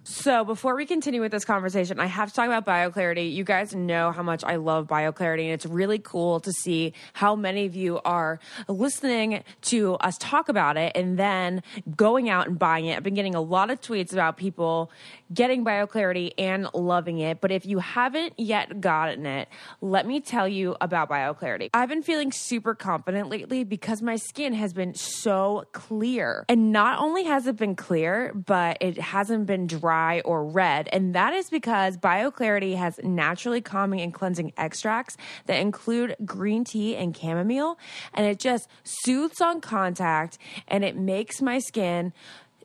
So 0.03 0.43
before 0.43 0.75
we 0.75 0.85
continue 0.85 1.21
with 1.21 1.31
this 1.31 1.45
conversation, 1.45 1.99
I 1.99 2.05
have 2.05 2.29
to 2.29 2.35
talk 2.35 2.47
about 2.47 2.65
BioClarity. 2.65 3.33
You 3.33 3.43
guys 3.43 3.75
know 3.75 4.11
how 4.11 4.23
much 4.23 4.43
I 4.43 4.55
love 4.55 4.87
BioClarity, 4.87 5.43
and 5.43 5.51
it's 5.51 5.65
really 5.65 5.99
cool 5.99 6.39
to 6.41 6.51
see 6.51 6.93
how 7.13 7.35
many 7.35 7.65
of 7.65 7.75
you 7.75 7.99
are 8.03 8.39
listening 8.67 9.43
to 9.63 9.95
us 9.95 10.17
talk 10.17 10.49
about 10.49 10.77
it 10.77 10.93
and 10.95 11.19
then 11.19 11.63
going 11.95 12.29
out 12.29 12.47
and 12.47 12.57
buying 12.57 12.85
it. 12.85 12.97
I've 12.97 13.03
been 13.03 13.13
getting 13.13 13.35
a 13.35 13.41
lot 13.41 13.69
of 13.69 13.81
tweets 13.81 14.13
about 14.13 14.37
people 14.37 14.91
getting 15.33 15.63
BioClarity 15.63 16.33
and 16.37 16.67
loving 16.73 17.19
it. 17.19 17.41
But 17.41 17.51
if 17.51 17.65
you 17.65 17.79
haven't 17.79 18.33
yet 18.37 18.81
gotten 18.81 19.25
it, 19.25 19.47
let 19.81 20.07
me 20.07 20.19
tell 20.19 20.47
you 20.47 20.75
about 20.81 21.09
BioClarity. 21.09 21.69
I've 21.73 21.89
been 21.89 22.03
feeling 22.03 22.31
super 22.31 22.75
confident 22.75 23.29
lately 23.29 23.63
because 23.63 24.01
my 24.01 24.15
skin 24.15 24.53
has 24.53 24.73
been 24.73 24.93
so 24.93 25.65
clear. 25.71 26.45
And 26.49 26.71
not 26.71 26.99
only 26.99 27.23
has 27.25 27.47
it 27.47 27.57
been 27.57 27.75
clear, 27.75 28.33
but 28.33 28.77
it 28.81 28.97
hasn't 28.97 29.45
been 29.45 29.67
dry 29.67 30.21
or 30.21 30.45
red. 30.45 30.89
And 30.91 31.13
that 31.15 31.33
is 31.33 31.49
because 31.49 31.97
BioClarity 31.97 32.75
has 32.75 32.99
naturally 33.03 33.61
calming 33.61 34.01
and 34.01 34.13
cleansing 34.13 34.53
extracts 34.57 35.17
that 35.45 35.59
include 35.59 36.15
green 36.25 36.63
tea 36.63 36.95
and 36.95 37.15
chamomile. 37.15 37.77
And 38.13 38.25
it 38.25 38.39
just 38.39 38.67
soothes 38.83 39.41
on 39.41 39.61
contact 39.61 40.37
and 40.67 40.83
it 40.83 40.95
makes 40.95 41.41
my 41.41 41.59
skin 41.59 42.13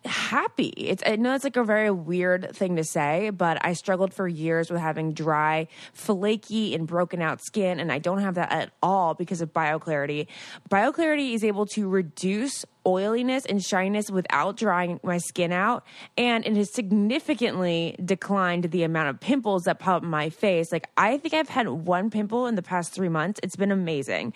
happy. 0.05 0.69
It's 0.77 1.03
I 1.07 1.17
know 1.17 1.35
it's 1.35 1.45
like 1.45 1.57
a 1.57 1.65
very 1.65 1.91
weird 1.91 2.55
thing 2.55 2.77
to 2.77 2.85
say, 2.85 3.31
but 3.31 3.65
I 3.65 3.73
struggled 3.73 4.13
for 4.13 4.29
years 4.29 4.71
with 4.71 4.81
having 4.81 5.13
dry, 5.13 5.69
flaky, 5.93 6.75
and 6.75 6.87
broken 6.87 7.23
out 7.23 7.41
skin, 7.43 7.81
and 7.81 7.91
I 7.91 7.99
don't 7.99 8.19
have 8.19 8.35
that 8.35 8.53
at 8.53 8.71
all 8.83 9.15
because 9.15 9.41
of 9.41 9.53
BioClarity. 9.53 10.27
BioClarity 10.71 11.35
is 11.35 11.45
able 11.45 11.67
to 11.67 11.89
reduce 11.89 12.65
oiliness 12.87 13.47
and 13.47 13.65
shyness 13.65 14.11
without 14.11 14.57
drying 14.59 15.01
my 15.03 15.19
skin 15.19 15.53
out, 15.53 15.85
and 16.19 16.45
it 16.47 16.57
has 16.57 16.75
significantly 16.75 17.97
declined 18.05 18.65
the 18.65 18.83
amount 18.83 19.09
of 19.09 19.21
pimples 19.21 19.63
that 19.63 19.79
pop 19.79 19.95
up 19.95 20.03
my 20.03 20.29
face. 20.29 20.73
Like 20.73 20.89
I 20.97 21.19
think 21.19 21.35
I've 21.35 21.49
had 21.49 21.69
one 21.69 22.11
pimple 22.11 22.47
in 22.47 22.57
the 22.57 22.63
past 22.63 22.93
three 22.93 23.09
months. 23.09 23.41
It's 23.43 23.57
been 23.57 23.71
amazing 23.71 24.33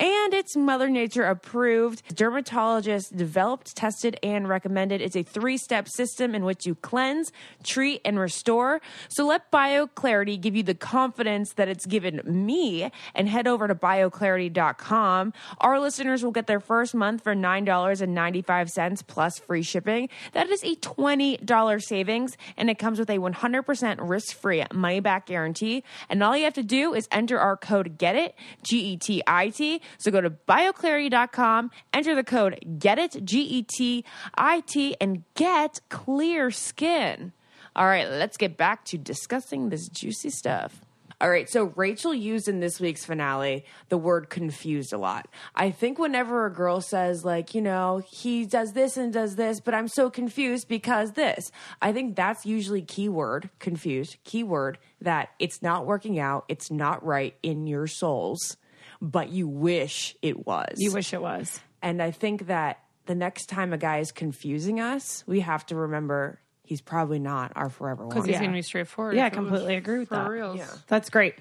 and 0.00 0.32
it's 0.32 0.56
Mother 0.56 0.88
Nature 0.88 1.24
approved. 1.24 2.16
Dermatologist 2.16 3.16
developed, 3.16 3.76
tested, 3.76 4.18
and 4.22 4.48
recommended. 4.48 5.02
It's 5.02 5.16
a 5.16 5.22
three 5.22 5.58
step 5.58 5.88
system 5.88 6.34
in 6.34 6.44
which 6.44 6.66
you 6.66 6.74
cleanse, 6.74 7.32
treat, 7.62 8.00
and 8.04 8.18
restore. 8.18 8.80
So 9.08 9.26
let 9.26 9.50
BioClarity 9.50 10.40
give 10.40 10.56
you 10.56 10.62
the 10.62 10.74
confidence 10.74 11.52
that 11.54 11.68
it's 11.68 11.84
given 11.84 12.22
me 12.24 12.90
and 13.14 13.28
head 13.28 13.46
over 13.46 13.68
to 13.68 13.74
bioclarity.com. 13.74 15.32
Our 15.58 15.80
listeners 15.80 16.24
will 16.24 16.30
get 16.30 16.46
their 16.46 16.60
first 16.60 16.94
month 16.94 17.22
for 17.22 17.34
$9.95 17.34 19.06
plus 19.06 19.38
free 19.38 19.62
shipping. 19.62 20.08
That 20.32 20.48
is 20.48 20.62
a 20.64 20.76
$20 20.76 21.82
savings, 21.82 22.36
and 22.56 22.70
it 22.70 22.78
comes 22.78 22.98
with 22.98 23.10
a 23.10 23.18
100% 23.18 24.08
risk 24.08 24.36
free 24.36 24.64
money 24.72 25.00
back 25.00 25.26
guarantee. 25.26 25.84
And 26.08 26.22
all 26.22 26.36
you 26.36 26.44
have 26.44 26.54
to 26.54 26.62
do 26.62 26.94
is 26.94 27.08
enter 27.12 27.38
our 27.38 27.56
code 27.56 27.98
GET 27.98 28.16
IT, 28.16 28.34
G 28.62 28.78
E 28.92 28.96
T 28.96 29.22
I 29.26 29.50
T. 29.50 29.80
So 29.98 30.10
go 30.10 30.20
to 30.20 30.30
bioclarity.com, 30.30 31.70
enter 31.92 32.14
the 32.14 32.24
code 32.24 32.58
Get 32.78 32.90
GETIT, 32.98 33.24
G 33.24 33.40
E 33.40 33.62
T 33.62 34.04
I 34.34 34.60
T, 34.60 34.96
and 35.00 35.24
get 35.34 35.80
clear 35.88 36.50
skin. 36.50 37.32
All 37.76 37.86
right, 37.86 38.08
let's 38.10 38.36
get 38.36 38.56
back 38.56 38.84
to 38.86 38.98
discussing 38.98 39.68
this 39.68 39.88
juicy 39.88 40.30
stuff. 40.30 40.80
All 41.20 41.28
right, 41.28 41.48
so 41.50 41.72
Rachel 41.76 42.14
used 42.14 42.48
in 42.48 42.60
this 42.60 42.80
week's 42.80 43.04
finale 43.04 43.66
the 43.90 43.98
word 43.98 44.30
confused 44.30 44.94
a 44.94 44.98
lot. 44.98 45.28
I 45.54 45.70
think 45.70 45.98
whenever 45.98 46.46
a 46.46 46.52
girl 46.52 46.80
says, 46.80 47.26
like, 47.26 47.54
you 47.54 47.60
know, 47.60 48.02
he 48.10 48.46
does 48.46 48.72
this 48.72 48.96
and 48.96 49.12
does 49.12 49.36
this, 49.36 49.60
but 49.60 49.74
I'm 49.74 49.86
so 49.86 50.08
confused 50.08 50.66
because 50.66 51.12
this, 51.12 51.52
I 51.82 51.92
think 51.92 52.16
that's 52.16 52.46
usually 52.46 52.80
keyword, 52.80 53.50
confused, 53.58 54.16
keyword 54.24 54.78
that 55.02 55.28
it's 55.38 55.60
not 55.60 55.84
working 55.84 56.18
out, 56.18 56.46
it's 56.48 56.70
not 56.70 57.04
right 57.04 57.36
in 57.42 57.66
your 57.66 57.86
souls, 57.86 58.56
but 59.00 59.30
you 59.30 59.48
wish 59.48 60.16
it 60.22 60.46
was. 60.46 60.74
you 60.76 60.92
wish 60.92 61.12
it 61.14 61.20
was 61.22 61.60
And 61.82 62.02
I 62.02 62.10
think 62.10 62.46
that 62.48 62.80
the 63.06 63.14
next 63.14 63.46
time 63.46 63.72
a 63.72 63.78
guy 63.78 63.98
is 63.98 64.12
confusing 64.12 64.78
us, 64.80 65.24
we 65.26 65.40
have 65.40 65.64
to 65.66 65.74
remember 65.74 66.38
he's 66.64 66.80
probably 66.80 67.18
not 67.18 67.52
our 67.56 67.68
forever 67.70 68.04
one. 68.04 68.10
Because 68.10 68.26
he's 68.26 68.34
Yeah. 68.34 68.40
going 68.40 68.50
to 68.52 68.56
be 68.58 68.62
straightforward. 68.62 69.16
Yeah, 69.16 69.24
I 69.24 69.26
if 69.28 69.32
it 69.32 69.40
was 69.40 69.48
completely 69.48 69.76
agree 69.76 69.98
with 70.00 70.08
for 70.10 70.16
that. 70.16 70.28
reals. 70.28 70.58
Yeah. 70.58 70.68
That's 70.86 71.10
great. 71.10 71.34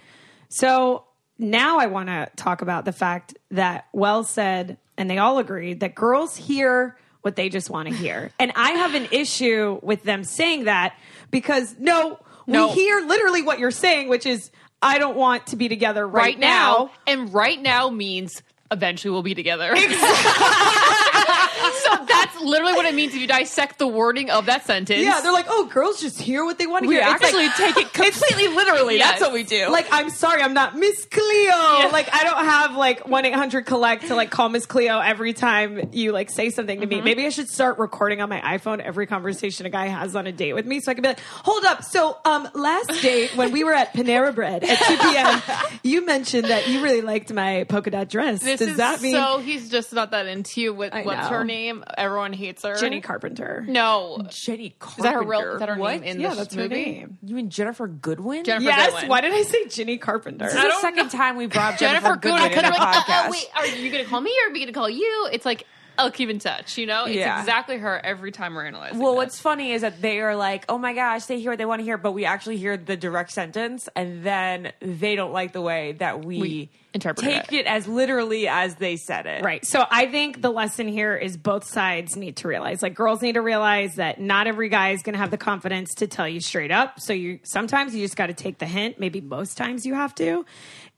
So 0.47 1.03
now 1.37 1.79
I 1.79 1.85
want 1.87 2.09
to 2.09 2.29
talk 2.35 2.61
about 2.61 2.85
the 2.85 2.91
fact 2.91 3.37
that 3.51 3.87
Wells 3.93 4.29
said, 4.29 4.77
and 4.97 5.09
they 5.09 5.17
all 5.17 5.37
agreed, 5.37 5.81
that 5.81 5.93
girls 5.95 6.35
hear 6.35 6.97
what 7.21 7.35
they 7.35 7.49
just 7.49 7.69
want 7.69 7.89
to 7.89 7.93
hear. 7.93 8.31
and 8.39 8.51
I 8.55 8.71
have 8.71 8.95
an 8.95 9.07
issue 9.11 9.79
with 9.83 10.03
them 10.03 10.23
saying 10.23 10.63
that 10.63 10.95
because 11.29 11.75
no, 11.77 12.19
No. 12.47 12.67
we 12.69 12.73
hear 12.73 13.01
literally 13.05 13.41
what 13.43 13.59
you're 13.59 13.69
saying, 13.71 14.09
which 14.09 14.25
is, 14.25 14.49
I 14.81 14.97
don't 14.97 15.15
want 15.15 15.47
to 15.47 15.55
be 15.55 15.67
together 15.67 16.07
right, 16.07 16.23
Right 16.23 16.39
now, 16.39 16.91
and 17.05 17.33
right 17.33 17.61
now 17.61 17.89
means 17.89 18.41
eventually 18.71 19.11
we'll 19.11 19.23
be 19.23 19.35
together. 19.35 19.75
so 21.85 22.05
that's 22.05 22.39
literally 22.41 22.73
what 22.73 22.85
it 22.85 22.95
means 22.95 23.13
if 23.13 23.21
you 23.21 23.27
dissect 23.27 23.79
the 23.79 23.87
wording 23.87 24.29
of 24.29 24.45
that 24.47 24.65
sentence. 24.65 25.01
Yeah, 25.01 25.19
they're 25.21 25.31
like, 25.31 25.47
oh, 25.49 25.65
girls 25.65 26.01
just 26.01 26.19
hear 26.19 26.45
what 26.45 26.57
they 26.57 26.67
want 26.67 26.83
to 26.83 26.89
we 26.89 26.95
hear. 26.95 27.03
It's 27.03 27.23
actually 27.23 27.47
like, 27.47 27.55
take 27.55 27.77
it 27.77 27.93
completely 27.93 28.47
literally. 28.47 28.97
Yes. 28.97 29.11
That's 29.11 29.21
what 29.21 29.33
we 29.33 29.43
do. 29.43 29.69
like 29.69 29.87
I'm 29.91 30.09
sorry, 30.09 30.41
I'm 30.41 30.53
not 30.53 30.75
Miss 30.75 31.05
Cleo. 31.05 31.91
Like 31.91 32.13
I 32.13 32.23
don't 32.23 32.45
have 32.45 32.75
like 32.75 33.07
one 33.07 33.25
eight 33.25 33.33
hundred 33.33 33.65
collect 33.65 34.07
to 34.07 34.15
like 34.15 34.29
call 34.29 34.49
Miss 34.49 34.65
Cleo 34.65 34.99
every 34.99 35.33
time 35.33 35.89
you 35.93 36.11
like 36.11 36.29
say 36.29 36.49
something 36.49 36.81
to 36.81 36.85
me. 36.85 37.01
Maybe 37.01 37.25
I 37.25 37.29
should 37.29 37.49
start 37.49 37.79
recording 37.79 38.21
on 38.21 38.29
my 38.29 38.39
iPhone 38.41 38.79
every 38.79 39.07
conversation 39.07 39.65
a 39.65 39.69
guy 39.69 39.87
has 39.87 40.15
on 40.15 40.27
a 40.27 40.31
date 40.31 40.53
with 40.53 40.65
me, 40.65 40.79
so 40.79 40.91
I 40.91 40.93
can 40.95 41.01
be 41.01 41.09
like, 41.09 41.19
hold 41.19 41.65
up. 41.65 41.83
So 41.83 42.17
um, 42.25 42.47
last 42.53 43.01
date 43.01 43.35
when 43.35 43.51
we 43.51 43.63
were 43.63 43.73
at 43.73 43.93
Panera 43.93 44.33
Bread 44.33 44.63
at 44.63 44.77
two 44.77 44.97
p.m., 44.97 45.79
you 45.83 46.05
mentioned 46.05 46.45
that 46.45 46.67
you 46.67 46.81
really 46.83 47.01
liked 47.01 47.31
my 47.33 47.65
polka 47.65 47.91
dot 47.91 48.09
dress. 48.09 48.41
This 48.41 48.59
Does 48.59 48.69
is 48.69 48.77
that 48.77 49.01
mean 49.01 49.13
so 49.13 49.39
he's 49.39 49.69
just 49.69 49.93
not 49.93 50.11
that 50.11 50.27
into 50.27 50.61
you. 50.61 50.73
With 50.73 50.93
I 50.93 51.03
what's 51.03 51.29
know. 51.29 51.37
her 51.37 51.43
name? 51.49 51.83
Everyone 51.97 52.31
hates 52.33 52.63
her. 52.63 52.75
Jenny 52.75 53.01
Carpenter? 53.01 53.65
No, 53.67 54.25
Jenny 54.29 54.75
Carpenter. 54.79 54.99
is 54.99 55.03
that 55.03 55.13
her 55.13 55.23
real? 55.23 55.39
Carpenter. 55.41 55.53
Is 55.53 55.59
that 55.59 55.69
her 55.69 55.75
what? 55.77 55.91
name 56.01 56.03
in 56.03 56.19
yeah, 56.21 56.29
this 56.29 56.37
that's 56.37 56.55
movie? 56.55 56.75
her 56.83 56.85
name. 56.85 57.17
You 57.23 57.35
mean 57.35 57.49
Ginnifer 57.49 57.99
Goodwin? 58.01 58.43
Ginnifer 58.43 58.61
Yes. 58.61 58.91
Goodwin. 58.93 59.09
Why 59.09 59.21
did 59.21 59.33
I 59.33 59.41
say 59.43 59.67
Jenny 59.67 59.97
Carpenter? 59.97 60.45
This 60.45 60.55
is 60.55 60.61
the 60.63 60.79
second 60.81 61.09
time 61.09 61.35
we 61.35 61.47
brought 61.47 61.73
Ginnifer 61.75 61.99
Ginnifer, 61.99 62.21
Goodwin. 62.21 62.21
Goodwin 62.21 62.41
I 62.41 62.45
in 62.47 62.53
couldn't 62.53 62.71
the 62.73 62.79
like, 62.79 62.95
oh, 62.95 62.99
podcast. 63.01 63.27
oh, 63.27 63.31
wait, 63.31 63.47
are 63.55 63.67
you 63.67 63.91
going 63.91 64.03
to 64.03 64.09
call 64.09 64.21
me 64.21 64.31
or 64.45 64.49
are 64.49 64.53
we 64.53 64.59
going 64.59 64.67
to 64.67 64.73
call 64.73 64.89
you? 64.89 65.29
It's 65.31 65.45
like 65.45 65.65
I'll 65.99 66.11
keep 66.11 66.29
in 66.29 66.39
touch. 66.39 66.77
You 66.77 66.85
know, 66.87 67.05
it's 67.05 67.15
Yeah. 67.15 67.39
exactly 67.39 67.77
her 67.77 67.99
every 68.03 68.31
time 68.31 68.55
we're 68.55 68.65
analyzing. 68.65 68.99
Well, 68.99 69.11
this. 69.11 69.17
what's 69.17 69.39
funny 69.39 69.73
is 69.73 69.81
that 69.81 70.01
they 70.01 70.19
are 70.21 70.35
like, 70.35 70.65
"Oh 70.69 70.77
my 70.77 70.93
gosh, 70.93 71.25
they 71.25 71.39
hear 71.39 71.51
what 71.51 71.57
they 71.59 71.65
want 71.65 71.79
to 71.81 71.83
hear," 71.83 71.97
but 71.97 72.13
we 72.13 72.25
actually 72.25 72.57
hear 72.57 72.77
the 72.77 72.97
direct 72.97 73.31
sentence, 73.31 73.87
and 73.95 74.23
then 74.23 74.71
they 74.81 75.15
don't 75.15 75.33
like 75.33 75.51
the 75.53 75.61
way 75.61 75.91
that 75.99 76.23
we, 76.25 76.39
We 76.39 76.69
interpret 76.93 77.25
take 77.25 77.53
it. 77.53 77.59
it. 77.61 77.65
as 77.67 77.87
literally 77.87 78.47
as 78.47 78.75
they 78.75 78.95
said 78.95 79.25
it. 79.27 79.43
Right. 79.43 79.63
So 79.65 79.85
I 79.91 80.07
think 80.07 80.41
the 80.41 80.49
lesson 80.49 80.87
here 80.87 81.15
is 81.15 81.37
both 81.37 81.65
sides 81.65 82.15
need 82.15 82.37
to 82.37 82.47
realize, 82.47 82.81
like 82.81 82.95
girls 82.95 83.21
need 83.21 83.33
to 83.33 83.41
realize 83.41 83.95
that 83.95 84.19
not 84.19 84.47
every 84.47 84.69
guy 84.69 84.91
is 84.91 85.03
going 85.03 85.13
to 85.13 85.19
have 85.19 85.31
the 85.31 85.37
confidence 85.37 85.93
to 85.95 86.07
tell 86.07 86.27
you 86.27 86.39
straight 86.39 86.71
up. 86.71 86.99
So 86.99 87.13
you 87.13 87.39
sometimes 87.43 87.93
you 87.93 88.01
just 88.01 88.15
got 88.15 88.27
to 88.27 88.33
take 88.33 88.57
the 88.59 88.65
hint. 88.65 88.99
Maybe 88.99 89.21
most 89.21 89.57
times 89.57 89.85
you 89.85 89.93
have 89.95 90.15
to. 90.15 90.45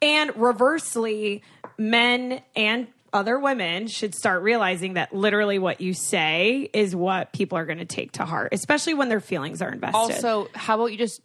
And 0.02 0.32
reversely, 0.36 1.44
men 1.78 2.42
and 2.56 2.88
other 3.14 3.40
women 3.40 3.88
should 3.88 4.16
start 4.16 4.42
realizing 4.42 4.94
that 4.94 5.14
literally 5.14 5.60
what 5.60 5.82
you 5.82 5.94
say 5.94 6.70
is 6.74 6.96
what 6.96 7.34
people 7.34 7.58
are 7.58 7.66
going 7.66 7.80
to 7.80 7.86
take 7.86 8.14
to 8.14 8.26
heart, 8.26 8.50
especially 8.54 8.94
when 8.94 9.10
their 9.10 9.20
feelings 9.20 9.62
are 9.62 9.72
invested. 9.72 9.98
Also, 9.98 10.48
how 10.54 10.76
about 10.76 10.92
you 10.92 10.98
just 10.98 11.22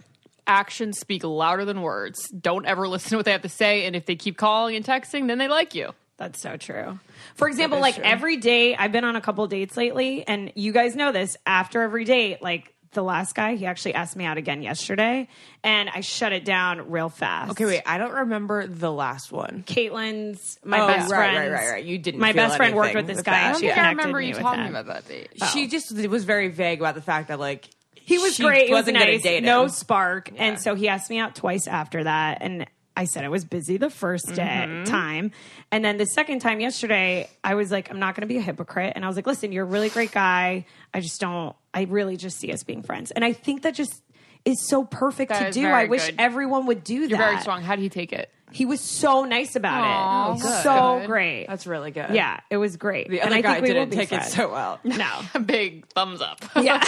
actions 0.46 0.99
speak 0.99 1.25
louder 1.25 1.64
than 1.64 1.83
words? 1.83 2.29
Don't 2.31 2.66
ever 2.66 2.88
listen 2.88 3.11
to 3.11 3.16
what 3.16 3.25
they 3.25 3.33
have 3.33 3.42
to 3.42 3.49
say, 3.49 3.87
and 3.87 3.94
if 3.94 4.07
they 4.07 4.16
keep 4.16 4.37
calling 4.37 4.77
and 4.77 4.85
texting, 4.85 5.29
then 5.29 5.38
they 5.38 5.49
like 5.49 5.75
you. 5.75 5.92
That's 6.16 6.40
so 6.40 6.57
true. 6.57 6.99
For 7.35 7.46
example, 7.46 7.79
like 7.79 7.96
true. 7.96 8.05
every 8.05 8.38
day, 8.38 8.75
I've 8.75 8.92
been 8.92 9.05
on 9.05 9.16
a 9.16 9.20
couple 9.20 9.46
dates 9.46 9.77
lately, 9.77 10.27
and 10.27 10.51
you 10.55 10.72
guys 10.72 10.96
know 10.96 11.12
this. 11.12 11.37
After 11.44 11.83
every 11.83 12.05
date, 12.05 12.40
like 12.40 12.72
the 12.96 13.02
last 13.04 13.37
guy, 13.37 13.54
he 13.54 13.64
actually 13.66 13.94
asked 13.94 14.16
me 14.16 14.24
out 14.24 14.37
again 14.38 14.61
yesterday, 14.62 15.28
and 15.62 15.88
I 15.88 16.00
shut 16.00 16.32
it 16.32 16.44
down 16.44 16.90
real 16.90 17.09
fast. 17.09 17.52
Okay, 17.52 17.64
wait. 17.64 17.82
I 17.87 17.98
don't 17.98 18.12
remember 18.12 18.66
the 18.66 18.90
last 18.90 19.30
one. 19.30 19.62
Caitlin's 19.66 20.59
my 20.64 20.80
Oh, 20.80 20.87
best 20.88 21.12
right, 21.12 21.30
friend. 21.32 21.52
right, 21.52 21.61
right, 21.62 21.70
right. 21.74 21.85
You 21.85 21.98
didn't 21.98 22.20
My 22.20 22.32
feel 22.32 22.44
best 22.46 22.56
friend 22.56 22.74
worked 22.74 22.94
with 22.96 23.06
this 23.06 23.18
with 23.18 23.26
guy. 23.26 23.32
that. 23.32 23.38
and 23.38 23.46
I 23.48 23.52
don't 23.52 23.61
think 23.61 23.78
I 23.78 23.88
remember 23.90 24.20
you 24.20 24.35
talking 24.35 24.64
him. 24.64 24.74
about 24.74 24.87
that 24.87 25.09
date. 25.09 25.28
She 25.52 25.64
oh. 25.66 25.68
just 25.68 25.94
was 26.09 26.24
very 26.24 26.48
vague 26.48 26.80
about 26.80 26.94
the 26.96 27.02
fact 27.02 27.28
that 27.28 27.38
like 27.38 27.68
He 27.94 28.18
was 28.18 28.35
she 28.35 28.42
great. 28.42 28.68
It 28.68 28.72
was 28.72 28.80
wasn't 28.82 28.98
gonna 28.98 29.12
nice. 29.12 29.22
date 29.22 29.42
no 29.44 29.64
him. 29.64 29.68
spark. 29.68 30.30
And 30.37 30.59
so 30.61 30.74
he 30.74 30.88
asked 30.88 31.09
me 31.11 31.18
out 31.18 31.35
twice 31.37 31.66
after 31.68 32.04
that. 32.04 32.38
And 32.40 32.66
I 32.96 33.04
said 33.04 33.24
I 33.24 33.28
was 33.28 33.44
busy 33.44 33.76
the 33.76 33.90
first 33.90 34.35
day 34.35 34.42
Mm-hmm. 34.66 34.85
time. 34.85 35.32
And 35.70 35.85
then 35.85 35.98
the 35.98 36.06
second 36.06 36.38
time 36.40 36.61
yesterday, 36.61 37.28
I 37.44 37.54
was 37.54 37.70
like, 37.70 37.90
I'm 37.90 37.98
not 37.98 38.14
going 38.14 38.22
to 38.22 38.26
be 38.26 38.38
a 38.38 38.42
hypocrite. 38.42 38.94
And 38.96 39.04
I 39.04 39.09
was 39.09 39.16
like, 39.16 39.26
listen, 39.26 39.52
you're 39.52 39.64
a 39.64 39.68
really 39.68 39.90
great 39.90 40.12
guy. 40.12 40.64
I 40.94 41.00
just 41.00 41.20
don't, 41.20 41.54
I 41.74 41.82
really 41.82 42.16
just 42.16 42.38
see 42.38 42.50
us 42.52 42.62
being 42.62 42.82
friends. 42.82 43.11
And 43.11 43.24
I 43.24 43.32
think 43.35 43.62
that 43.62 43.74
just 43.74 44.02
is 44.44 44.66
so 44.68 44.85
perfect 44.85 45.30
That 45.30 45.52
to 45.52 45.61
do. 45.61 45.66
I 45.66 45.85
wish 45.87 46.06
good. 46.06 46.14
everyone 46.18 46.66
would 46.66 46.85
do 46.85 47.00
that. 47.02 47.11
You're 47.11 47.18
very 47.18 47.40
strong. 47.40 47.62
How 47.62 47.76
do 47.76 47.82
you 47.82 47.88
take 47.90 48.12
it? 48.12 48.30
He 48.52 48.64
was 48.64 48.80
so 48.80 49.24
nice 49.24 49.56
about 49.56 49.82
Aw, 49.82 50.35
it. 50.35 50.40
good. 50.40 50.62
So 50.62 50.98
Good. 51.00 51.06
great. 51.09 51.46
that's 51.48 51.66
really 51.66 51.90
good. 51.90 52.11
yeah, 52.14 52.40
it 52.48 52.56
was 52.59 52.76
great. 52.76 53.09
The 53.11 53.20
and 53.20 53.28
other 53.30 53.37
I 53.38 53.40
guy 53.42 53.54
think 53.54 53.62
we 53.66 53.72
didn't 53.74 53.90
be 53.90 53.96
take 53.96 54.12
it 54.12 54.22
so 54.24 54.50
well. 54.50 54.78
No. 54.85 55.20
Big 55.44 55.87
thumbs 55.88 56.20
up. 56.20 56.44
Yeah. 56.62 56.80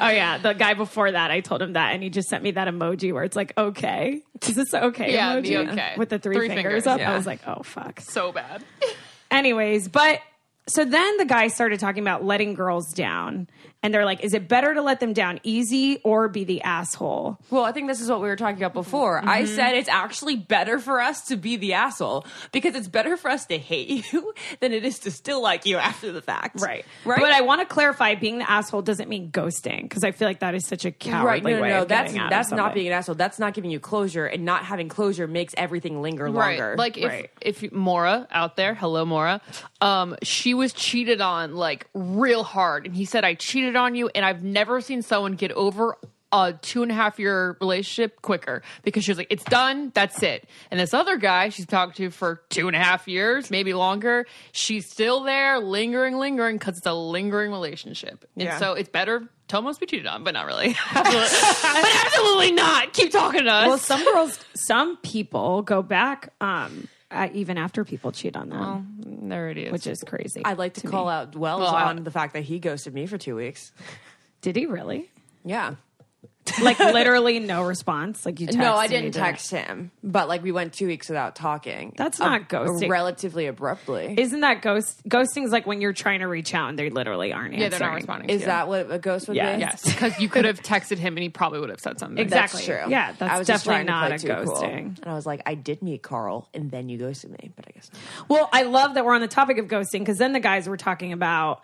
oh 0.00 0.08
yeah. 0.10 0.38
The 0.38 0.54
guy 0.54 0.74
before 0.74 1.12
that, 1.12 1.30
I 1.30 1.40
told 1.40 1.60
him 1.62 1.74
that, 1.74 1.92
and 1.94 2.02
he 2.02 2.10
just 2.10 2.28
sent 2.28 2.42
me 2.42 2.52
that 2.52 2.66
emoji 2.66 3.12
where 3.12 3.24
it's 3.24 3.36
like, 3.36 3.52
okay, 3.58 4.22
is 4.46 4.54
this 4.56 4.72
okay? 4.74 5.12
Yeah, 5.12 5.36
emoji? 5.36 5.42
the 5.66 5.72
okay. 5.72 5.94
with 5.96 6.08
the 6.08 6.18
three, 6.18 6.34
Three 6.36 6.48
fingers, 6.48 6.84
fingers, 6.84 6.86
up. 6.86 6.98
yeah. 7.00 7.12
I 7.12 7.16
was 7.16 7.26
like, 7.26 7.40
oh 7.46 7.62
fuck. 7.62 8.00
so 8.00 8.32
bad. 8.32 8.64
Anyways, 9.30 9.88
but 9.88 10.20
so 10.66 10.84
then 10.84 11.16
the 11.18 11.24
guy 11.24 11.48
started 11.48 11.80
talking 11.80 12.02
about 12.02 12.24
letting 12.24 12.54
girls 12.54 12.92
down, 12.92 13.48
and 13.82 13.94
they're 13.94 14.04
like, 14.04 14.24
is 14.24 14.34
it 14.34 14.48
better 14.48 14.74
to 14.74 14.82
let 14.82 15.00
them 15.00 15.12
down 15.12 15.38
easy 15.44 16.00
or 16.04 16.28
be 16.28 16.44
the 16.44 16.62
asshole? 16.62 17.38
Well, 17.50 17.64
I 17.64 17.72
think 17.72 17.86
this 17.88 18.00
is 18.00 18.10
what 18.10 18.20
we 18.20 18.28
were 18.28 18.36
talking 18.36 18.56
about 18.58 18.74
before. 18.74 19.18
I 19.24 19.42
Mm-hmm. 19.42 19.54
said 19.54 19.74
it's 19.76 19.88
actually 19.88 20.36
better 20.36 20.78
for 20.78 21.00
us 21.00 21.26
to 21.26 21.36
be 21.36 21.56
the 21.56 21.74
asshole 21.74 22.26
because 22.52 22.74
it's 22.74 22.88
better 22.88 23.16
for 23.16 23.30
us 23.30 23.46
to 23.46 23.58
hate 23.58 24.12
you 24.12 24.34
than 24.60 24.72
it 24.72 24.84
is 24.84 24.98
to 25.00 25.10
still 25.10 25.40
like 25.42 25.64
you 25.66 25.76
after 25.76 26.10
the 26.12 26.20
fact. 26.22 26.60
Right. 26.60 26.84
Right. 27.04 27.20
But 27.20 27.30
I 27.32 27.42
want 27.42 27.60
to 27.60 27.66
clarify: 27.66 28.14
being 28.16 28.38
the 28.38 28.50
asshole 28.50 28.82
doesn't 28.82 29.08
mean 29.08 29.30
ghosting 29.30 29.82
because 29.82 30.02
I 30.04 30.10
feel 30.10 30.26
like 30.28 30.40
that 30.40 30.54
is 30.54 30.66
such 30.66 30.84
a 30.84 30.88
Right, 30.88 30.98
cowardly 30.98 31.52
no, 31.52 31.56
no, 31.58 31.62
way 31.62 31.68
no. 31.70 31.82
of 31.82 31.88
That's 31.88 32.12
getting 32.12 32.20
out 32.20 32.24
of 32.26 32.30
that's 32.30 32.50
not 32.50 32.74
being 32.74 32.86
an 32.88 32.92
asshole. 32.94 33.14
That's 33.14 33.38
not 33.38 33.54
giving 33.54 33.70
you 33.70 33.78
closure, 33.80 34.26
and 34.26 34.44
not 34.44 34.64
having 34.64 34.88
closure 34.88 35.26
makes 35.28 35.54
everything 35.56 36.02
linger 36.02 36.30
longer. 36.30 36.70
Right. 36.70 36.78
Like 36.78 36.96
if 36.98 37.04
Right. 37.08 37.30
if 37.40 37.62
you- 37.62 37.70
Mora 37.72 38.26
out 38.30 38.56
there, 38.56 38.74
hello 38.74 39.04
Mora, 39.04 39.40
um, 39.80 40.16
she 40.22 40.54
was 40.54 40.72
cheated 40.72 41.20
on 41.20 41.54
like 41.54 41.86
real 41.94 42.42
hard, 42.42 42.86
and 42.86 42.94
he 42.96 43.04
said, 43.04 43.24
"I 43.24 43.34
cheated 43.34 43.67
on 43.76 43.94
you," 43.94 44.08
and 44.14 44.24
I've 44.24 44.42
never 44.42 44.80
seen 44.80 45.02
someone 45.02 45.32
get 45.32 45.52
over 45.52 45.96
a 46.30 46.52
two 46.60 46.82
and 46.82 46.92
a 46.92 46.94
half 46.94 47.18
year 47.18 47.56
relationship 47.58 48.20
quicker 48.20 48.60
because 48.82 49.02
she 49.02 49.10
was 49.10 49.16
like, 49.16 49.28
"It's 49.30 49.44
done, 49.44 49.92
that's 49.94 50.22
it." 50.22 50.46
And 50.70 50.78
this 50.78 50.92
other 50.92 51.16
guy 51.16 51.48
she's 51.48 51.64
talked 51.64 51.96
to 51.96 52.10
for 52.10 52.42
two 52.50 52.66
and 52.68 52.76
a 52.76 52.78
half 52.78 53.08
years, 53.08 53.50
maybe 53.50 53.72
longer, 53.72 54.26
she's 54.52 54.90
still 54.90 55.22
there, 55.22 55.58
lingering, 55.58 56.18
lingering, 56.18 56.58
because 56.58 56.76
it's 56.76 56.86
a 56.86 56.92
lingering 56.92 57.50
relationship, 57.50 58.26
and 58.36 58.44
Yeah. 58.44 58.58
so 58.58 58.74
it's 58.74 58.90
better. 58.90 59.28
to 59.48 59.56
almost 59.56 59.80
be 59.80 59.86
cheated 59.86 60.06
on, 60.06 60.24
but 60.24 60.34
not 60.34 60.44
really. 60.44 60.76
Absolutely- 60.94 61.80
but 61.80 62.04
absolutely 62.04 62.52
not. 62.52 62.92
Keep 62.92 63.12
talking 63.12 63.44
to 63.44 63.50
us. 63.50 63.66
Well, 63.66 63.78
some 63.78 64.04
girls, 64.04 64.38
some 64.54 64.98
people 64.98 65.62
go 65.62 65.80
back 65.80 66.34
um, 66.42 66.86
uh, 67.10 67.28
even 67.32 67.56
after 67.58 67.84
people 67.84 68.12
cheat 68.12 68.36
on 68.36 68.48
them, 68.50 69.28
there 69.28 69.50
it 69.50 69.58
is. 69.58 69.72
which 69.72 69.86
is 69.86 70.02
crazy. 70.04 70.42
I'd 70.44 70.58
like 70.58 70.74
to, 70.74 70.86
call 70.86 71.06
me. 71.06 71.12
out 71.12 71.36
Wells 71.36 71.60
Well, 71.60 71.74
I- 71.74 71.84
on 71.84 72.04
the 72.04 72.10
fact 72.10 72.34
that 72.34 72.42
he 72.44 72.58
ghosted 72.58 72.94
me 72.94 73.06
for 73.06 73.18
two 73.18 73.36
weeks. 73.36 73.72
Did 74.42 74.56
he 74.56 74.66
really? 74.66 75.10
Yeah. 75.44 75.76
Like 76.62 76.78
literally 76.78 77.38
no 77.38 77.62
response. 77.64 78.24
Like 78.26 78.40
you. 78.40 78.46
Texted 78.48 78.56
No, 78.58 78.76
I 78.76 78.82
me 78.82 78.88
didn't 78.88 79.12
to- 79.12 79.18
text 79.20 79.50
him, 79.50 79.90
but 80.02 80.28
like 80.28 80.42
we 80.42 80.52
went 80.52 80.72
two 80.72 80.86
weeks 80.86 81.08
without 81.08 81.34
talking. 81.36 81.94
That's 81.96 82.18
not 82.18 82.48
ghosting. 82.48 82.88
Relatively 82.90 83.46
abruptly. 83.46 84.14
Isn't 84.18 84.40
that 84.40 84.62
ghost? 84.62 85.02
Ghosting 85.08 85.44
is 85.44 85.50
like 85.52 85.66
when 85.66 85.80
you're 85.80 85.92
trying 85.92 86.20
to 86.20 86.26
reach 86.28 86.54
out 86.54 86.68
and 86.70 86.78
they 86.78 86.90
literally 86.90 87.32
aren't 87.32 87.54
answering. 87.54 87.62
yeah, 87.62 87.68
they're 87.78 87.88
not 87.88 87.94
responding. 87.94 88.30
Is 88.30 88.38
to 88.38 88.40
you. 88.42 88.46
that 88.46 88.68
what 88.68 88.90
a 88.90 88.98
ghost 88.98 89.28
would 89.28 89.36
Yes. 89.36 89.56
be? 89.56 89.60
Yes, 89.60 89.84
because 89.84 90.18
you 90.20 90.28
could 90.28 90.44
have 90.44 90.60
texted 90.62 90.98
him 90.98 91.16
and 91.16 91.22
he 91.22 91.28
probably 91.28 91.60
would 91.60 91.70
have 91.70 91.80
said 91.80 91.98
something. 91.98 92.18
Exactly. 92.18 92.58
That's 92.66 92.82
true. 92.84 92.90
Yeah, 92.90 93.12
that's 93.18 93.32
I 93.32 93.38
was 93.38 93.46
just 93.46 93.64
definitely 93.64 93.86
trying 93.86 94.10
not 94.10 94.18
to 94.18 94.26
play 94.26 94.34
a 94.34 94.38
too 94.38 94.44
cool. 94.50 94.54
ghosting. 94.62 95.02
And 95.02 95.06
I 95.06 95.14
was 95.14 95.26
like, 95.26 95.42
I 95.46 95.54
did 95.54 95.82
meet 95.82 96.02
Carl, 96.02 96.48
and 96.54 96.70
then 96.70 96.88
you 96.88 96.98
ghosted 96.98 97.30
me, 97.30 97.50
but 97.56 97.64
I 97.68 97.72
guess 97.72 97.90
not. 97.92 98.28
Well, 98.28 98.48
I 98.52 98.62
love 98.62 98.94
that 98.94 99.04
we're 99.04 99.14
on 99.14 99.20
the 99.20 99.28
topic 99.28 99.58
of 99.58 99.66
ghosting 99.66 100.00
because 100.00 100.18
then 100.18 100.32
the 100.32 100.40
guys 100.40 100.68
were 100.68 100.76
talking 100.76 101.12
about 101.12 101.62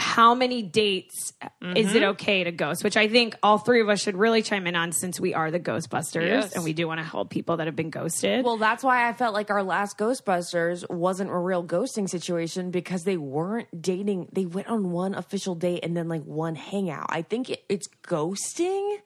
how 0.00 0.34
many 0.34 0.62
dates 0.62 1.32
is 1.62 1.86
Mm-hmm. 1.88 1.96
it 1.96 2.02
okay 2.04 2.44
to 2.44 2.52
ghost, 2.52 2.82
which 2.82 2.96
I 2.96 3.06
think 3.08 3.36
all 3.42 3.58
three 3.58 3.80
of 3.82 3.88
us 3.88 4.00
should 4.02 4.16
really 4.16 4.42
chime 4.42 4.66
in 4.66 4.74
on 4.74 4.92
since 4.92 5.20
we 5.20 5.34
are 5.34 5.50
the 5.50 5.60
Ghostbusters 5.60 6.26
Yes. 6.26 6.54
and 6.54 6.64
we 6.64 6.72
do 6.72 6.86
want 6.88 6.98
to 7.00 7.04
help 7.04 7.30
people 7.30 7.58
that 7.58 7.66
have 7.66 7.76
been 7.76 7.90
ghosted. 7.90 8.44
Well, 8.44 8.56
that's 8.56 8.82
why 8.82 9.08
I 9.08 9.12
felt 9.12 9.34
like 9.34 9.50
our 9.50 9.62
last 9.62 9.98
Ghostbusters 9.98 10.88
wasn't 10.90 11.30
a 11.30 11.36
real 11.36 11.62
ghosting 11.64 12.08
situation 12.08 12.70
because 12.70 13.04
they 13.04 13.16
weren't 13.18 13.68
dating. 13.82 14.28
They 14.32 14.46
went 14.46 14.68
on 14.68 14.90
one 14.90 15.14
official 15.14 15.54
date 15.54 15.80
and 15.84 15.96
then 15.96 16.08
like 16.08 16.24
one 16.24 16.54
hangout. 16.54 17.06
I 17.10 17.22
think 17.22 17.50
it, 17.50 17.62
it's 17.68 17.88
ghosting 18.02 18.96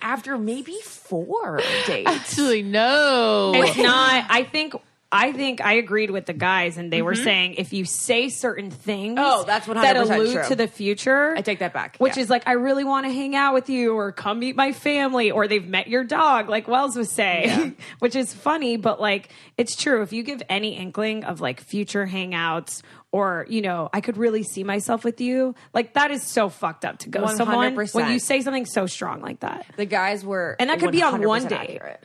after 0.00 0.38
maybe 0.38 0.76
four 0.84 1.60
dates. 1.86 2.08
Actually, 2.10 2.62
no. 2.62 3.52
it's 3.56 3.76
not. 3.76 4.26
I 4.30 4.44
think. 4.44 4.74
I 5.14 5.32
think 5.32 5.60
I 5.60 5.74
agreed 5.74 6.10
with 6.10 6.26
the 6.26 6.32
guys, 6.32 6.76
and 6.76 6.92
they 6.92 7.00
were 7.02 7.14
saying 7.14 7.54
if 7.54 7.72
you 7.72 7.84
say 7.84 8.28
certain 8.28 8.70
things, 8.70 9.18
Mm-hmm. 9.18 9.40
Oh, 9.40 9.44
that's 9.44 9.66
100% 9.66 9.74
that 9.82 9.96
allude 9.96 10.32
true. 10.32 10.48
to 10.48 10.56
the 10.56 10.66
future. 10.66 11.34
I 11.36 11.42
take 11.42 11.60
that 11.60 11.72
back, 11.72 11.96
Which 11.98 12.16
yeah. 12.16 12.22
is 12.24 12.30
like, 12.30 12.46
I 12.48 12.52
really 12.52 12.84
want 12.84 13.06
to 13.06 13.12
hang 13.12 13.36
out 13.36 13.54
with 13.54 13.68
you, 13.70 13.94
or 13.96 14.12
come 14.12 14.40
meet 14.40 14.56
my 14.56 14.72
family, 14.72 15.30
or 15.30 15.46
they've 15.46 15.66
met 15.66 15.88
your 15.88 16.04
dog, 16.04 16.48
like 16.48 16.66
Wells 16.68 16.96
was 16.96 17.10
saying, 17.10 17.76
which 18.00 18.16
is 18.16 18.34
funny, 18.34 18.76
but 18.76 19.00
like 19.00 19.30
it's 19.56 19.76
true. 19.76 20.02
If 20.02 20.12
you 20.12 20.22
give 20.22 20.42
any 20.48 20.76
inkling 20.76 21.24
of 21.24 21.40
like 21.40 21.60
future 21.60 22.06
hangouts, 22.06 22.82
or 23.12 23.46
you 23.48 23.62
know, 23.62 23.88
I 23.92 24.00
could 24.00 24.16
really 24.16 24.42
see 24.42 24.64
myself 24.64 25.04
with 25.04 25.20
you, 25.20 25.54
like 25.72 25.94
that 25.94 26.10
is 26.10 26.22
so 26.26 26.48
fucked 26.48 26.84
up 26.84 26.98
to 27.00 27.08
go 27.08 27.26
someone 27.26 27.76
when 27.76 28.10
you 28.10 28.18
say 28.18 28.40
something 28.40 28.66
so 28.66 28.86
strong 28.86 29.20
like 29.20 29.40
that. 29.40 29.66
The 29.76 29.86
guys 29.86 30.24
were, 30.24 30.56
And 30.58 30.70
that 30.70 30.80
could 30.80 30.92
be 30.92 31.02
on 31.02 31.22
one 31.22 31.46
day 31.46 31.76
accurate. 31.78 32.02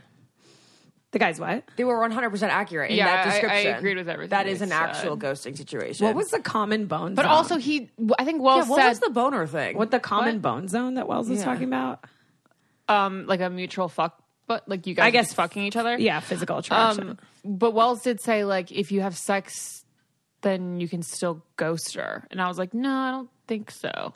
The 1.11 1.17
guy's 1.19 1.39
what? 1.39 1.63
They 1.75 1.83
were 1.83 1.95
100% 2.07 2.41
accurate 2.49 2.91
in 2.91 2.97
Yeah, 2.97 3.05
that 3.07 3.17
I- 3.17 3.21
I 3.21 3.31
description. 3.31 3.75
agreed 3.77 3.97
with 3.97 4.09
everything 4.09 4.29
That 4.29 4.47
is 4.47 4.61
an 4.61 4.69
said. 4.69 4.75
actual 4.75 5.17
ghosting 5.17 5.57
situation. 5.57 6.05
What 6.05 6.15
was 6.15 6.27
the 6.29 6.39
common 6.39 6.85
bone? 6.85 7.15
but 7.15 7.23
zone? 7.23 7.31
also, 7.31 7.57
he. 7.57 7.89
I 8.19 8.25
think 8.25 8.37
yeah, 8.37 8.43
Wells 8.45 8.67
what 8.67 8.79
said 8.81 8.89
was 8.89 8.99
the 8.99 9.09
boner 9.09 9.47
thing? 9.47 9.75
what 9.75 9.89
the 9.89 9.99
common 9.99 10.35
What? 10.35 10.41
bone 10.43 10.67
zone 10.67 10.93
that 10.95 11.07
Wells 11.07 11.27
was 11.27 11.39
Yeah. 11.39 11.45
talking 11.45 11.63
about? 11.67 12.05
um 12.87 13.25
like 13.27 13.39
a 13.41 13.49
mutual 13.49 13.87
fuck, 13.87 14.21
but 14.47 14.67
like 14.67 14.87
you 14.87 14.95
guys, 14.95 15.05
I 15.05 15.11
guess 15.11 15.33
fucking 15.33 15.63
each 15.63 15.75
other. 15.75 15.97
Yeah, 15.97 16.19
physical 16.19 16.57
attraction. 16.57 17.09
Um, 17.11 17.17
but 17.45 17.71
Wells 17.71 18.01
did 18.01 18.19
say 18.21 18.43
like 18.45 18.71
if 18.71 18.91
you 18.91 19.01
have 19.01 19.15
sex, 19.17 19.85
then 20.41 20.79
you 20.79 20.87
can 20.87 21.01
still 21.03 21.43
ghost 21.55 21.95
her, 21.95 22.25
and 22.31 22.41
I 22.41 22.47
was 22.47 22.57
like, 22.57 22.73
no, 22.73 22.91
I 22.91 23.11
don't 23.11 23.29
think 23.47 23.69
so. 23.71 24.13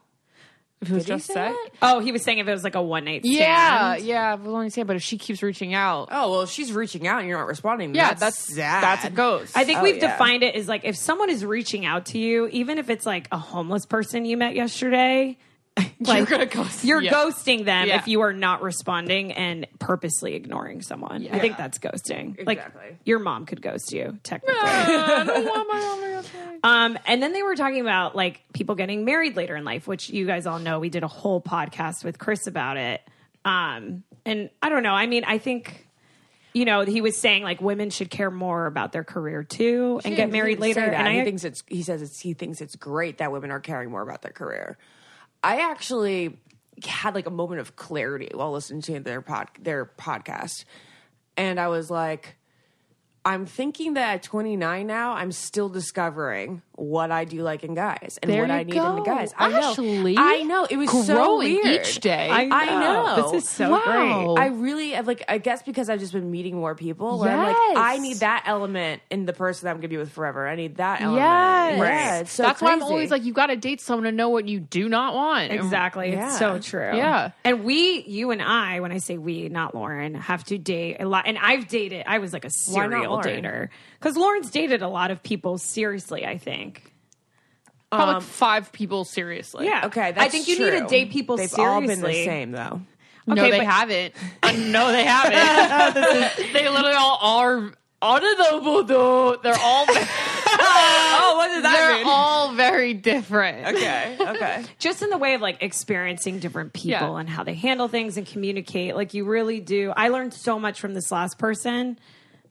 If 0.84 0.92
it 0.92 0.94
was 0.96 1.06
Did 1.06 1.14
just 1.14 1.28
say 1.28 1.34
sex, 1.34 1.58
that? 1.64 1.72
oh, 1.82 2.00
he 2.00 2.12
was 2.12 2.24
saying 2.24 2.38
if 2.38 2.48
it 2.48 2.52
was 2.52 2.64
like 2.64 2.76
a 2.76 2.82
one 2.82 3.06
night 3.06 3.22
stand. 3.24 3.36
yeah, 3.38 3.96
yeah. 3.98 4.32
I 4.32 4.36
was 4.36 4.48
only 4.48 4.70
saying, 4.70 4.88
but 4.88 4.96
if 4.96 5.02
she 5.02 5.18
keeps 5.18 5.42
reaching 5.42 5.74
out, 5.74 6.10
Oh, 6.12 6.30
well, 6.32 6.42
if 6.42 6.50
she's 6.50 6.72
reaching 6.72 7.08
out 7.08 7.20
and 7.20 7.28
you're 7.28 7.38
not 7.40 7.48
responding. 7.48 7.96
yeah, 7.96 8.10
that's, 8.10 8.20
that's 8.20 8.56
sad. 8.56 8.84
that's 8.84 9.06
a 9.06 9.10
ghost. 9.10 9.58
I 9.58 9.64
think 9.64 9.80
Oh, 9.80 9.84
we've 9.84 9.98
yeah. 9.98 10.12
defined 10.12 10.44
it 10.44 10.56
as 10.56 10.68
like 10.68 10.86
if 10.86 10.96
someone 10.96 11.30
is 11.30 11.44
reaching 11.46 11.86
out 11.86 12.06
to 12.08 12.20
you, 12.20 12.48
even 12.48 12.78
if 12.78 12.90
it's 12.90 13.06
like 13.06 13.28
a 13.32 13.38
homeless 13.38 13.86
person 13.86 14.26
you 14.26 14.38
met 14.38 14.56
yesterday, 14.56 15.38
like 16.02 16.30
gonna 16.30 16.46
ghost- 16.46 16.84
you're 16.84 17.02
yeah. 17.02 17.12
ghosting 17.12 17.66
them 17.66 17.88
Yeah. 17.88 17.98
if 17.98 18.08
you 18.08 18.22
are 18.22 18.34
not 18.34 18.62
responding 18.62 19.32
and 19.32 19.66
purposely 19.80 20.36
ignoring 20.36 20.82
someone. 20.82 21.28
I 21.32 21.40
think 21.40 21.58
that's 21.58 21.80
ghosting. 21.80 22.46
Like 22.46 22.62
your 23.06 23.20
mom 23.20 23.46
could 23.46 23.62
ghost 23.62 23.92
you 23.92 24.18
technically. 24.24 24.56
I 24.62 25.24
don't 25.26 25.46
want 25.46 25.68
my 25.72 25.80
mom 25.80 26.24
to. 26.24 26.68
Um, 26.68 26.98
and 27.06 27.22
then 27.22 27.34
they 27.34 27.44
were 27.44 27.56
talking 27.56 27.82
about 27.82 28.16
like 28.16 28.42
people 28.54 28.76
getting 28.76 29.04
married 29.04 29.36
later 29.36 29.56
in 29.56 29.66
life, 29.66 29.88
which 29.88 30.10
you 30.10 30.26
guys 30.26 30.46
all 30.46 30.60
know. 30.60 30.80
We 30.80 30.90
did 30.90 31.04
a 31.04 31.08
whole 31.08 31.42
podcast 31.42 32.04
with 32.04 32.20
Chris 32.20 32.48
about 32.48 32.78
it. 32.78 33.02
Um, 33.44 34.04
and 34.26 34.50
I 34.62 34.70
don't 34.70 34.84
know. 34.84 34.94
I 34.94 35.08
mean, 35.08 35.26
I 35.26 35.38
think, 35.38 35.86
you 36.54 36.64
know, 36.64 36.82
he 36.86 37.02
was 37.02 37.18
saying 37.18 37.44
like 37.44 37.62
women 37.62 37.90
should 37.90 38.10
care 38.10 38.32
more 38.32 38.66
about 38.68 38.94
their 38.94 39.04
career 39.04 39.44
too 39.44 40.00
and 40.06 40.16
get 40.16 40.32
married 40.32 40.60
later. 40.60 40.80
And 40.82 41.08
I 41.08 41.16
he 41.16 41.24
thinks 41.24 41.44
it's 41.44 41.64
he 41.68 41.84
says 41.84 42.02
it's 42.02 42.20
he 42.20 42.34
thinks 42.34 42.62
it's 42.62 42.76
great 42.78 43.18
that 43.18 43.32
women 43.32 43.52
are 43.52 43.60
caring 43.60 43.90
more 43.92 44.02
about 44.02 44.22
their 44.22 44.32
career. 44.32 44.78
I 45.44 45.70
actually 45.70 46.40
had 46.84 47.14
like 47.14 47.28
a 47.28 47.32
moment 47.32 47.62
of 47.62 47.76
clarity 47.76 48.32
while 48.34 48.52
listening 48.52 48.82
to 48.84 49.00
their 49.00 49.22
pod 49.22 49.50
their 49.60 49.86
podcast, 49.86 50.66
and 51.38 51.60
I 51.60 51.68
was 51.68 51.92
like, 51.92 52.38
I'm 53.26 53.46
thinking 53.46 53.94
that 53.94 54.16
at 54.16 54.24
29 54.24 54.88
now, 54.88 55.14
I'm 55.14 55.32
still 55.32 55.70
discovering 55.70 56.62
what 56.76 57.12
I 57.12 57.26
do 57.26 57.42
like 57.44 57.64
in 57.64 57.76
guys 57.76 58.18
and 58.22 58.32
There 58.32 58.42
what 58.42 58.52
I 58.52 58.64
need 58.64 58.76
in 58.76 58.96
the 58.96 59.02
guys. 59.02 59.34
I 59.38 59.50
know, 59.50 59.72
Ashley, 59.72 60.16
I 60.18 60.42
know. 60.44 60.66
It 60.70 60.78
was 60.78 60.90
so 60.90 61.16
growing 61.16 61.54
weird 61.54 61.82
each 61.86 62.00
day. 62.00 62.30
I 62.30 62.50
I 62.52 62.80
know. 62.80 63.32
This 63.32 63.44
is 63.44 63.50
so 63.50 63.70
Wow. 63.72 64.34
great. 64.36 64.44
I 64.44 64.48
really 64.48 64.96
I've, 64.96 65.08
like. 65.08 65.24
I 65.30 65.38
guess 65.38 65.62
because 65.62 65.90
I've 65.90 66.00
just 66.00 66.14
been 66.14 66.32
meeting 66.32 66.56
more 66.56 66.74
people. 66.76 67.20
Where 67.20 67.30
I'm 67.32 67.48
like, 67.48 67.56
Yes. 67.56 67.78
I 67.78 67.98
need 68.00 68.18
that 68.18 68.44
element 68.48 69.02
in 69.12 69.26
the 69.26 69.34
person 69.34 69.66
that 69.66 69.72
I'm 69.72 69.78
going 69.78 69.84
to 69.84 69.88
be 69.90 69.98
with 69.98 70.12
forever. 70.12 70.48
I 70.48 70.56
need 70.56 70.78
that 70.78 71.02
element. 71.02 71.24
Yes. 71.24 71.78
Yeah, 71.80 72.20
it's 72.20 72.32
so 72.34 72.44
That's 72.44 72.62
why 72.62 72.72
I'm 72.72 72.82
always 72.84 73.12
like, 73.12 73.24
you 73.24 73.34
got 73.34 73.48
to 73.48 73.56
date 73.56 73.80
someone 73.82 74.06
to 74.06 74.12
know 74.12 74.30
what 74.30 74.48
you 74.48 74.60
do 74.60 74.90
not 74.90 75.14
want. 75.14 75.52
Exactly. 75.52 76.12
Yeah. 76.12 76.28
It's 76.28 76.40
so 76.40 76.60
true. 76.60 76.96
Yeah. 76.96 77.32
And 77.44 77.64
we, 77.64 78.02
you 78.04 78.32
and 78.32 78.42
I, 78.42 78.80
when 78.80 78.92
I 78.92 78.98
say 78.98 79.18
we, 79.18 79.50
not 79.50 79.76
Lauren, 79.76 80.16
have 80.16 80.44
to 80.46 80.58
date 80.58 80.98
a 81.00 81.06
lot. 81.08 81.26
And 81.28 81.38
I've 81.38 81.68
dated, 81.68 82.04
I 82.08 82.18
was 82.20 82.34
like 82.34 82.46
a 82.46 82.50
serial 82.50 83.20
dater. 83.20 83.70
Because 84.00 84.18
Lauren's 84.18 84.52
dated 84.52 84.82
a 84.82 84.90
lot 84.90 85.12
of 85.12 85.24
people 85.24 85.58
seriously, 85.58 86.26
I 86.26 86.38
think. 86.38 86.63
Probably 87.96 88.14
like 88.16 88.24
five 88.24 88.72
people 88.72 89.06
seriously. 89.06 89.66
Yeah. 89.66 89.86
Okay, 89.88 90.14
I 90.16 90.30
think 90.30 90.48
you 90.48 90.58
need 90.60 90.72
to 90.72 90.80
true. 90.80 90.88
date 90.88 91.12
people 91.12 91.38
They've 91.38 91.50
seriously. 91.50 91.74
all 91.74 91.82
been 91.82 92.02
the 92.02 92.26
same 92.26 92.52
though. 92.52 92.82
No, 93.26 93.36
they 93.36 93.52
but- 93.60 93.66
haven't. 93.66 94.14
Uh, 94.44 94.52
no, 94.52 94.92
they 94.92 95.06
haven't. 95.06 96.54
they 96.54 96.68
literally 96.68 96.94
all 96.98 97.20
are. 97.22 97.72
They're 98.02 99.56
all. 99.60 99.86
Oh, 100.56 101.34
what 101.38 101.48
does 101.48 101.64
that 101.64 101.74
they're 101.76 102.04
all 102.06 102.54
very 102.54 102.94
different. 102.94 103.76
Okay, 103.76 104.18
okay. 104.20 104.64
Just 104.78 105.02
in 105.02 105.10
the 105.10 105.18
way 105.18 105.34
of 105.34 105.42
like 105.42 105.64
experiencing 105.64 106.38
different 106.40 106.74
people 106.74 106.92
Yeah. 106.92 107.16
and 107.18 107.28
how 107.30 107.44
they 107.44 107.56
handle 107.56 107.88
things 107.88 108.18
and 108.18 108.28
communicate. 108.28 108.96
Like 108.96 109.14
you 109.16 109.26
really 109.26 109.60
do. 109.60 109.92
I 109.96 110.10
learned 110.10 110.34
so 110.34 110.60
much 110.60 110.80
from 110.80 110.94
this 110.94 111.12
last 111.12 111.40
person. 111.40 111.98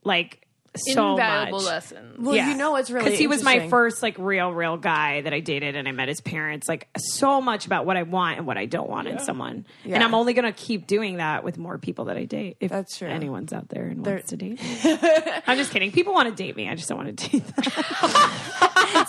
Like 0.05 0.42
so 0.75 1.11
Invaluable 1.13 1.59
much. 1.59 1.67
lessons. 1.67 2.19
Well, 2.19 2.35
you 2.35 2.55
know 2.57 2.71
what's 2.73 2.91
really 2.91 3.05
because 3.05 3.19
he 3.19 3.27
was 3.27 3.43
my 3.43 3.69
first 3.69 4.03
like 4.03 4.17
real, 4.19 4.53
real 4.53 4.77
guy 4.79 5.21
that 5.21 5.33
I 5.35 5.41
dated, 5.41 5.77
and 5.77 5.87
I 5.87 5.93
met 5.93 6.09
his 6.09 6.21
parents. 6.23 6.67
Like 6.69 6.89
so 6.97 7.41
much 7.43 7.67
about 7.67 7.85
what 7.85 7.97
I 7.99 8.05
want 8.05 8.39
and 8.39 8.47
what 8.47 8.57
I 8.57 8.65
don't 8.65 8.89
want 8.89 9.07
in 9.09 9.19
someone, 9.19 9.67
and 9.85 10.03
I'm 10.03 10.15
only 10.15 10.33
gonna 10.33 10.53
keep 10.53 10.87
doing 10.87 11.19
that 11.19 11.45
with 11.45 11.59
more 11.59 11.77
people 11.79 12.07
that 12.07 12.17
I 12.17 12.25
date. 12.25 12.57
If 12.61 12.71
That's 12.71 12.97
true. 12.97 13.09
anyone's 13.09 13.53
out 13.53 13.69
there 13.69 13.85
and 13.85 14.05
wants 14.05 14.31
to 14.31 14.37
date, 14.37 14.63
me. 14.63 14.79
I'm 15.47 15.59
just 15.59 15.73
kidding. 15.73 15.93
People 15.93 16.15
want 16.15 16.29
to 16.31 16.35
date 16.35 16.57
me. 16.57 16.69
I 16.71 16.75
just 16.75 16.89
don't 16.89 16.97
want 17.05 17.19
to 17.19 17.29
date 17.29 17.45
them. 17.47 17.65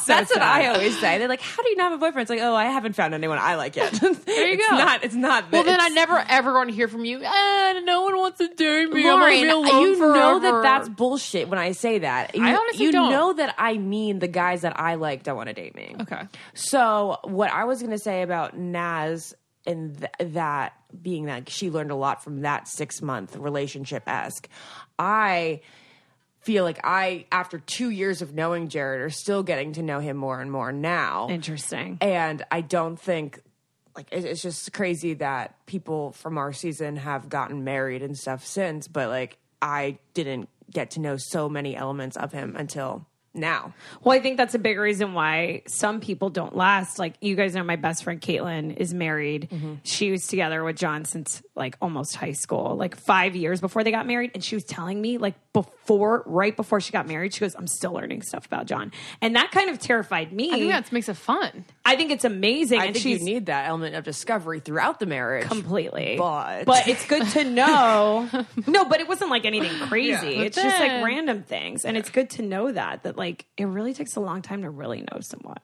That's 0.06 0.32
what 0.32 0.41
I 0.41 0.67
always 0.67 0.99
say. 0.99 1.17
They're 1.17 1.28
like, 1.28 1.41
"How 1.41 1.63
do 1.63 1.69
you 1.69 1.76
not 1.78 1.91
have 1.91 1.93
a 1.93 1.97
boyfriend?" 1.97 2.23
It's 2.23 2.30
like, 2.30 2.41
"Oh, 2.41 2.56
I 2.56 2.65
haven't 2.65 2.93
found 2.93 3.13
anyone 3.13 3.38
I 3.39 3.56
like 3.56 3.76
yet." 3.76 3.91
there 3.93 4.10
you 4.12 4.17
it's 4.56 4.69
go. 4.69 4.76
Not. 4.78 5.04
It's 5.04 5.15
not. 5.15 5.52
Well, 5.52 5.63
then 5.63 5.80
I 5.80 5.86
it's- 5.86 5.95
never 5.95 6.23
ever 6.28 6.54
want 6.54 6.69
to 6.69 6.76
hear 6.76 6.88
from 6.88 7.06
you. 7.06 7.21
Eh, 7.23 7.82
no 7.84 8.04
one 8.04 8.17
wants 8.17 8.38
to 8.39 8.47
date 8.47 8.89
me. 8.91 9.04
Lauren, 9.04 9.23
I'm 9.23 9.30
gonna 9.30 9.41
be 9.41 9.49
alone 9.49 9.82
you 9.84 9.99
know 9.99 10.39
that 10.39 10.62
that's 10.63 10.89
bullshit 10.89 11.47
when 11.54 11.60
I 11.60 11.74
say 11.74 12.00
that. 12.00 12.36
You, 12.36 12.44
I 12.44 12.56
honestly 12.56 12.84
you 12.84 12.92
don't. 12.92 13.12
know 13.12 13.34
that 13.34 13.54
I 13.60 13.78
mean 13.78 14.18
the 14.18 14.28
guys 14.28 14.62
that 14.62 14.80
I 14.80 14.96
like 14.96 15.22
don't 15.22 15.38
want 15.38 15.50
to 15.50 15.54
date 15.54 15.76
me. 15.76 15.96
okay. 16.02 16.24
So 16.56 17.20
what 17.26 17.52
I 17.52 17.66
was 17.66 17.80
going 17.80 17.92
to 17.92 18.00
say 18.00 18.24
about 18.24 18.58
Naz 18.58 19.36
and 19.68 19.96
th- 20.00 20.34
that 20.34 20.74
being 21.00 21.26
that 21.26 21.50
she 21.50 21.70
learned 21.70 21.92
a 21.92 21.96
lot 21.96 22.24
from 22.24 22.42
that 22.42 22.68
six 22.68 23.04
month 23.04 23.36
relationship 23.36 24.02
esque, 24.08 24.50
I 24.98 25.62
feel 26.42 26.63
like 26.63 26.80
I, 26.84 27.28
after 27.32 27.60
two 27.60 27.92
years 27.92 28.24
of 28.24 28.34
knowing 28.34 28.68
Jared, 28.68 29.02
are 29.02 29.12
still 29.12 29.44
getting 29.44 29.74
to 29.74 29.84
know 29.84 30.00
him 30.00 30.18
more 30.18 30.42
and 30.42 30.52
more 30.52 30.72
now. 30.72 31.28
Interesting. 31.30 32.00
And 32.02 32.44
I 32.52 32.62
don't 32.62 33.00
think 33.00 33.39
like 33.96 34.08
it's 34.12 34.42
just 34.42 34.74
crazy 34.74 35.13
that 35.16 35.56
people 35.68 36.13
from 36.13 36.39
our 36.39 36.52
season 36.52 36.96
have 36.96 37.30
gotten 37.30 37.63
married 37.63 38.02
and 38.02 38.18
stuff 38.18 38.44
since, 38.44 38.88
but 38.88 39.10
like 39.10 39.38
I 39.62 40.00
didn't 40.16 40.50
get 40.71 40.91
to 40.91 40.99
know 40.99 41.17
so 41.17 41.49
many 41.49 41.76
elements 41.76 42.17
of 42.17 42.32
him 42.32 42.56
until 42.56 43.08
now. 43.34 43.74
Well, 44.04 44.15
I 44.17 44.22
think 44.22 44.38
that's 44.38 44.56
a 44.56 44.60
big 44.60 44.78
reason 44.78 45.13
why 45.13 45.63
some 45.67 46.00
people 46.00 46.30
don't 46.30 46.56
last. 46.56 47.00
Like 47.00 47.15
you 47.22 47.36
guys 47.36 47.56
know, 47.56 47.63
my 47.63 47.76
best 47.76 48.04
friend 48.04 48.22
Caitlin 48.22 48.76
is 48.78 48.93
married. 48.93 49.50
Mm-hmm. 49.52 49.74
She 49.84 50.12
was 50.12 50.28
together 50.28 50.63
with 50.63 50.76
John 50.78 51.06
since 51.06 51.41
like 51.56 51.78
almost 51.82 52.15
high 52.15 52.32
school, 52.34 52.76
like 52.76 52.96
five 52.96 53.36
years 53.36 53.62
before 53.62 53.84
they 53.84 53.91
got 53.91 54.06
married. 54.08 54.32
And 54.34 54.43
she 54.43 54.56
was 54.56 54.63
telling 54.63 55.02
me 55.02 55.17
like 55.17 55.36
before, 55.54 56.24
right 56.26 56.56
before 56.56 56.80
she 56.82 56.91
got 56.91 57.08
married, 57.08 57.34
she 57.34 57.39
goes, 57.39 57.56
"I'm 57.56 57.67
still 57.67 57.93
learning 57.93 58.22
stuff 58.24 58.46
about 58.46 58.65
John," 58.65 58.91
and 59.22 59.36
that 59.36 59.52
kind 59.52 59.69
of 59.69 59.80
terrified 59.80 60.32
me. 60.32 60.52
I 60.52 60.58
think 60.60 60.72
that 60.72 60.91
makes 60.91 61.10
it 61.10 61.15
fun. 61.17 61.65
I 61.86 61.96
think 61.96 62.12
it's 62.12 62.26
amazing. 62.26 62.80
I 62.80 62.86
and 62.86 62.93
think 62.96 63.04
she's 63.04 63.19
you 63.19 63.26
need 63.26 63.48
that 63.48 63.67
element 63.67 63.96
of 63.96 64.04
discovery 64.04 64.60
throughout 64.60 65.00
the 65.00 65.06
marriage. 65.06 65.48
completely 65.48 66.15
But- 66.17 66.65
but 66.65 66.88
it's 66.88 67.06
good 67.08 67.28
to 67.30 67.43
know 67.43 68.30
no 68.67 68.86
but 68.86 69.00
it 69.00 69.08
wasn't 69.08 69.30
like 69.30 69.46
anything 69.46 69.72
crazy 69.88 70.38
But 70.38 70.46
it's 70.48 70.56
just 70.58 70.80
like 70.80 71.04
random 71.04 71.43
things 71.43 71.86
and 71.86 71.98
it's 71.98 72.10
good 72.10 72.30
to 72.32 72.41
know 72.41 72.72
that 72.72 73.04
that 73.04 73.17
like 73.17 73.23
it 73.24 73.66
really 73.66 73.94
takes 73.94 74.16
a 74.16 74.20
long 74.20 74.42
time 74.42 74.62
to 74.64 74.70
really 74.70 75.02
know 75.12 75.20
someone 75.22 75.58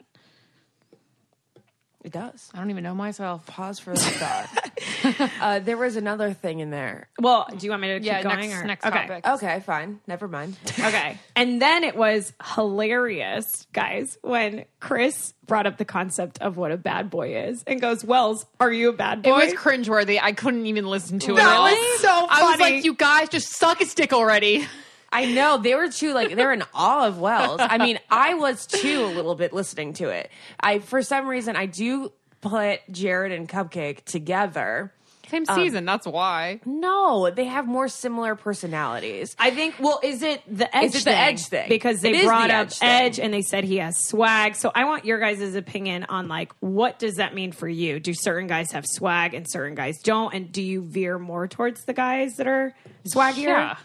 It 2.03 2.13
does. 2.13 2.49
I 2.53 2.59
don't 2.59 2.69
even 2.69 2.83
know 2.83 2.95
myself. 2.95 3.45
Pause 3.45 3.79
for 3.79 3.93
the 3.93 3.99
thought. 3.99 5.29
uh, 5.41 5.59
there 5.59 5.75
was 5.75 5.97
another 5.97 6.31
thing 6.33 6.59
in 6.59 6.69
there. 6.69 7.09
well 7.19 7.45
do 7.55 7.65
you 7.65 7.69
want 7.71 7.81
me 7.81 7.89
to 7.89 7.99
keep 7.99 8.05
Yeah, 8.07 8.23
going 8.23 8.39
next- 8.49 8.53
or? 8.55 8.63
next 8.65 8.85
okay 8.85 9.07
topic. 9.07 9.27
Okay, 9.27 9.59
fine. 9.65 9.99
Never 10.07 10.27
mind. 10.29 10.55
okay 10.79 11.17
and 11.35 11.61
then 11.61 11.83
it 11.83 11.95
was 11.97 12.31
hilarious 12.55 13.67
guys 13.73 14.17
when 14.21 14.63
chris 14.79 15.33
brought 15.45 15.65
up 15.67 15.77
the 15.77 15.83
concept 15.85 16.39
of 16.41 16.55
what 16.55 16.71
a 16.71 16.77
bad 16.77 17.09
boy 17.09 17.35
is 17.47 17.63
and 17.67 17.81
goes 17.81 18.03
wells 18.05 18.45
are 18.61 18.71
you 18.71 18.89
a 18.89 18.93
bad 18.93 19.21
boy 19.21 19.29
It 19.31 19.45
was 19.45 19.53
cringeworthy. 19.55 20.19
I 20.21 20.31
couldn't 20.31 20.67
even 20.67 20.85
listen 20.87 21.19
to 21.19 21.33
it. 21.33 21.35
That 21.35 21.51
Really? 21.51 21.71
was 21.91 21.99
so 21.99 22.27
I 22.29 22.49
was 22.51 22.59
like, 22.61 22.85
you 22.85 22.93
guys 22.93 23.27
just 23.29 23.49
suck 23.57 23.81
a 23.81 23.85
stick 23.85 24.13
already. 24.13 24.65
I 25.11 25.25
know 25.25 25.57
they 25.57 25.75
were 25.75 25.89
too 25.89 26.13
like 26.13 26.35
they're 26.35 26.53
in 26.53 26.63
awe 26.73 27.07
of 27.07 27.19
Wells. 27.19 27.61
I 27.63 27.77
mean, 27.77 27.99
I 28.09 28.35
was 28.35 28.65
too 28.65 29.05
a 29.05 29.11
little 29.13 29.35
bit 29.35 29.53
listening 29.53 29.93
to 29.93 30.09
it. 30.09 30.29
I 30.59 30.79
for 30.79 31.01
some 31.01 31.27
reason 31.27 31.55
I 31.55 31.65
do 31.65 32.11
put 32.41 32.79
Jared 32.91 33.31
and 33.31 33.47
Cupcake 33.47 34.05
together. 34.05 34.93
Same 35.29 35.45
um, 35.47 35.55
season. 35.55 35.85
that's 35.85 36.07
why. 36.07 36.59
No, 36.65 37.29
they 37.29 37.45
have 37.45 37.67
more 37.67 37.87
similar 37.87 38.35
personalities. 38.35 39.35
I 39.37 39.51
think. 39.51 39.75
Well, 39.79 39.99
is 40.01 40.23
it 40.23 40.41
the 40.47 40.75
edge? 40.75 40.85
Is 40.85 40.95
it 40.95 40.97
the 40.99 41.11
thing? 41.11 41.19
edge 41.19 41.45
thing? 41.45 41.69
Because 41.69 42.01
they 42.01 42.09
It 42.09 42.15
is 42.15 42.25
brought 42.25 42.47
the 42.47 42.55
up 42.55 42.67
edge 42.67 42.77
edge, 42.81 43.19
and 43.19 43.31
they 43.31 43.43
said 43.43 43.63
he 43.63 43.77
has 43.77 43.95
swag. 43.97 44.55
So 44.55 44.71
I 44.73 44.85
want 44.85 45.05
your 45.05 45.19
guys' 45.19 45.53
opinion 45.53 46.05
on 46.09 46.27
like 46.27 46.51
what 46.61 46.97
does 46.97 47.15
that 47.15 47.35
mean 47.35 47.51
for 47.51 47.69
you? 47.69 47.99
Do 47.99 48.13
certain 48.15 48.47
guys 48.47 48.71
have 48.71 48.85
swag 48.87 49.35
and 49.35 49.45
certain 49.47 49.75
guys 49.75 49.99
don't? 50.01 50.33
And 50.33 50.51
do 50.51 50.63
you 50.63 50.81
veer 50.81 51.19
more 51.19 51.47
towards 51.47 51.85
the 51.85 51.93
guys 51.93 52.37
that 52.37 52.47
are 52.47 52.73
swaggier? 53.07 53.43
Yeah. 53.43 53.77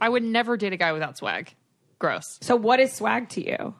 I 0.00 0.08
would 0.08 0.22
never 0.22 0.56
date 0.56 0.72
a 0.72 0.76
guy 0.76 0.92
without 0.92 1.16
swag. 1.16 1.54
Gross. 1.98 2.38
So 2.40 2.56
what 2.56 2.80
is 2.80 2.92
swag 2.92 3.28
to 3.30 3.44
you? 3.44 3.74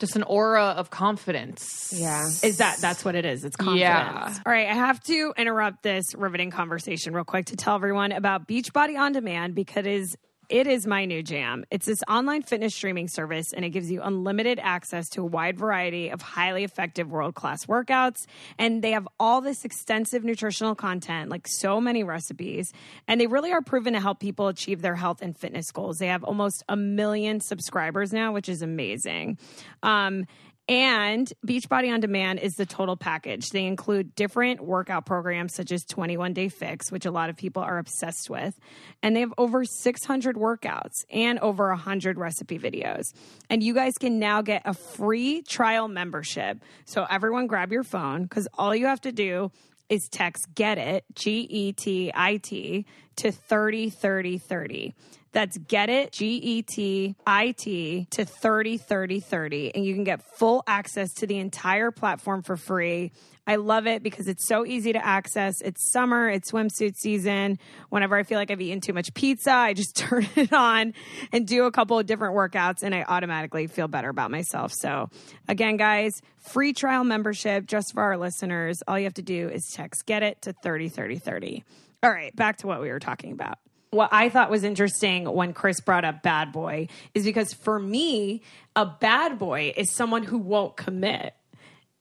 Just 0.00 0.16
an 0.16 0.24
aura 0.24 0.74
of 0.76 0.90
confidence. 0.90 1.94
Yeah. 1.96 2.26
Is 2.26 2.58
that 2.58 2.78
that's 2.80 3.04
what 3.04 3.14
it 3.14 3.24
is? 3.24 3.44
It's 3.44 3.54
confidence. 3.54 3.80
Yeah. 3.80 4.38
All 4.44 4.52
right, 4.52 4.66
I 4.66 4.74
have 4.74 5.00
to 5.04 5.32
interrupt 5.36 5.84
this 5.84 6.14
riveting 6.16 6.50
conversation 6.50 7.14
real 7.14 7.24
quick 7.24 7.46
to 7.46 7.56
tell 7.56 7.76
everyone 7.76 8.10
about 8.10 8.48
Beachbody 8.48 8.98
on 8.98 9.12
Demand 9.12 9.54
because 9.54 10.16
it 10.48 10.66
is 10.66 10.86
my 10.86 11.04
new 11.04 11.22
jam. 11.22 11.64
It's 11.70 11.86
this 11.86 12.00
online 12.08 12.42
fitness 12.42 12.74
streaming 12.74 13.08
service 13.08 13.52
and 13.52 13.64
it 13.64 13.70
gives 13.70 13.90
you 13.90 14.02
unlimited 14.02 14.58
access 14.62 15.08
to 15.10 15.22
a 15.22 15.24
wide 15.24 15.58
variety 15.58 16.10
of 16.10 16.22
highly 16.22 16.64
effective 16.64 17.10
world-class 17.10 17.66
workouts 17.66 18.26
and 18.58 18.82
they 18.82 18.92
have 18.92 19.08
all 19.18 19.40
this 19.40 19.64
extensive 19.64 20.24
nutritional 20.24 20.74
content, 20.74 21.30
like 21.30 21.46
so 21.46 21.80
many 21.80 22.04
recipes, 22.04 22.72
and 23.08 23.20
they 23.20 23.26
really 23.26 23.52
are 23.52 23.62
proven 23.62 23.92
to 23.94 24.00
help 24.00 24.20
people 24.20 24.48
achieve 24.48 24.82
their 24.82 24.96
health 24.96 25.22
and 25.22 25.36
fitness 25.36 25.70
goals. 25.70 25.98
They 25.98 26.08
have 26.08 26.24
almost 26.24 26.62
a 26.68 26.76
million 26.76 27.40
subscribers 27.40 28.12
now, 28.12 28.32
which 28.32 28.48
is 28.48 28.62
amazing. 28.62 29.38
Um 29.82 30.26
And 30.66 31.30
Beachbody 31.46 31.92
On 31.92 32.00
Demand 32.00 32.38
is 32.38 32.54
the 32.54 32.64
total 32.64 32.96
package. 32.96 33.50
They 33.50 33.66
include 33.66 34.14
different 34.14 34.62
workout 34.62 35.04
programs 35.04 35.54
such 35.54 35.70
as 35.70 35.84
21 35.84 36.32
Day 36.32 36.48
Fix, 36.48 36.90
which 36.90 37.04
a 37.04 37.10
lot 37.10 37.28
of 37.28 37.36
people 37.36 37.62
are 37.62 37.76
obsessed 37.76 38.30
with. 38.30 38.58
And 39.02 39.14
they 39.14 39.20
have 39.20 39.34
over 39.36 39.66
600 39.66 40.36
workouts 40.36 41.04
and 41.10 41.38
over 41.40 41.68
100 41.68 42.16
recipe 42.16 42.58
videos. 42.58 43.12
And 43.50 43.62
you 43.62 43.74
guys 43.74 43.92
can 44.00 44.18
now 44.18 44.40
get 44.40 44.62
a 44.64 44.72
free 44.72 45.42
trial 45.42 45.86
membership. 45.86 46.62
So 46.86 47.04
everyone 47.08 47.46
grab 47.46 47.70
your 47.70 47.84
phone 47.84 48.22
because 48.22 48.48
all 48.54 48.74
you 48.74 48.86
have 48.86 49.02
to 49.02 49.12
do 49.12 49.50
is 49.90 50.08
text 50.08 50.46
get 50.54 50.78
it 50.78 51.04
G 51.14 51.46
E 51.50 51.72
T 51.72 52.10
I 52.14 52.38
T 52.38 52.86
to 53.16 53.32
30 53.32 53.90
30 53.90 54.38
30. 54.38 54.94
That's 55.32 55.58
get 55.58 55.90
it 55.90 56.12
G 56.12 56.36
E 56.36 56.62
T 56.62 57.16
I 57.26 57.50
T 57.58 58.06
to 58.12 58.24
30 58.24 58.78
30 58.78 59.20
30 59.20 59.74
and 59.74 59.84
you 59.84 59.92
can 59.92 60.04
get 60.04 60.22
full 60.38 60.62
access 60.66 61.12
to 61.14 61.26
the 61.26 61.38
entire 61.38 61.90
platform 61.90 62.42
for 62.42 62.56
free. 62.56 63.10
I 63.46 63.56
love 63.56 63.86
it 63.86 64.02
because 64.02 64.26
it's 64.26 64.46
so 64.46 64.64
easy 64.64 64.92
to 64.92 65.04
access. 65.04 65.60
It's 65.60 65.92
summer, 65.92 66.30
it's 66.30 66.52
swimsuit 66.52 66.96
season. 66.96 67.58
Whenever 67.90 68.16
I 68.16 68.22
feel 68.22 68.38
like 68.38 68.50
I've 68.50 68.60
eaten 68.60 68.80
too 68.80 68.92
much 68.92 69.12
pizza, 69.12 69.52
I 69.52 69.74
just 69.74 69.96
turn 69.96 70.26
it 70.36 70.52
on 70.52 70.94
and 71.32 71.46
do 71.46 71.64
a 71.64 71.72
couple 71.72 71.98
of 71.98 72.06
different 72.06 72.34
workouts 72.34 72.82
and 72.82 72.94
I 72.94 73.02
automatically 73.02 73.66
feel 73.66 73.88
better 73.88 74.08
about 74.08 74.30
myself. 74.30 74.72
So, 74.72 75.10
again, 75.48 75.76
guys, 75.76 76.22
free 76.38 76.72
trial 76.72 77.04
membership 77.04 77.66
just 77.66 77.92
for 77.92 78.02
our 78.02 78.16
listeners. 78.16 78.82
All 78.86 78.98
you 78.98 79.04
have 79.04 79.14
to 79.14 79.22
do 79.22 79.48
is 79.48 79.68
text 79.74 80.06
get 80.06 80.22
it 80.22 80.42
to 80.42 80.52
30 80.52 80.88
30 80.88 81.18
30. 81.18 81.64
All 82.04 82.10
right, 82.10 82.36
back 82.36 82.58
to 82.58 82.66
what 82.66 82.82
we 82.82 82.90
were 82.90 82.98
talking 82.98 83.32
about. 83.32 83.58
What 83.88 84.10
I 84.12 84.28
thought 84.28 84.50
was 84.50 84.62
interesting 84.62 85.24
when 85.24 85.54
Chris 85.54 85.80
brought 85.80 86.04
up 86.04 86.22
bad 86.22 86.52
boy 86.52 86.88
is 87.14 87.24
because 87.24 87.54
for 87.54 87.78
me, 87.78 88.42
a 88.76 88.84
bad 88.84 89.38
boy 89.38 89.72
is 89.74 89.90
someone 89.90 90.22
who 90.22 90.36
won't 90.36 90.76
commit. 90.76 91.32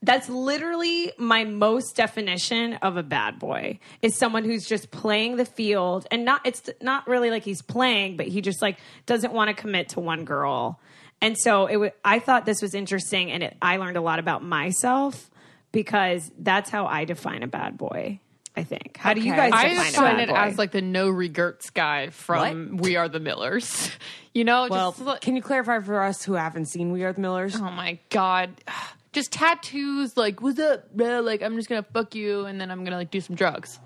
That's 0.01 0.27
literally 0.27 1.13
my 1.17 1.45
most 1.45 1.95
definition 1.95 2.73
of 2.81 2.97
a 2.97 3.03
bad 3.03 3.39
boy 3.39 3.79
is 4.01 4.17
someone 4.17 4.43
who's 4.43 4.65
just 4.65 4.91
playing 4.91 5.37
the 5.37 5.45
field 5.45 6.05
and 6.11 6.25
not 6.25 6.41
it's 6.43 6.69
not 6.81 7.07
really 7.07 7.29
like 7.29 7.43
he's 7.43 7.61
playing 7.61 8.17
but 8.17 8.27
he 8.27 8.41
just 8.41 8.61
like 8.61 8.79
doesn't 9.05 9.31
want 9.31 9.47
to 9.47 9.53
commit 9.53 9.89
to 9.89 10.01
one 10.01 10.25
girl. 10.25 10.81
And 11.21 11.37
so 11.37 11.67
it 11.67 11.73
w- 11.73 11.91
I 12.03 12.19
thought 12.19 12.45
this 12.45 12.61
was 12.61 12.73
interesting 12.73 13.31
and 13.31 13.43
it, 13.43 13.57
I 13.61 13.77
learned 13.77 13.95
a 13.95 14.01
lot 14.01 14.19
about 14.19 14.43
myself 14.43 15.31
because 15.71 16.29
that's 16.37 16.69
how 16.69 16.87
I 16.87 17.05
define 17.05 17.41
a 17.41 17.47
bad 17.47 17.77
boy. 17.77 18.19
I 18.55 18.63
think. 18.63 18.97
How 18.97 19.13
do 19.13 19.21
you 19.21 19.33
Okay. 19.33 19.49
guys 19.49 19.51
I 19.53 19.69
define 19.69 19.91
define 19.91 20.19
it 20.19 20.29
as 20.29 20.57
like 20.59 20.71
the 20.71 20.81
no 20.81 21.09
regrets 21.09 21.69
guy 21.71 22.09
from 22.09 22.77
We 22.77 22.95
Are 22.97 23.09
the 23.09 23.19
Millers. 23.19 23.89
You 24.35 24.43
know, 24.43 24.67
Well, 24.67 24.91
just 24.93 25.03
like- 25.03 25.21
can 25.21 25.35
you 25.35 25.43
clarify 25.43 25.79
for 25.81 26.01
us 26.01 26.23
who 26.23 26.33
haven't 26.33 26.65
seen 26.65 26.91
We 26.91 27.03
Are 27.03 27.13
the 27.13 27.21
Millers? 27.21 27.55
oh 27.55 27.69
my 27.69 27.99
god, 28.09 28.49
just 29.13 29.31
tattoos. 29.31 30.17
Like, 30.17 30.41
what's 30.41 30.59
up, 30.59 30.91
bro? 30.91 31.21
Like, 31.21 31.43
I'm 31.43 31.55
just 31.55 31.69
gonna 31.69 31.85
fuck 31.93 32.15
you, 32.15 32.45
and 32.47 32.59
then 32.59 32.71
I'm 32.71 32.83
gonna 32.83 32.95
like 32.97 33.11
do 33.11 33.21
some 33.21 33.35
drugs. 33.35 33.79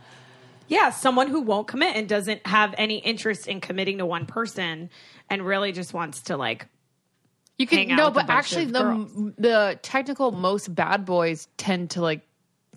Yeah, 0.69 0.91
someone 0.91 1.27
who 1.27 1.41
won't 1.41 1.67
commit 1.67 1.97
and 1.97 2.07
doesn't 2.07 2.47
have 2.47 2.73
any 2.77 2.97
interest 2.99 3.47
in 3.47 3.59
committing 3.59 3.97
to 3.97 4.05
one 4.05 4.25
person 4.25 4.89
and 5.29 5.45
really 5.45 5.73
just 5.73 5.93
wants 5.93 6.21
to 6.23 6.37
like 6.37 6.67
You 7.57 7.67
can 7.67 7.79
Hang 7.79 7.91
out 7.91 7.97
no, 7.97 8.05
with 8.05 8.13
but 8.27 8.29
actually, 8.29 8.65
the 8.65 8.81
girls. 8.83 9.11
the 9.37 9.79
technical 9.81 10.31
most 10.31 10.73
bad 10.73 11.03
boys 11.05 11.49
tend 11.57 11.89
to 11.91 12.01
like 12.01 12.21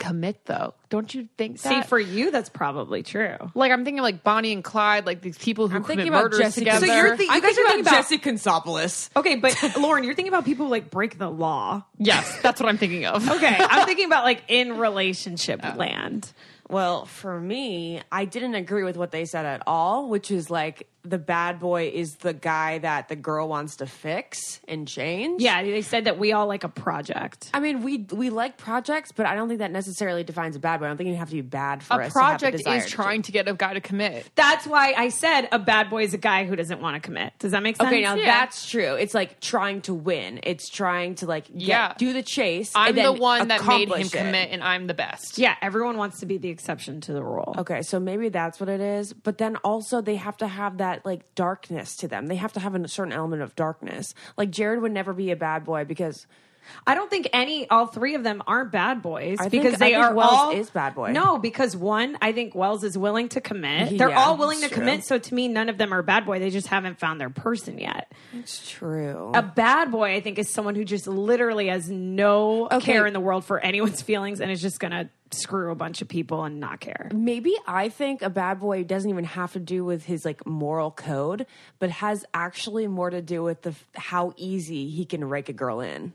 commit 0.01 0.45
though. 0.47 0.75
Don't 0.89 1.15
you 1.15 1.29
think? 1.39 1.59
see 1.61 1.83
for 1.83 2.01
you 2.01 2.33
that's 2.33 2.49
probably 2.49 3.05
true. 3.05 3.37
like 3.55 3.71
I'm 3.71 3.85
thinking 3.85 4.03
like 4.03 4.25
Bonnie 4.25 4.53
and 4.53 4.65
Clyde, 4.65 5.07
like 5.07 5.21
these 5.21 5.39
people 5.39 5.69
who 5.69 5.77
I'm 5.77 5.85
commit 5.85 5.99
thinking 5.99 6.09
about 6.13 6.23
murders 6.25 6.39
Jesse. 6.41 6.61
together. 6.63 6.87
So 6.89 6.93
you're 6.93 7.17
thi- 7.17 7.25
you 7.25 7.31
I'm 7.31 7.41
guys 7.41 7.55
thinking 7.55 7.65
are 7.65 7.69
thinking 7.69 7.81
about 7.83 7.93
about- 7.93 8.09
Jesse 8.11 8.19
Consopoulos. 8.19 9.11
Okay, 9.15 9.37
but 9.37 9.77
Lauren, 9.79 10.03
you're 10.03 10.15
thinking 10.15 10.33
about 10.33 10.45
people 10.45 10.67
who 10.67 10.71
like 10.73 10.91
break 10.91 11.19
the 11.19 11.31
law. 11.31 11.85
yes, 11.99 12.41
that's 12.43 12.61
what 12.61 12.69
I'm 12.69 12.79
thinking 12.79 13.07
of. 13.07 13.29
Okay, 13.31 13.57
I'm 13.61 13.87
thinking 13.87 14.07
about 14.07 14.25
like 14.25 14.43
in 14.49 14.77
relationship 14.79 15.63
land. 15.77 16.33
Well, 16.69 17.05
for 17.05 17.39
me, 17.41 18.01
I 18.13 18.25
didn't 18.27 18.55
agree 18.55 18.85
with 18.85 18.97
what 18.97 19.11
they 19.11 19.25
said 19.25 19.45
at 19.45 19.63
all, 19.67 20.09
which 20.09 20.31
is 20.31 20.51
like 20.51 20.89
the 21.03 21.19
bad 21.19 21.61
boy 21.61 21.91
is 21.95 22.17
the 22.17 22.33
guy 22.33 22.79
that 22.79 23.09
the 23.09 23.17
girl 23.17 23.49
wants 23.49 23.77
to 23.77 23.87
fix 23.87 24.61
and 24.69 24.87
change. 24.87 25.43
Yeah, 25.43 25.63
they 25.63 25.83
said 25.83 26.05
that 26.05 26.19
we 26.19 26.33
all 26.33 26.47
like 26.47 26.65
a 26.65 26.69
project. 26.69 27.51
I 27.55 27.61
mean, 27.61 27.83
we 27.83 28.07
we 28.13 28.31
like 28.31 28.57
projects, 28.59 29.13
but 29.13 29.27
I 29.27 29.35
don't 29.35 29.49
think 29.49 29.61
that 29.61 29.71
necessarily 29.71 30.25
defines 30.25 30.57
a 30.57 30.59
bad 30.59 30.81
boy. 30.81 30.87
I 30.87 30.89
don't 30.89 30.97
think 30.97 31.09
you 31.11 31.17
have 31.17 31.29
to 31.31 31.35
be 31.35 31.41
bad 31.43 31.83
for 31.83 31.95
a 32.01 32.07
us 32.07 32.13
to 32.13 32.19
have 32.19 32.39
project 32.41 32.67
is 32.67 32.91
trying 32.91 33.17
change. 33.19 33.27
to 33.27 33.33
get 33.33 33.49
a 33.49 33.55
guy 33.55 33.75
to 33.75 33.81
commit. 33.81 34.29
That's 34.35 34.67
why 34.67 34.95
I 34.97 35.09
said 35.09 35.49
a 35.53 35.59
bad 35.59 35.91
boy 35.91 36.03
is 36.03 36.15
a 36.15 36.19
guy 36.19 36.45
who 36.45 36.57
doesn't 36.57 36.81
want 36.81 36.95
to 36.97 37.01
commit. 37.01 37.33
Does 37.39 37.53
that 37.53 37.63
make 37.63 37.77
sense? 37.77 37.87
Okay, 37.89 38.03
now 38.03 38.15
Yeah. 38.15 38.27
that's 38.27 38.69
true. 38.69 38.95
It's 38.95 39.15
like 39.15 39.41
trying 39.41 39.83
to 39.83 39.95
win. 39.95 40.41
It's 40.43 40.69
trying 40.69 41.15
to 41.17 41.27
like 41.27 41.47
get, 41.47 41.55
Yeah. 41.61 41.95
do 41.97 42.13
the 42.13 42.23
chase. 42.23 42.73
I'm 42.75 42.95
the 42.95 43.13
one 43.13 43.49
that 43.49 43.65
made 43.67 43.89
him 43.89 44.07
it. 44.07 44.13
commit, 44.13 44.51
and 44.51 44.63
I'm 44.63 44.87
the 44.87 44.95
best. 44.95 45.39
yeah, 45.39 45.55
everyone 45.63 45.97
wants 45.97 46.21
to 46.21 46.27
be 46.27 46.39
the 46.39 46.49
exception 46.49 47.01
to 47.03 47.13
the 47.13 47.23
rule. 47.23 47.55
Okay, 47.59 47.83
so 47.83 47.99
maybe 48.01 48.29
that's 48.29 48.59
what 48.61 48.69
it 48.69 48.81
is. 48.81 49.13
But 49.13 49.39
then 49.39 49.57
also 49.57 50.01
they 50.01 50.17
have 50.17 50.37
to 50.39 50.47
have 50.49 50.79
that 50.79 50.90
like 51.05 51.35
darkness 51.35 51.97
to 51.97 52.09
them. 52.09 52.27
They 52.27 52.37
have 52.37 52.53
to 52.55 52.61
have 52.61 52.75
a 52.75 52.89
certain 52.89 53.13
element 53.13 53.43
of 53.43 53.55
darkness. 53.57 54.15
Like 54.37 54.51
Jared 54.51 54.81
would 54.83 54.93
never 54.93 55.13
be 55.13 55.31
a 55.31 55.37
bad 55.37 55.65
boy 55.65 55.85
because 55.85 56.27
I 56.87 56.95
don't 56.95 57.11
think 57.11 57.27
any, 57.33 57.69
all 57.69 57.87
three 57.87 58.15
of 58.15 58.23
them 58.23 58.43
aren't 58.47 58.71
bad 58.71 59.01
boys 59.03 59.39
I 59.41 59.49
think- 59.49 59.65
because 59.65 59.79
they 59.79 59.93
think 59.93 60.05
are 60.05 60.15
Wells 60.15 60.33
all 60.33 60.51
is 60.53 60.71
bad 60.71 60.95
boy. 60.95 61.11
No, 61.11 61.39
because 61.39 61.75
one, 61.75 62.17
I 62.21 62.33
think 62.33 62.55
Wells 62.55 62.85
is 62.85 62.97
willing 62.97 63.29
to 63.31 63.41
commit. 63.41 63.97
They're 63.99 64.11
Yeah, 64.11 64.21
all 64.21 64.37
willing 64.37 64.61
to 64.61 64.69
true. 64.69 64.77
commit. 64.77 65.05
So 65.05 65.19
to 65.19 65.35
me, 65.35 65.49
none 65.49 65.69
of 65.69 65.79
them 65.79 65.93
are 65.93 66.03
bad 66.03 66.27
boy. 66.27 66.39
They 66.39 66.51
just 66.51 66.69
haven't 66.69 66.99
found 67.01 67.21
their 67.21 67.31
person 67.31 67.79
yet. 67.79 68.13
it's 68.35 68.71
true. 68.71 69.33
A 69.35 69.43
bad 69.43 69.91
boy, 69.91 70.15
I 70.15 70.21
think, 70.21 70.39
is 70.39 70.49
someone 70.51 70.75
who 70.75 70.85
just 70.85 71.07
literally 71.07 71.69
has 71.69 71.91
no 71.91 72.67
Okay. 72.71 72.93
care 72.93 73.07
in 73.07 73.15
the 73.15 73.21
world 73.21 73.45
for 73.45 73.59
anyone's 73.59 74.03
feelings 74.11 74.41
and 74.41 74.51
is 74.51 74.61
just 74.63 74.79
going 74.79 74.93
to 74.93 75.09
screw 75.33 75.71
a 75.71 75.75
bunch 75.75 76.03
of 76.03 76.09
people 76.09 76.45
and 76.45 76.61
not 76.61 76.81
care. 76.81 77.11
Maybe 77.13 77.57
I 77.67 77.89
think 77.89 78.23
a 78.23 78.31
bad 78.31 78.61
boy 78.61 78.85
doesn't 78.85 79.09
even 79.09 79.25
have 79.25 79.53
to 79.55 79.61
do 79.61 79.85
with 79.85 80.05
his 80.05 80.25
like 80.25 80.47
moral 80.47 80.91
code, 80.91 81.47
but 81.79 81.91
has 81.91 82.25
actually 82.35 82.87
more 82.87 83.11
to 83.11 83.23
do 83.23 83.43
with 83.43 83.63
the 83.63 83.75
how 83.95 84.33
easy 84.37 84.89
he 84.89 85.05
can 85.05 85.25
rake 85.25 85.49
a 85.49 85.53
girl 85.53 85.81
in. 85.81 86.13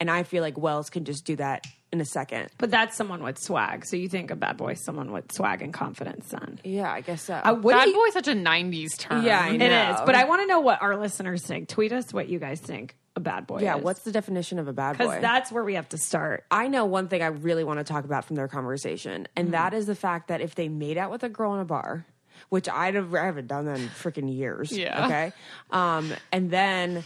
And 0.00 0.10
I 0.10 0.22
feel 0.22 0.42
like 0.42 0.56
Wells 0.56 0.90
can 0.90 1.04
just 1.04 1.24
do 1.24 1.34
that 1.36 1.64
in 1.92 2.00
a 2.00 2.04
second. 2.04 2.50
But 2.58 2.70
that's 2.70 2.96
someone 2.96 3.22
with 3.22 3.38
swag. 3.38 3.84
So 3.84 3.96
you 3.96 4.08
think 4.08 4.30
a 4.30 4.36
bad 4.36 4.56
boy 4.56 4.72
is 4.72 4.84
someone 4.84 5.10
with 5.10 5.32
swag 5.32 5.60
and 5.62 5.72
confidence, 5.72 6.28
then. 6.28 6.60
Yeah, 6.62 6.92
I 6.92 7.00
guess 7.00 7.22
so. 7.22 7.34
Uh, 7.34 7.54
would 7.54 7.72
Bad 7.72 7.88
he- 7.88 7.94
boy 7.94 8.04
is 8.04 8.12
such 8.14 8.28
a 8.28 8.34
'90s 8.34 8.96
term. 8.98 9.24
Yeah, 9.24 9.40
I 9.42 9.48
It 9.50 9.58
know. 9.58 9.94
is. 9.94 10.00
But 10.06 10.14
I 10.14 10.24
want 10.24 10.42
to 10.42 10.46
know 10.46 10.60
what 10.60 10.80
our 10.82 10.96
listeners 10.96 11.44
think. 11.44 11.68
Tweet 11.68 11.92
us 11.92 12.12
what 12.12 12.28
you 12.28 12.38
guys 12.38 12.60
think 12.60 12.94
a 13.16 13.20
bad 13.20 13.48
boy 13.48 13.58
yeah, 13.62 13.76
is. 13.78 13.82
what's 13.82 14.00
the 14.02 14.12
definition 14.12 14.60
of 14.60 14.68
a 14.68 14.72
bad 14.72 14.96
boy? 14.98 15.06
Because 15.06 15.20
that's 15.20 15.50
where 15.50 15.64
we 15.64 15.74
have 15.74 15.88
to 15.88 15.98
start. 15.98 16.44
I 16.50 16.68
know 16.68 16.84
one 16.84 17.08
thing 17.08 17.20
I 17.22 17.26
really 17.28 17.64
want 17.64 17.78
to 17.80 17.84
talk 17.84 18.04
about 18.04 18.24
from 18.26 18.36
their 18.36 18.46
conversation, 18.48 19.26
and 19.34 19.52
that 19.54 19.74
is 19.74 19.86
the 19.86 19.96
fact 19.96 20.28
that 20.28 20.40
if 20.40 20.54
they 20.54 20.68
made 20.68 20.96
out 20.98 21.10
with 21.10 21.24
a 21.24 21.28
girl 21.28 21.54
in 21.54 21.60
a 21.60 21.64
bar, 21.64 22.06
which 22.50 22.68
I'd 22.68 22.94
have, 22.94 23.12
I 23.12 23.24
haven't 23.24 23.48
done 23.48 23.64
that 23.64 23.80
in 23.80 23.88
freaking 23.88 24.32
years. 24.32 24.70
Yeah. 24.70 25.06
Okay. 25.06 25.32
Um, 25.72 26.12
and 26.30 26.50
then 26.52 27.02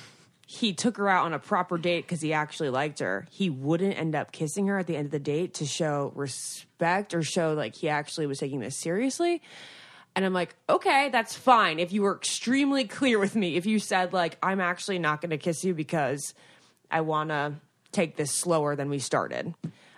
he 0.46 0.72
took 0.72 0.96
her 0.96 1.08
out 1.08 1.24
on 1.24 1.32
a 1.32 1.38
proper 1.38 1.78
date 1.78 2.02
because 2.02 2.20
he 2.20 2.32
actually 2.32 2.70
liked 2.70 2.98
her. 2.98 3.26
He 3.30 3.48
wouldn't 3.48 3.98
end 3.98 4.14
up 4.14 4.32
kissing 4.32 4.66
her 4.66 4.78
at 4.78 4.86
the 4.86 4.96
end 4.96 5.06
of 5.06 5.12
the 5.12 5.18
date 5.18 5.54
to 5.54 5.66
show 5.66 6.12
respect 6.14 7.14
or 7.14 7.22
show 7.22 7.54
like 7.54 7.76
he 7.76 7.88
actually 7.88 8.26
was 8.26 8.38
taking 8.38 8.60
this 8.60 8.76
seriously. 8.76 9.40
And 10.14 10.24
I'm 10.24 10.34
like, 10.34 10.54
okay, 10.68 11.08
that's 11.10 11.34
fine. 11.34 11.78
If 11.78 11.92
you 11.92 12.02
were 12.02 12.14
extremely 12.14 12.84
clear 12.84 13.18
with 13.18 13.34
me, 13.34 13.56
if 13.56 13.64
you 13.64 13.78
said, 13.78 14.12
like, 14.12 14.36
I'm 14.42 14.60
actually 14.60 14.98
not 14.98 15.22
going 15.22 15.30
to 15.30 15.38
kiss 15.38 15.64
you 15.64 15.74
because 15.74 16.34
I 16.90 17.00
want 17.00 17.30
to 17.30 17.54
take 17.92 18.16
this 18.16 18.32
slower 18.32 18.76
than 18.76 18.90
we 18.90 18.98
started. 18.98 19.54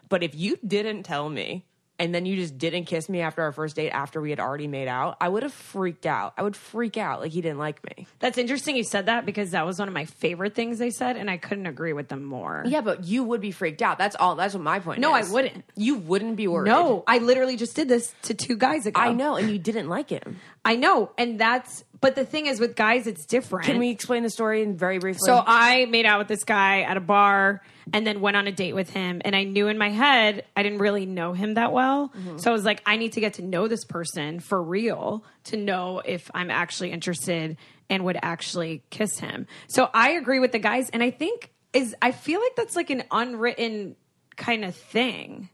But 0.08 0.22
if 0.22 0.34
you 0.36 0.58
didn't 0.64 1.02
tell 1.02 1.28
me 1.28 1.64
and 1.98 2.14
then 2.14 2.26
you 2.26 2.36
just 2.36 2.58
didn't 2.58 2.84
kiss 2.84 3.08
me 3.08 3.20
after 3.20 3.42
our 3.42 3.52
first 3.52 3.76
date 3.76 3.90
after 3.90 4.20
we 4.20 4.30
had 4.30 4.40
already 4.40 4.66
made 4.66 4.88
out, 4.88 5.16
I 5.20 5.28
would 5.28 5.42
have 5.44 5.52
freaked 5.52 6.06
out. 6.06 6.34
I 6.36 6.42
would 6.42 6.56
freak 6.56 6.96
out 6.96 7.20
like 7.20 7.32
he 7.32 7.40
didn't 7.40 7.58
like 7.58 7.84
me. 7.84 8.06
That's 8.18 8.36
interesting 8.38 8.76
you 8.76 8.84
said 8.84 9.06
that 9.06 9.24
because 9.26 9.52
that 9.52 9.64
was 9.64 9.78
one 9.78 9.86
of 9.88 9.94
my 9.94 10.04
favorite 10.04 10.54
things 10.54 10.78
they 10.78 10.90
said, 10.90 11.16
and 11.16 11.30
I 11.30 11.36
couldn't 11.36 11.66
agree 11.66 11.92
with 11.92 12.08
them 12.08 12.24
more. 12.24 12.64
Yeah, 12.66 12.80
but 12.80 13.04
you 13.04 13.22
would 13.24 13.40
be 13.40 13.50
freaked 13.52 13.82
out. 13.82 13.98
That's 13.98 14.16
all. 14.16 14.34
That's 14.34 14.54
what 14.54 14.62
my 14.62 14.80
point 14.80 15.00
No, 15.00 15.14
is. 15.16 15.30
I 15.30 15.32
wouldn't. 15.32 15.64
You 15.76 15.96
wouldn't 15.96 16.36
be 16.36 16.48
worried. 16.48 16.68
No, 16.70 17.04
I 17.06 17.18
literally 17.18 17.56
just 17.56 17.76
did 17.76 17.88
this 17.88 18.12
to 18.22 18.34
two 18.34 18.56
guys 18.56 18.86
ago. 18.86 19.00
I 19.00 19.12
know, 19.12 19.36
and 19.36 19.50
you 19.50 19.58
didn't 19.58 19.88
like 19.88 20.10
him. 20.10 20.38
I 20.64 20.76
know. 20.76 21.10
And 21.18 21.38
that's, 21.38 21.84
but 22.00 22.14
the 22.14 22.24
thing 22.24 22.46
is 22.46 22.58
with 22.58 22.74
guys, 22.74 23.06
it's 23.06 23.26
different. 23.26 23.66
Can 23.66 23.78
we 23.78 23.90
explain 23.90 24.22
the 24.22 24.30
story 24.30 24.62
in 24.62 24.76
very 24.76 24.98
briefly? 24.98 25.20
So 25.26 25.42
I 25.46 25.84
made 25.86 26.06
out 26.06 26.18
with 26.18 26.28
this 26.28 26.44
guy 26.44 26.82
at 26.82 26.96
a 26.96 27.00
bar 27.00 27.62
and 27.92 28.06
then 28.06 28.20
went 28.20 28.36
on 28.36 28.46
a 28.46 28.52
date 28.52 28.74
with 28.74 28.90
him. 28.90 29.20
And 29.24 29.36
I 29.36 29.44
knew 29.44 29.68
in 29.68 29.76
my 29.76 29.90
head, 29.90 30.44
I 30.56 30.62
didn't 30.62 30.78
really 30.78 31.06
know 31.06 31.34
him 31.34 31.54
that 31.54 31.72
well. 31.72 32.08
Mm-hmm. 32.08 32.38
So 32.38 32.50
I 32.50 32.54
was 32.54 32.64
like, 32.64 32.82
I 32.86 32.96
need 32.96 33.12
to 33.12 33.20
get 33.20 33.34
to 33.34 33.42
know 33.42 33.68
this 33.68 33.84
person 33.84 34.40
for 34.40 34.62
real 34.62 35.24
to 35.44 35.56
know 35.56 36.00
if 36.04 36.30
I'm 36.34 36.50
actually 36.50 36.92
interested 36.92 37.56
and 37.90 38.04
would 38.04 38.18
actually 38.22 38.82
kiss 38.90 39.18
him. 39.18 39.46
So 39.66 39.90
I 39.92 40.12
agree 40.12 40.38
with 40.38 40.52
the 40.52 40.58
guys. 40.58 40.88
And 40.90 41.02
I 41.02 41.10
think 41.10 41.50
is, 41.74 41.94
I 42.00 42.12
feel 42.12 42.40
like 42.40 42.56
that's 42.56 42.76
like 42.76 42.90
an 42.90 43.04
unwritten 43.10 43.96
kind 44.36 44.64
of 44.64 44.74
thing. 44.74 45.50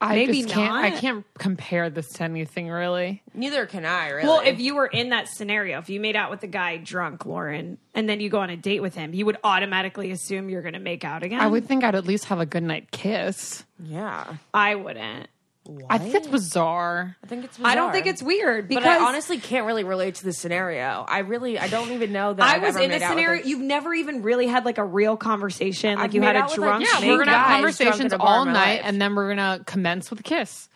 I 0.00 0.14
Maybe 0.14 0.42
just 0.42 0.54
can't. 0.54 0.72
I 0.72 0.90
can't 0.90 1.26
compare 1.38 1.90
this 1.90 2.08
to 2.14 2.24
anything 2.24 2.68
really. 2.68 3.22
Neither 3.34 3.66
can 3.66 3.84
I. 3.84 4.10
Really. 4.10 4.28
Well, 4.28 4.40
if 4.44 4.60
you 4.60 4.76
were 4.76 4.86
in 4.86 5.08
that 5.08 5.26
scenario, 5.28 5.78
if 5.78 5.90
you 5.90 5.98
made 5.98 6.14
out 6.14 6.30
with 6.30 6.42
a 6.44 6.46
guy 6.46 6.76
drunk, 6.76 7.26
Lauren, 7.26 7.78
and 7.94 8.08
then 8.08 8.20
you 8.20 8.28
go 8.28 8.38
on 8.38 8.50
a 8.50 8.56
date 8.56 8.80
with 8.80 8.94
him, 8.94 9.12
you 9.12 9.26
would 9.26 9.38
automatically 9.42 10.12
assume 10.12 10.48
you're 10.50 10.62
going 10.62 10.74
to 10.74 10.80
make 10.80 11.04
out 11.04 11.24
again. 11.24 11.40
I 11.40 11.48
would 11.48 11.66
think 11.66 11.82
I'd 11.82 11.96
at 11.96 12.06
least 12.06 12.26
have 12.26 12.38
a 12.38 12.46
good 12.46 12.62
night 12.62 12.92
kiss. 12.92 13.64
yeah, 13.82 14.34
I 14.54 14.76
wouldn't. 14.76 15.28
I 15.90 15.98
think 15.98 16.14
it's 16.14 16.26
bizarre. 16.26 17.16
I 17.22 17.26
think 17.26 17.44
it's. 17.44 17.58
I 17.62 17.74
don't 17.74 17.92
think 17.92 18.06
it's 18.06 18.22
weird 18.22 18.68
because 18.68 18.84
But 18.84 18.90
I 18.90 19.04
honestly 19.06 19.38
can't 19.38 19.66
really 19.66 19.84
relate 19.84 20.14
to 20.16 20.24
the 20.24 20.32
scenario. 20.32 21.04
I 21.06 21.18
really, 21.18 21.58
I 21.58 21.68
don't 21.68 21.90
even 21.90 22.12
know 22.12 22.32
that 22.32 22.42
I 22.42 22.54
I've 22.56 22.62
was 22.62 22.76
ever 22.76 22.84
in 22.84 22.90
made 22.90 23.02
the 23.02 23.08
scenario. 23.08 23.42
a- 23.42 23.46
You've 23.46 23.60
never 23.60 23.92
even 23.92 24.22
really 24.22 24.46
had 24.46 24.64
like 24.64 24.78
a 24.78 24.84
real 24.84 25.16
conversation. 25.18 25.96
Like 25.96 26.04
I've 26.06 26.14
you 26.14 26.22
had 26.22 26.36
a 26.36 26.40
out 26.40 26.50
with, 26.50 26.58
like, 26.58 26.68
drunk. 26.68 26.86
yeah, 26.90 27.00
Yeah, 27.00 27.08
we're 27.12 27.18
gonna 27.24 27.36
have 27.36 27.46
conversations 27.48 28.12
at 28.12 28.16
a 28.16 28.18
bar 28.18 28.28
all 28.38 28.44
night, 28.46 28.80
and 28.84 29.00
then 29.00 29.14
we're 29.14 29.28
gonna 29.28 29.62
commence 29.66 30.08
with 30.10 30.20
a 30.20 30.22
kiss. 30.22 30.68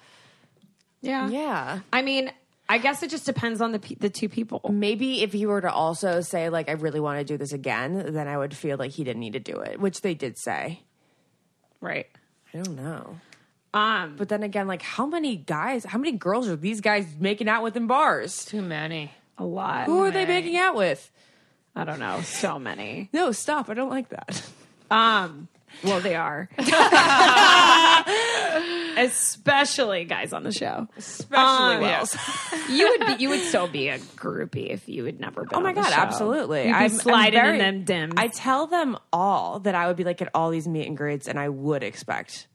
yeah. 1.01 1.28
Yeah. 1.28 1.80
I 1.93 2.03
mean, 2.03 2.30
I 2.68 2.78
guess 2.78 3.03
it 3.03 3.11
just 3.11 3.26
depends 3.26 3.61
on 3.61 3.72
the 3.72 3.78
pe- 3.78 3.97
the 3.97 4.11
two 4.11 4.28
people. 4.28 4.61
Maybe 4.70 5.22
if 5.22 5.32
he 5.32 5.47
were 5.47 5.61
to 5.62 5.72
also 5.72 6.20
say 6.20 6.49
like 6.51 6.68
I 6.68 6.72
really 6.72 7.01
want 7.01 7.18
to 7.18 7.24
do 7.24 7.36
this 7.38 7.53
again, 7.53 8.12
then 8.12 8.28
I 8.28 8.36
would 8.38 8.55
feel 8.57 8.76
like 8.76 8.90
he 8.93 9.05
didn't 9.05 9.20
need 9.20 9.32
to 9.34 9.40
do 9.40 9.57
it, 9.61 9.80
which 9.80 10.01
they 10.03 10.14
did 10.14 10.38
say. 10.38 10.80
Right. 11.80 12.07
I 12.55 12.59
don't 12.62 12.76
know. 12.76 13.18
Um. 13.75 14.16
But 14.16 14.29
then 14.29 14.43
again, 14.43 14.66
like 14.68 14.83
how 14.83 15.07
many 15.07 15.37
guys, 15.37 15.85
how 15.85 15.99
many 15.99 16.12
girls 16.12 16.49
are 16.49 16.57
these 16.57 16.81
guys 16.81 17.07
making 17.18 17.49
out 17.49 17.62
with 17.62 17.77
in 17.77 17.87
bars? 17.87 18.45
Too 18.45 18.61
many. 18.62 19.11
A 19.39 19.45
lot. 19.45 19.87
Who 19.87 20.01
are 20.05 20.11
they 20.11 20.27
making 20.27 20.57
out 20.57 20.75
with? 20.77 21.11
I 21.75 21.85
don't 21.85 21.99
know. 21.99 22.20
So 22.20 22.59
many. 22.59 23.09
No, 23.14 23.33
stop. 23.33 23.70
I 23.70 23.75
don't 23.75 23.89
like 23.91 24.09
that. 24.11 24.43
Um. 24.91 25.49
Well, 25.83 26.01
they 26.01 26.14
are. 26.16 26.51
Especially 28.99 30.05
guys 30.05 30.33
on 30.35 30.43
the 30.43 30.53
show. 30.53 30.87
Especially 30.97 31.77
Um, 31.77 31.81
Wells. 31.81 32.14
You 32.68 32.89
would 32.89 33.07
be, 33.07 33.23
you 33.23 33.29
would 33.31 33.41
still 33.41 33.68
be 33.68 33.89
a 33.89 33.99
groupie 33.99 34.68
if 34.68 34.89
you 34.89 35.05
had 35.07 35.18
never 35.18 35.45
been. 35.45 35.59
Oh 35.59 35.61
my 35.62 35.70
on 35.70 35.75
the 35.77 35.81
god, 35.81 35.91
show. 35.93 36.01
absolutely. 36.01 36.64
You'd 36.66 36.75
I'm- 36.75 36.83
I'm 36.85 36.89
sliding 36.91 37.41
very- 37.41 37.53
in 37.59 37.59
them 37.59 37.85
dims. 37.85 38.14
I 38.16 38.29
tell 38.29 38.66
them 38.66 38.99
all 39.12 39.61
that 39.61 39.75
I 39.75 39.87
would 39.87 39.97
be 39.97 40.05
like 40.05 40.20
at 40.20 40.29
all 40.35 40.51
these 40.51 40.68
meet 40.68 40.87
and 40.87 40.97
greets, 40.97 41.27
and 41.27 41.39
I 41.39 41.49
would 41.49 41.83
expect 41.83 42.47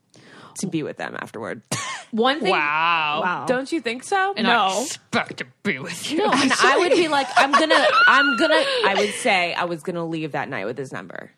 to 0.58 0.66
be 0.66 0.82
with 0.82 0.96
them 0.96 1.16
afterward. 1.18 1.62
One 2.10 2.40
thing. 2.40 2.50
Wow. 2.50 3.20
Wow. 3.22 3.46
Don't 3.46 3.70
you 3.70 3.80
think 3.80 4.02
so? 4.02 4.34
And 4.36 4.46
No. 4.46 4.52
I 4.52 4.82
expect 4.82 5.38
to 5.38 5.46
be 5.62 5.78
with 5.78 6.10
you. 6.10 6.18
No, 6.18 6.30
and 6.32 6.52
I 6.52 6.78
would 6.78 6.92
be 6.92 7.08
like, 7.08 7.26
I'm 7.36 7.52
gonna, 7.52 7.86
I'm 8.06 8.36
gonna, 8.38 8.54
I 8.86 8.94
would 8.98 9.14
say 9.14 9.52
I 9.54 9.64
was 9.64 9.82
gonna 9.82 10.06
leave 10.06 10.32
that 10.32 10.48
night 10.48 10.64
with 10.64 10.78
his 10.78 10.92
number. 10.92 11.30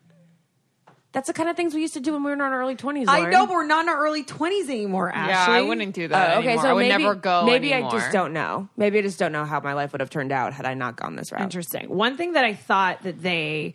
That's 1.13 1.27
the 1.27 1.33
kind 1.33 1.49
of 1.49 1.57
things 1.57 1.73
we 1.73 1.81
used 1.81 1.95
to 1.95 1.99
do 1.99 2.13
when 2.13 2.23
we 2.23 2.29
were 2.29 2.35
in 2.35 2.41
our 2.41 2.57
early 2.61 2.75
twenties. 2.75 3.07
I 3.09 3.29
know, 3.29 3.45
but 3.45 3.53
we're 3.53 3.65
not 3.65 3.83
in 3.83 3.89
our 3.89 3.97
early 4.01 4.23
twenties 4.23 4.69
anymore. 4.69 5.11
Ashley. 5.11 5.53
Yeah, 5.55 5.59
I 5.59 5.61
wouldn't 5.61 5.93
do 5.93 6.07
that. 6.07 6.37
Oh, 6.37 6.39
okay, 6.39 6.47
anymore. 6.49 6.63
so 6.63 6.69
I 6.69 6.73
would 6.73 6.79
maybe, 6.87 7.03
never 7.03 7.15
go. 7.15 7.45
Maybe 7.45 7.73
anymore. 7.73 7.91
I 7.95 7.99
just 7.99 8.11
don't 8.13 8.31
know. 8.31 8.69
Maybe 8.77 8.97
I 8.97 9.01
just 9.01 9.19
don't 9.19 9.33
know 9.33 9.43
how 9.43 9.59
my 9.59 9.73
life 9.73 9.91
would 9.91 9.99
have 9.99 10.09
turned 10.09 10.31
out 10.31 10.53
had 10.53 10.65
I 10.65 10.73
not 10.73 10.95
gone 10.95 11.17
this 11.17 11.33
route. 11.33 11.41
Interesting. 11.41 11.89
One 11.89 12.15
thing 12.15 12.33
that 12.33 12.45
I 12.45 12.53
thought 12.53 13.03
that 13.03 13.21
they 13.21 13.73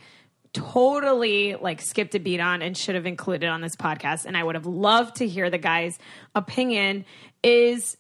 totally 0.57 1.55
like 1.55 1.81
skipped 1.81 2.15
a 2.15 2.19
beat 2.19 2.41
on 2.41 2.63
and 2.63 2.77
should 2.77 2.95
have 2.95 3.07
included 3.07 3.49
on 3.49 3.61
this 3.61 3.77
podcast, 3.77 4.25
and 4.25 4.37
I 4.37 4.43
would 4.43 4.55
have 4.55 4.67
loved 4.67 5.17
to 5.17 5.27
hear 5.29 5.51
the 5.51 5.59
guy's 5.59 5.99
opinion 6.35 7.05
is 7.43 7.97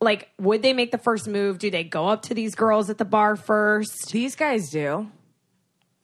like, 0.00 0.28
would 0.38 0.62
they 0.62 0.72
make 0.72 0.92
the 0.92 0.98
first 0.98 1.26
move? 1.26 1.58
Do 1.58 1.70
they 1.70 1.84
go 1.84 2.08
up 2.08 2.22
to 2.22 2.34
these 2.34 2.54
girls 2.54 2.88
at 2.90 2.98
the 2.98 3.04
bar 3.04 3.34
first? 3.36 4.10
These 4.12 4.36
guys 4.36 4.70
do. 4.70 5.10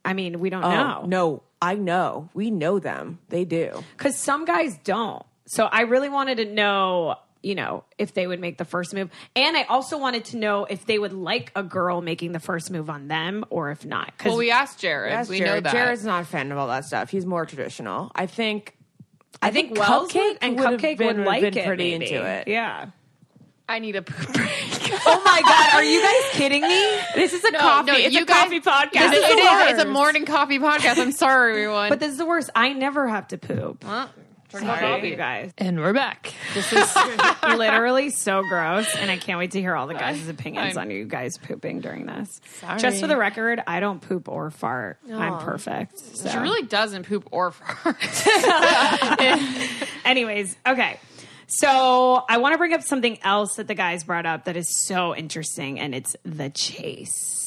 I 0.05 0.13
mean, 0.15 0.41
we 0.41 0.51
don't 0.51 0.65
Oh, 0.65 0.71
know. 0.71 1.03
no, 1.07 1.43
I 1.63 1.75
know. 1.77 2.29
We 2.35 2.51
know 2.51 2.79
them. 2.79 3.19
They 3.29 3.45
do. 3.45 3.83
because 3.97 4.17
some 4.19 4.45
guys 4.45 4.77
don't. 4.85 5.25
So 5.47 5.67
I 5.67 5.83
really 5.83 6.09
wanted 6.09 6.39
to 6.39 6.47
know, 6.47 7.17
you 7.45 7.55
know, 7.55 7.85
if 7.99 8.15
they 8.15 8.27
would 8.27 8.41
make 8.41 8.59
the 8.59 8.65
first 8.65 8.95
move, 8.95 9.11
and 9.37 9.57
I 9.57 9.65
also 9.65 9.99
wanted 9.99 10.25
to 10.27 10.37
know 10.37 10.65
if 10.65 10.87
they 10.87 10.99
would 10.99 11.13
like 11.13 11.53
a 11.55 11.63
girl 11.63 12.01
making 12.01 12.33
the 12.33 12.41
first 12.41 12.71
move 12.71 12.89
on 12.91 13.09
them 13.09 13.45
or 13.51 13.71
if 13.71 13.85
not. 13.85 14.13
Well, 14.25 14.37
we 14.37 14.51
asked 14.51 14.79
Jared. 14.81 15.13
That's 15.13 15.29
we 15.29 15.39
Jared. 15.39 15.65
know 15.65 15.71
that. 15.71 15.73
Jared's 15.77 16.05
not 16.05 16.23
a 16.23 16.27
fan 16.27 16.51
of 16.53 16.59
all 16.59 16.69
that 16.69 16.85
stuff. 16.85 17.11
He's 17.11 17.27
more 17.27 17.45
traditional. 17.47 18.11
I 18.15 18.27
think. 18.27 18.75
I, 19.43 19.51
think 19.51 19.79
Wells 19.79 20.15
would, 20.15 20.39
and 20.41 20.59
would 20.59 20.71
have 20.71 20.81
Cupcake 20.81 20.97
been, 20.99 21.19
would 21.19 21.27
like 21.27 21.43
been 21.43 21.59
it. 21.59 21.67
pretty 21.67 21.99
maybe. 21.99 22.15
into 22.15 22.27
it. 22.27 22.49
Yeah. 22.49 22.87
I 23.69 23.79
need 23.79 23.97
a 23.97 24.03
poop 24.03 24.33
break. 24.33 24.51
Oh 25.07 25.23
my 25.25 25.41
god, 25.43 25.75
are 25.75 25.83
you 25.85 26.01
guys 26.03 26.31
kidding 26.33 26.63
me? 26.63 26.99
This 27.15 27.33
is 27.33 27.43
a 27.43 27.51
No, 27.51 27.59
coffee. 27.59 27.91
no, 27.93 27.97
it's 27.99 28.15
you 28.15 28.23
a 28.23 28.25
guys- 28.27 28.45
coffee 28.45 28.61
podcast. 28.61 29.13
It- 29.13 29.15
is 29.15 29.25
it 29.25 29.37
the 29.37 29.65
is. 29.67 29.73
It's 29.73 29.83
a 29.83 29.89
morning 29.89 30.25
coffee 30.25 30.59
podcast. 30.59 30.99
I'm 30.99 31.11
sorry, 31.13 31.53
everyone. 31.53 31.89
But 31.89 32.01
this 32.01 32.13
is 32.13 32.19
the 32.19 32.27
worst. 32.27 32.51
I 32.55 32.73
never 32.75 33.09
have 33.09 33.27
to 33.29 33.39
poop. 33.39 33.83
Well, 33.85 34.09
I 34.63 34.91
love 34.91 35.05
you 35.05 35.17
guys. 35.17 35.53
and 35.59 35.81
we're 35.81 35.93
back. 35.93 36.33
This 36.55 36.73
is 36.73 36.97
literally 37.57 38.11
so 38.11 38.43
gross, 38.49 38.95
and 38.97 39.11
I 39.11 39.17
can't 39.17 39.39
wait 39.39 39.53
to 39.53 39.61
hear 39.61 39.75
all 39.75 39.87
the 39.87 39.95
guys' 39.95 40.29
opinions 40.29 40.75
Fine. 40.75 40.87
on 40.87 40.91
you 40.91 41.05
guys 41.05 41.39
pooping 41.39 41.81
during 41.81 42.07
this. 42.07 42.41
Sorry. 42.61 42.79
Just 42.79 43.01
for 43.01 43.07
the 43.07 43.17
record, 43.17 43.63
I 43.67 43.81
don't 43.81 44.01
poop 44.01 44.29
or 44.29 44.51
fart. 44.51 44.99
I'm 45.13 45.39
perfect. 45.39 45.99
So. 45.99 46.29
She 46.29 46.39
really 46.39 46.67
doesn't 46.67 47.07
poop 47.07 47.29
or 47.33 47.51
fart. 47.51 47.97
Anyways, 50.05 50.57
okay. 50.67 50.99
So 51.47 52.23
I 52.29 52.39
want 52.39 52.55
to 52.55 52.59
bring 52.59 52.73
up 52.73 52.83
something 52.83 53.19
else 53.23 53.57
that 53.57 53.67
the 53.69 53.75
guys 53.75 54.05
brought 54.05 54.27
up 54.27 54.45
that 54.45 54.57
is 54.57 54.75
so 54.87 55.15
interesting, 55.15 55.79
and 55.79 55.95
it's 55.95 56.17
the 56.25 56.51
chase. 56.51 57.44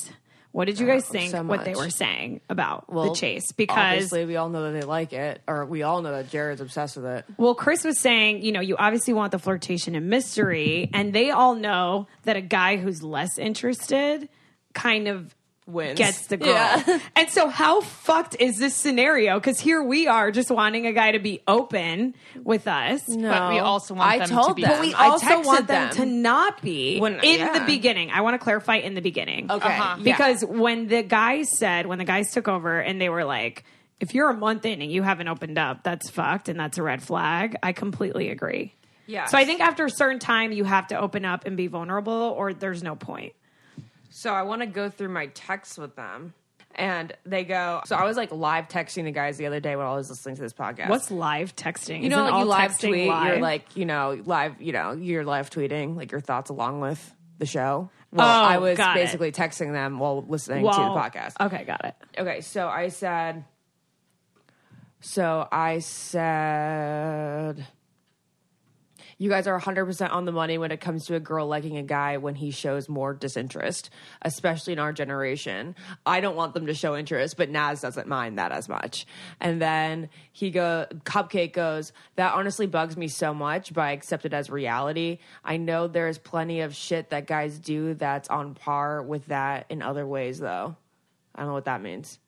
What 0.58 0.66
did 0.66 0.80
you 0.80 0.88
guys 0.88 1.08
uh, 1.08 1.12
think? 1.12 1.30
so 1.30 1.43
what 1.43 1.66
they 1.66 1.76
were 1.76 1.91
saying 1.91 2.41
about 2.49 2.91
Well, 2.91 3.10
the 3.10 3.16
chase? 3.16 3.51
Because 3.51 3.78
obviously 3.78 4.26
we 4.26 4.38
all 4.38 4.49
know 4.49 4.64
that 4.64 4.80
they 4.80 4.88
like 4.88 5.14
it, 5.14 5.39
or 5.47 5.68
we 5.68 5.84
all 5.84 6.01
know 6.01 6.12
that 6.12 6.32
Jared's 6.32 6.62
obsessed 6.62 6.95
with 6.95 7.05
it. 7.05 7.26
Well, 7.38 7.53
Chris 7.53 7.84
was 7.84 7.99
saying, 7.99 8.41
you 8.41 8.51
know, 8.51 8.60
you 8.60 8.76
obviously 8.76 9.14
want 9.14 9.34
the 9.34 9.38
flirtation 9.38 9.93
and 9.93 10.10
mystery, 10.10 10.89
and 10.95 11.14
they 11.14 11.30
all 11.30 11.53
know 11.53 12.08
that 12.24 12.38
a 12.38 12.41
guy 12.41 12.78
who's 12.78 13.03
less 13.03 13.38
interested 13.38 14.30
kind 14.74 15.08
of 15.08 15.36
Wins. 15.68 15.97
gets 15.97 16.28
the 16.28 16.38
girl. 16.38 16.47
Yeah. 16.49 16.99
And 17.15 17.30
so, 17.30 17.49
how 17.49 17.82
fucked 17.82 18.36
is 18.39 18.57
this 18.57 18.74
scenario? 18.76 19.39
Because 19.39 19.59
here 19.59 19.84
we 19.84 20.07
are 20.07 20.32
just 20.32 20.49
wanting 20.49 20.88
a 20.88 20.93
guy 20.93 21.11
to 21.11 21.20
be 21.20 21.41
open 21.47 22.15
with 22.43 22.68
us. 22.68 23.07
No, 23.07 23.30
But 23.30 23.49
we 23.51 23.59
also 23.59 23.93
want 23.93 24.09
I 24.09 24.18
them 24.26 24.30
to 24.43 24.53
be- 24.53 24.61
them. 24.63 24.72
But 24.72 24.82
we 24.82 24.93
I 24.93 25.07
also 25.09 25.41
want 25.41 25.68
them, 25.68 25.91
to 25.91 26.05
not 26.05 26.61
be 26.61 26.99
When- 26.99 27.20
in 27.24 27.39
yeah. 27.39 27.59
the 27.59 27.65
beginning. 27.65 28.11
I 28.11 28.22
want 28.22 28.36
to 28.36 28.39
clarify 28.39 28.76
in 28.78 28.93
the 28.93 29.01
beginning. 29.01 29.51
Okay. 29.51 29.68
Uh-huh. 29.68 29.97
Yeah. 29.99 30.03
Because 30.18 30.43
when 30.45 30.88
the 30.88 31.03
guys 31.03 31.47
said, 31.57 31.86
when 31.86 31.97
the 31.97 32.05
guys 32.05 32.32
took 32.32 32.47
over 32.47 32.80
and 32.80 32.99
they 33.01 33.09
were 33.09 33.26
like, 33.26 33.63
if 33.99 34.13
you're 34.13 34.30
a 34.30 34.34
month 34.38 34.65
in 34.65 34.82
and 34.82 34.91
you 34.91 35.01
haven't 35.03 35.28
opened 35.28 35.57
up, 35.57 35.84
that's 35.84 36.09
fucked 36.09 36.49
and 36.49 36.59
that's 36.59 36.78
a 36.78 36.84
red 36.84 37.01
flag. 37.01 37.55
I 37.63 37.74
completely 37.74 38.30
agree. 38.30 38.74
Yes. 39.07 39.32
So 39.32 39.38
I 39.38 39.45
think 39.45 39.59
after 39.61 39.86
a 39.86 39.89
certain 39.89 40.20
time, 40.20 40.51
you 40.51 40.63
have 40.65 40.88
to 40.88 40.99
open 40.99 41.26
up 41.26 41.45
and 41.45 41.57
be 41.57 41.68
vulnerable 41.68 42.13
or 42.13 42.53
there's 42.53 42.84
no 42.84 42.95
point. 42.95 43.34
So 44.18 44.34
I 44.34 44.41
want 44.41 44.61
to 44.63 44.65
go 44.65 44.89
through 44.89 45.09
my 45.09 45.28
texts 45.28 45.78
with 45.78 45.95
them. 45.95 46.34
And 46.74 47.13
they 47.24 47.43
go, 47.43 47.82
so 47.86 47.95
I 47.95 48.03
was 48.03 48.18
like 48.18 48.32
live 48.32 48.68
texting 48.68 49.03
the 49.03 49.11
guys 49.11 49.38
the 49.38 49.45
other 49.45 49.59
day 49.59 49.76
when 49.76 49.86
I 49.86 49.93
was 49.93 50.09
listening 50.09 50.36
to 50.38 50.41
this 50.41 50.53
podcast. 50.53 50.89
What's 50.89 51.11
live 51.11 51.55
texting? 51.55 52.01
you 52.01 52.09
know, 52.09 52.24
Isn't 52.24 52.34
like 52.34 52.39
you 52.41 52.45
live 52.49 52.80
tweet, 52.80 53.07
live? 53.09 53.28
you're 53.28 53.41
like, 53.41 53.76
you 53.78 53.86
know, 53.86 54.20
live, 54.26 54.59
you 54.59 54.74
know, 54.74 54.93
you're 54.93 55.24
live 55.24 55.51
tweeting 55.51 55.95
like 55.95 56.11
your 56.11 56.20
thoughts 56.22 56.49
along 56.49 56.80
with 56.82 57.13
the 57.38 57.45
show. 57.45 57.91
Well, 58.11 58.28
Oh, 58.28 58.43
I 58.45 58.57
was 58.57 58.76
got 58.78 58.97
it. 58.97 59.01
basically 59.03 59.32
texting 59.32 59.72
them 59.74 59.99
while 59.99 60.24
listening 60.28 60.63
to 60.63 60.68
the 60.68 60.72
podcast. 60.72 61.34
Okay, 61.39 61.63
got 61.63 61.86
it. 61.86 61.95
Okay, 62.18 62.41
so 62.41 62.68
I 62.68 62.88
said, 62.88 63.43
so 64.99 65.47
I 65.51 65.78
said, 65.80 67.68
you 69.18 69.30
guys 69.30 69.47
are 69.47 69.59
100% 69.59 70.11
on 70.11 70.26
the 70.26 70.32
money 70.32 70.57
when 70.57 70.72
it 70.72 70.80
comes 70.80 71.05
to 71.05 71.15
a 71.15 71.20
girl 71.20 71.47
liking 71.47 71.78
a 71.78 71.84
guy 71.84 72.18
when 72.18 72.36
he 72.36 72.51
shows 72.51 72.88
more 72.88 73.13
disinterest, 73.13 73.89
especially 74.22 74.74
in 74.74 74.80
our 74.80 74.93
generation. 74.93 75.76
I 76.05 76.20
don't 76.20 76.36
want 76.36 76.53
them 76.53 76.68
to 76.68 76.74
show 76.74 76.95
interest, 76.95 77.36
but 77.36 77.49
Naz 77.49 77.82
doesn't 77.82 78.07
mind 78.07 78.38
that 78.38 78.51
as 78.51 78.70
much. 78.70 79.07
And 79.39 79.61
then 79.61 80.09
he 80.32 80.51
go, 80.51 80.86
Cupcake 81.03 81.53
goes, 81.53 81.93
that 82.15 82.34
honestly 82.36 82.68
bugs 82.68 82.95
me 82.95 83.07
so 83.07 83.34
much, 83.34 83.74
but 83.74 83.82
I 83.82 83.91
accept 83.91 84.26
it 84.26 84.34
as 84.34 84.49
reality. 84.49 85.18
I 85.43 85.57
know 85.57 85.88
there's 85.88 86.20
plenty 86.20 86.61
of 86.61 86.76
shit 86.76 87.09
that 87.09 87.26
guys 87.26 87.57
do 87.57 87.95
that's 87.95 88.30
on 88.30 88.53
par 88.53 89.01
with 89.01 89.26
that 89.28 89.65
in 89.70 89.82
other 89.82 90.05
ways, 90.05 90.38
though. 90.38 90.76
I 91.34 91.39
don't 91.39 91.47
know 91.47 91.53
what 91.53 91.65
that 91.65 91.82
means. 91.82 92.20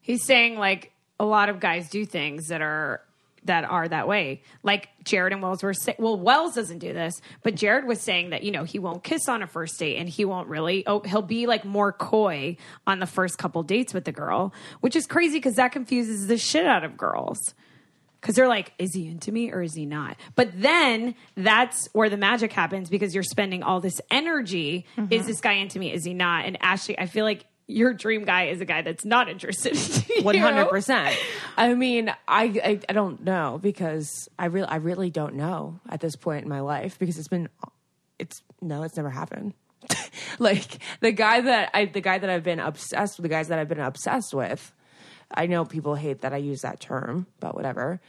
He's 0.00 0.24
saying 0.24 0.58
like 0.58 0.92
a 1.18 1.24
lot 1.24 1.48
of 1.48 1.60
guys 1.60 1.90
do 1.90 2.04
things 2.04 2.48
that 2.48 2.62
are 2.62 3.02
that 3.44 3.64
are 3.64 3.88
that 3.88 4.06
way. 4.06 4.42
Like 4.62 4.88
Jared 5.04 5.32
and 5.32 5.42
Wells 5.42 5.62
were 5.62 5.74
saying. 5.74 5.96
Well, 5.98 6.18
Wells 6.18 6.54
doesn't 6.54 6.78
do 6.78 6.92
this, 6.92 7.20
but 7.42 7.54
Jared 7.54 7.86
was 7.86 8.00
saying 8.00 8.30
that 8.30 8.42
you 8.42 8.50
know 8.50 8.64
he 8.64 8.78
won't 8.78 9.02
kiss 9.02 9.28
on 9.28 9.42
a 9.42 9.46
first 9.46 9.78
date 9.78 9.96
and 9.96 10.08
he 10.08 10.24
won't 10.24 10.48
really. 10.48 10.86
Oh, 10.86 11.00
he'll 11.00 11.22
be 11.22 11.46
like 11.46 11.64
more 11.64 11.92
coy 11.92 12.56
on 12.86 12.98
the 12.98 13.06
first 13.06 13.38
couple 13.38 13.62
dates 13.62 13.94
with 13.94 14.04
the 14.04 14.12
girl, 14.12 14.52
which 14.80 14.96
is 14.96 15.06
crazy 15.06 15.38
because 15.38 15.56
that 15.56 15.72
confuses 15.72 16.26
the 16.26 16.38
shit 16.38 16.66
out 16.66 16.84
of 16.84 16.96
girls. 16.96 17.54
Because 18.20 18.34
they're 18.34 18.48
like, 18.48 18.74
is 18.78 18.94
he 18.94 19.08
into 19.08 19.32
me 19.32 19.50
or 19.50 19.62
is 19.62 19.74
he 19.74 19.86
not? 19.86 20.14
But 20.34 20.50
then 20.54 21.14
that's 21.36 21.88
where 21.94 22.10
the 22.10 22.18
magic 22.18 22.52
happens 22.52 22.90
because 22.90 23.14
you're 23.14 23.22
spending 23.22 23.62
all 23.62 23.80
this 23.80 23.98
energy. 24.10 24.84
Is 24.98 25.04
mm-hmm. 25.04 25.26
this 25.26 25.40
guy 25.40 25.54
into 25.54 25.78
me? 25.78 25.90
Is 25.90 26.04
he 26.04 26.12
not? 26.12 26.44
And 26.44 26.58
Ashley, 26.60 26.98
I 26.98 27.06
feel 27.06 27.24
like 27.24 27.46
your 27.70 27.94
dream 27.94 28.24
guy 28.24 28.44
is 28.44 28.60
a 28.60 28.64
guy 28.64 28.82
that's 28.82 29.04
not 29.04 29.28
interested 29.28 29.76
in 29.76 30.04
you. 30.18 30.22
One 30.24 30.36
hundred 30.36 30.66
percent. 30.66 31.16
I 31.56 31.74
mean, 31.74 32.10
I, 32.28 32.44
I 32.44 32.80
I 32.88 32.92
don't 32.92 33.22
know 33.24 33.58
because 33.62 34.28
I 34.38 34.46
really 34.46 34.68
I 34.68 34.76
really 34.76 35.10
don't 35.10 35.34
know 35.34 35.80
at 35.88 36.00
this 36.00 36.16
point 36.16 36.44
in 36.44 36.48
my 36.48 36.60
life 36.60 36.98
because 36.98 37.18
it's 37.18 37.28
been 37.28 37.48
it's 38.18 38.42
no, 38.60 38.82
it's 38.82 38.96
never 38.96 39.10
happened. 39.10 39.54
like 40.38 40.78
the 41.00 41.12
guy 41.12 41.40
that 41.40 41.70
I 41.72 41.86
the 41.86 42.00
guy 42.00 42.18
that 42.18 42.28
I've 42.28 42.44
been 42.44 42.60
obsessed 42.60 43.18
with 43.18 43.22
the 43.22 43.28
guys 43.28 43.48
that 43.48 43.58
I've 43.58 43.68
been 43.68 43.80
obsessed 43.80 44.34
with. 44.34 44.72
I 45.32 45.46
know 45.46 45.64
people 45.64 45.94
hate 45.94 46.22
that 46.22 46.32
I 46.32 46.38
use 46.38 46.62
that 46.62 46.80
term, 46.80 47.26
but 47.38 47.54
whatever. 47.54 48.00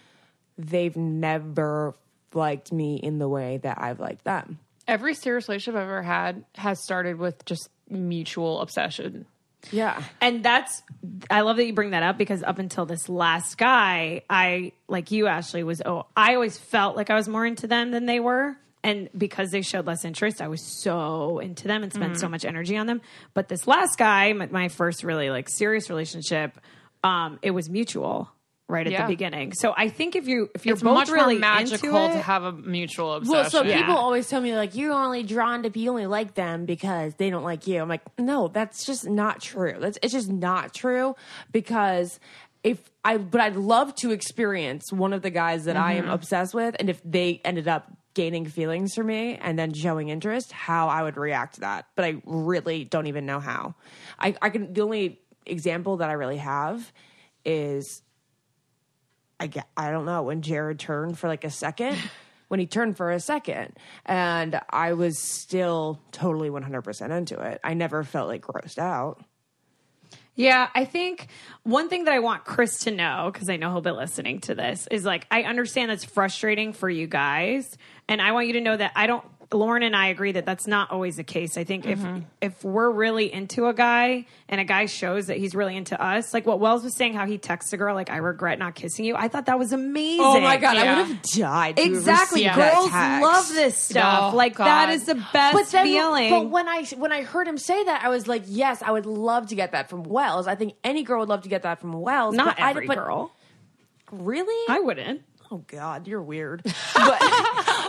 They've 0.57 0.95
never 0.97 1.95
liked 2.33 2.71
me 2.71 2.95
in 2.95 3.19
the 3.19 3.29
way 3.29 3.57
that 3.57 3.77
I've 3.79 3.99
liked 3.99 4.23
them. 4.23 4.57
Every 4.87 5.13
serious 5.13 5.47
relationship 5.47 5.79
I've 5.79 5.87
ever 5.87 6.01
had 6.01 6.43
has 6.55 6.83
started 6.83 7.17
with 7.17 7.45
just 7.45 7.69
mutual 7.89 8.61
obsession. 8.61 9.27
Yeah. 9.71 10.01
And 10.19 10.43
that's 10.43 10.81
I 11.29 11.41
love 11.41 11.57
that 11.57 11.65
you 11.65 11.73
bring 11.73 11.91
that 11.91 12.03
up 12.03 12.17
because 12.17 12.41
up 12.43 12.57
until 12.59 12.85
this 12.85 13.07
last 13.09 13.57
guy, 13.57 14.23
I 14.29 14.71
like 14.87 15.11
you, 15.11 15.27
Ashley, 15.27 15.63
was 15.63 15.81
oh 15.85 16.05
I 16.15 16.35
always 16.35 16.57
felt 16.57 16.95
like 16.95 17.09
I 17.09 17.15
was 17.15 17.27
more 17.27 17.45
into 17.45 17.67
them 17.67 17.91
than 17.91 18.05
they 18.05 18.19
were. 18.19 18.57
And 18.83 19.09
because 19.15 19.51
they 19.51 19.61
showed 19.61 19.85
less 19.85 20.03
interest, 20.05 20.41
I 20.41 20.47
was 20.47 20.61
so 20.81 21.37
into 21.37 21.67
them 21.67 21.83
and 21.83 21.93
spent 21.93 22.17
so 22.17 22.23
Mm-hmm. 22.25 22.31
much 22.31 22.45
energy 22.45 22.77
on 22.77 22.87
them. 22.87 23.01
But 23.35 23.47
this 23.47 23.67
last 23.67 23.99
guy, 23.99 24.33
my, 24.33 24.47
my 24.47 24.67
first 24.69 25.03
really 25.03 25.29
like 25.29 25.49
serious 25.49 25.87
relationship, 25.89 26.57
um, 27.03 27.37
it 27.43 27.51
was 27.51 27.69
mutual 27.69 28.31
right 28.71 28.87
at 28.87 28.93
Yeah. 28.93 29.03
the 29.03 29.13
beginning. 29.13 29.53
So 29.53 29.73
I 29.75 29.89
think 29.89 30.15
if 30.15 30.27
you 30.27 30.49
if 30.55 30.65
you're 30.65 30.73
It's 30.73 30.81
both 30.83 30.95
much 30.95 31.09
really 31.09 31.35
more 31.35 31.41
magical 31.41 32.05
into 32.05 32.11
it, 32.11 32.17
to 32.17 32.21
have 32.23 32.43
a 32.43 32.51
mutual 32.51 33.13
obsession. 33.13 33.33
Well, 33.33 33.49
so 33.49 33.63
Yeah. 33.63 33.81
people 33.81 33.95
always 33.95 34.27
tell 34.27 34.41
me 34.41 34.55
like 34.55 34.75
you're 34.75 34.93
only 34.93 35.23
drawn 35.23 35.63
to 35.63 35.79
you 35.79 35.89
only 35.89 36.07
like 36.07 36.33
them 36.33 36.65
because 36.65 37.13
they 37.15 37.29
don't 37.29 37.43
like 37.43 37.67
you. 37.67 37.81
I'm 37.81 37.89
like, 37.89 38.01
no, 38.17 38.47
that's 38.47 38.85
just 38.85 39.07
not 39.07 39.41
true. 39.41 39.75
That's 39.79 39.99
it's 40.01 40.13
just 40.13 40.29
not 40.29 40.73
true 40.73 41.15
because 41.51 42.19
if 42.63 42.79
I 43.03 43.17
but 43.17 43.41
I'd 43.41 43.55
love 43.55 43.93
to 43.95 44.11
experience 44.11 44.91
one 44.91 45.13
of 45.13 45.21
the 45.21 45.31
guys 45.31 45.65
that 45.65 45.75
I 45.75 45.93
am 45.93 46.03
mm-hmm. 46.03 46.13
obsessed 46.13 46.53
with, 46.53 46.75
and 46.79 46.89
if 46.89 47.01
they 47.03 47.41
ended 47.43 47.67
up 47.67 47.91
gaining 48.13 48.45
feelings 48.45 48.93
for 48.93 49.03
me 49.03 49.37
and 49.41 49.57
then 49.57 49.73
showing 49.73 50.09
interest, 50.09 50.51
how 50.51 50.87
I 50.89 51.01
would 51.03 51.17
react 51.17 51.55
to 51.55 51.61
that. 51.61 51.85
But 51.95 52.05
I 52.05 52.21
really 52.25 52.83
don't 52.83 53.07
even 53.07 53.25
know 53.25 53.39
how. 53.39 53.75
I, 54.19 54.35
I 54.41 54.49
can 54.49 54.73
the 54.73 54.81
only 54.81 55.19
example 55.45 55.97
that 55.97 56.09
I 56.09 56.13
really 56.13 56.37
have 56.37 56.91
is 57.45 58.01
I 59.41 59.47
get, 59.47 59.67
I 59.75 59.89
don't 59.89 60.05
know 60.05 60.21
when 60.21 60.43
Jared 60.43 60.77
turned 60.77 61.17
for 61.17 61.27
like 61.27 61.43
a 61.43 61.49
second, 61.49 61.97
when 62.47 62.59
he 62.59 62.67
turned 62.67 62.95
for 62.95 63.11
a 63.11 63.19
second, 63.19 63.73
and 64.05 64.61
I 64.69 64.93
was 64.93 65.17
still 65.17 65.99
totally 66.11 66.49
100% 66.51 67.17
into 67.17 67.39
it. 67.39 67.59
I 67.63 67.73
never 67.73 68.03
felt 68.03 68.27
like 68.27 68.43
grossed 68.43 68.77
out. 68.77 69.23
Yeah, 70.35 70.69
I 70.75 70.85
think 70.85 71.27
one 71.63 71.89
thing 71.89 72.03
that 72.03 72.13
I 72.13 72.19
want 72.19 72.45
Chris 72.45 72.79
to 72.81 72.91
know, 72.91 73.31
because 73.33 73.49
I 73.49 73.57
know 73.57 73.71
he'll 73.71 73.81
be 73.81 73.91
listening 73.91 74.41
to 74.41 74.55
this, 74.55 74.87
is 74.91 75.05
like, 75.05 75.25
I 75.31 75.43
understand 75.43 75.89
that's 75.89 76.05
frustrating 76.05 76.71
for 76.71 76.89
you 76.89 77.07
guys. 77.07 77.77
And 78.07 78.21
I 78.21 78.31
want 78.33 78.47
you 78.47 78.53
to 78.53 78.61
know 78.61 78.77
that 78.77 78.91
I 78.95 79.07
don't, 79.07 79.25
Lauren 79.53 79.83
and 79.83 79.95
I 79.95 80.07
agree 80.07 80.31
that 80.31 80.45
that's 80.45 80.65
not 80.67 80.91
always 80.91 81.17
the 81.17 81.23
case. 81.23 81.57
I 81.57 81.63
think 81.65 81.85
Mm-hmm. 81.85 82.17
if 82.41 82.53
if 82.59 82.63
we're 82.63 82.89
really 82.89 83.31
into 83.31 83.67
a 83.67 83.73
guy 83.73 84.25
and 84.47 84.61
a 84.61 84.63
guy 84.63 84.85
shows 84.85 85.27
that 85.27 85.37
he's 85.37 85.53
really 85.55 85.75
into 85.75 86.01
us, 86.01 86.33
like 86.33 86.45
what 86.45 86.59
Wells 86.59 86.83
was 86.83 86.95
saying, 86.95 87.13
how 87.15 87.25
he 87.25 87.37
texts 87.37 87.73
a 87.73 87.77
girl, 87.77 87.93
like, 87.95 88.09
I 88.09 88.17
regret 88.17 88.59
not 88.59 88.75
kissing 88.75 89.03
you. 89.05 89.15
I 89.15 89.27
thought 89.27 89.47
that 89.47 89.59
was 89.59 89.73
amazing. 89.73 90.23
Oh 90.25 90.39
my 90.39 90.57
God, 90.57 90.77
I 90.77 90.99
would 90.99 91.07
have 91.07 91.21
died. 91.23 91.79
Exactly. 91.79 92.43
received 92.45 92.55
Girls 92.55 92.89
text. 92.91 93.21
love 93.23 93.47
this 93.49 93.77
stuff. 93.77 94.33
Oh, 94.33 94.35
like, 94.37 94.57
that 94.57 94.87
God. 94.87 94.93
is 94.93 95.05
the 95.05 95.15
best 95.15 95.53
But 95.53 95.67
then, 95.71 95.85
feeling. 95.85 96.29
but 96.29 96.49
when 96.49 96.67
I 96.69 96.83
when 96.97 97.11
I 97.11 97.23
heard 97.23 97.47
him 97.47 97.57
say 97.57 97.83
that, 97.83 98.03
I 98.03 98.09
was 98.09 98.27
like, 98.27 98.43
yes, 98.47 98.81
I 98.81 98.91
would 98.91 99.05
love 99.05 99.47
to 99.47 99.55
get 99.55 99.71
that 99.73 99.89
from 99.89 100.03
Wells. 100.03 100.47
I 100.47 100.55
think 100.55 100.73
any 100.83 101.03
girl 101.03 101.19
would 101.21 101.29
love 101.29 101.41
to 101.43 101.49
get 101.49 101.63
that 101.63 101.79
from 101.81 101.93
Wells. 101.93 102.35
not 102.35 102.55
but 102.57 102.63
I- 102.63 102.69
every 102.71 102.87
but- 102.87 102.97
girl. 102.97 103.31
Really? 104.11 104.65
I 104.73 104.79
wouldn't. 104.79 105.21
oh 105.51 105.63
God, 105.67 106.07
you're 106.07 106.21
weird. 106.21 106.63
But, 106.93 107.19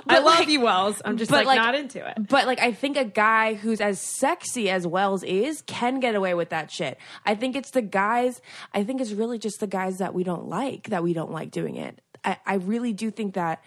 I 0.09 0.19
love 0.19 0.41
like- 0.41 0.49
you, 0.49 0.61
Wells. 0.61 1.01
I'm 1.05 1.17
just 1.17 1.31
but, 1.31 1.47
like, 1.47 1.57
not 1.57 1.75
into 1.75 2.07
it. 2.07 2.29
But 2.29 2.47
like 2.47 2.61
I 2.61 2.73
think 2.73 2.97
a 2.97 3.05
guy 3.05 3.55
who's 3.55 3.81
as 3.81 4.01
sexy 4.01 4.71
as 4.71 4.87
Wells 4.87 5.23
is 5.23 5.63
can 5.67 6.01
get 6.01 6.15
away 6.15 6.35
with 6.35 6.51
that 6.51 6.71
shit. 6.71 6.99
I 7.25 7.35
think 7.35 7.57
it's 7.57 7.71
the 7.71 7.83
guys 7.83 8.41
I 8.75 8.85
think 8.85 9.01
it's 9.01 9.13
really 9.13 9.39
just 9.39 9.61
the 9.61 9.67
guys 9.67 9.99
that 9.99 10.15
we 10.15 10.25
don't 10.25 10.49
like 10.49 10.89
that 10.89 11.03
we 11.03 11.13
don't 11.13 11.31
like 11.33 11.51
doing 11.51 11.77
it. 11.77 12.01
I, 12.25 12.37
I 12.47 12.55
really 12.55 12.93
do 12.93 13.11
think 13.11 13.35
that 13.35 13.63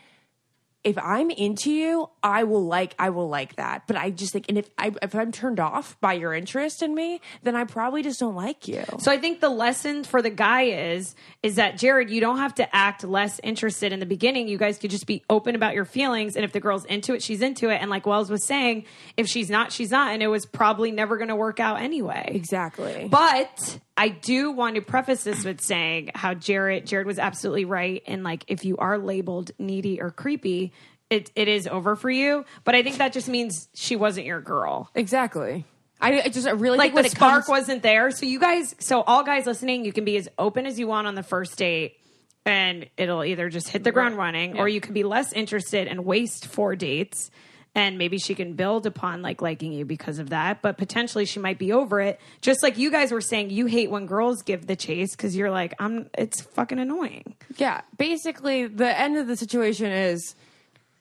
if 0.86 0.98
I'm 1.00 1.32
into 1.32 1.72
you, 1.72 2.10
I 2.22 2.44
will 2.44 2.64
like 2.64 2.96
I 3.00 3.10
will 3.10 3.28
like 3.28 3.56
that. 3.56 3.88
But 3.88 3.98
I 3.98 4.12
just 4.12 4.32
think 4.32 4.46
and 4.48 4.58
if 4.58 4.70
I 4.78 4.94
if 5.02 5.16
I'm 5.16 5.32
turned 5.32 5.60
off 5.60 6.00
by 6.00 6.14
your 6.14 6.34
interest 6.34 6.84
in 6.84 6.94
me, 6.94 7.20
then 7.42 7.56
I 7.56 7.64
probably 7.64 8.04
just 8.04 8.20
don't 8.20 8.36
like 8.36 8.68
you. 8.68 8.84
So 9.00 9.12
I 9.12 9.18
think 9.18 9.42
the 9.42 9.50
lesson 9.50 10.04
for 10.04 10.22
the 10.22 10.30
guy 10.30 10.62
is 10.64 11.16
is 11.42 11.56
that 11.56 11.78
Jared, 11.78 12.12
you 12.12 12.22
don't 12.22 12.38
have 12.38 12.54
to 12.56 12.76
act 12.76 13.04
less 13.04 13.40
interested 13.44 13.92
in 13.92 14.00
the 14.00 14.06
beginning. 14.06 14.48
You 14.48 14.60
guys 14.60 14.78
could 14.78 14.92
just 14.92 15.08
be 15.08 15.24
open 15.28 15.56
about 15.56 15.74
your 15.74 15.86
feelings, 15.86 16.36
and 16.36 16.46
if 16.46 16.52
the 16.52 16.60
girl's 16.60 16.86
into 16.86 17.16
it, 17.16 17.24
she's 17.24 17.42
into 17.42 17.70
it. 17.70 17.82
And 17.82 17.90
like 17.90 18.06
Wells 18.06 18.30
was 18.30 18.46
saying, 18.46 18.86
if 19.18 19.28
she's 19.28 19.50
not, 19.50 19.72
she's 19.72 19.90
not, 19.90 20.14
and 20.14 20.22
it 20.22 20.28
was 20.28 20.46
probably 20.46 20.92
never 20.92 21.18
going 21.18 21.30
to 21.30 21.36
work 21.36 21.60
out 21.60 21.82
anyway. 21.82 22.32
Exactly. 22.34 23.08
But 23.10 23.80
I 23.98 24.10
do 24.10 24.52
want 24.52 24.76
to 24.76 24.82
preface 24.82 25.24
this 25.24 25.46
with 25.46 25.62
saying 25.62 26.12
how 26.16 26.34
Jared 26.34 26.86
Jared 26.86 27.08
was 27.08 27.20
absolutely 27.20 27.66
right, 27.66 28.04
and 28.08 28.24
like 28.24 28.44
if 28.48 28.66
you 28.66 28.78
are 28.78 28.98
labeled 28.98 29.52
needy 29.60 30.02
or 30.02 30.12
creepy. 30.12 30.74
It, 31.08 31.32
it 31.36 31.48
is 31.48 31.68
over 31.68 31.96
for 31.96 32.10
you, 32.10 32.46
but 32.64 32.74
I 32.74 32.82
think 32.82 32.98
that 32.98 33.14
just 33.14 33.30
means 33.30 33.70
she 33.76 33.96
wasn't 33.96 34.26
your 34.26 34.42
girl 34.42 34.90
exactly. 34.96 35.64
I, 36.02 36.22
I 36.22 36.30
just 36.30 36.48
I 36.48 36.52
really 36.52 36.80
like 36.80 36.94
think 36.94 37.04
the 37.04 37.16
spark 37.16 37.46
comes, 37.46 37.48
wasn't 37.48 37.84
there. 37.84 38.12
So 38.12 38.26
you 38.26 38.40
guys, 38.40 38.76
so 38.80 39.02
all 39.02 39.24
guys 39.24 39.46
listening, 39.46 39.86
you 39.86 39.94
can 39.94 40.04
be 40.04 40.18
as 40.18 40.28
open 40.38 40.66
as 40.66 40.80
you 40.80 40.88
want 40.88 41.06
on 41.06 41.14
the 41.14 41.24
first 41.24 41.58
date, 41.58 41.98
and 42.46 42.90
it'll 42.98 43.24
either 43.24 43.50
just 43.50 43.70
hit 43.70 43.84
the 43.84 43.92
ground 43.92 44.18
running, 44.18 44.58
or 44.58 44.68
you 44.68 44.82
can 44.82 44.94
be 44.94 45.04
less 45.04 45.32
interested 45.32 45.88
and 45.88 46.06
waste 46.06 46.48
four 46.48 46.76
dates. 46.76 47.30
And 47.76 47.98
maybe 47.98 48.18
she 48.18 48.36
can 48.36 48.54
build 48.54 48.86
upon 48.86 49.22
like 49.22 49.42
liking 49.42 49.74
you 49.74 49.84
because 49.84 50.18
of 50.18 50.30
that, 50.30 50.62
but 50.62 50.78
potentially 50.78 51.26
she 51.26 51.40
might 51.40 51.60
be 51.60 51.74
over 51.74 52.00
it. 52.00 52.22
Just 52.40 52.64
like 52.64 52.78
you 52.78 52.90
guys 52.90 53.12
were 53.12 53.20
saying, 53.20 53.50
you 53.50 53.66
hate 53.66 53.92
when 53.92 54.06
girls 54.06 54.42
give 54.44 54.66
the 54.66 54.78
chase 54.78 55.14
because 55.14 55.36
you're 55.36 55.52
like, 55.52 55.74
I'm. 55.78 56.10
It's 56.18 56.40
fucking 56.42 56.80
annoying. 56.80 57.36
Yeah, 57.58 57.82
basically, 57.98 58.68
the 58.68 58.98
end 58.98 59.18
of 59.18 59.28
the 59.28 59.36
situation 59.36 59.92
is 59.92 60.36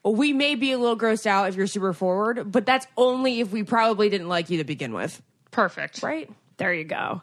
we 0.04 0.32
may 0.32 0.56
be 0.56 0.72
a 0.72 0.78
little 0.78 0.98
grossed 0.98 1.26
out 1.26 1.48
if 1.48 1.54
you're 1.54 1.68
super 1.68 1.92
forward, 1.92 2.50
but 2.50 2.66
that's 2.66 2.86
only 2.96 3.38
if 3.38 3.52
we 3.52 3.62
probably 3.62 4.10
didn't 4.10 4.28
like 4.28 4.50
you 4.50 4.58
to 4.58 4.64
begin 4.64 4.92
with, 4.92 5.22
Perfect. 5.52 6.02
right? 6.02 6.28
There 6.56 6.74
you 6.74 6.84
go. 6.84 7.22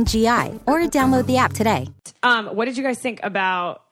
G 0.05 0.27
I, 0.27 0.59
or 0.65 0.79
download 0.81 1.25
the 1.25 1.37
app 1.37 1.53
today. 1.53 1.87
Um, 2.23 2.47
what 2.47 2.65
did 2.65 2.77
you 2.77 2.83
guys 2.83 2.99
think 2.99 3.19
about 3.23 3.83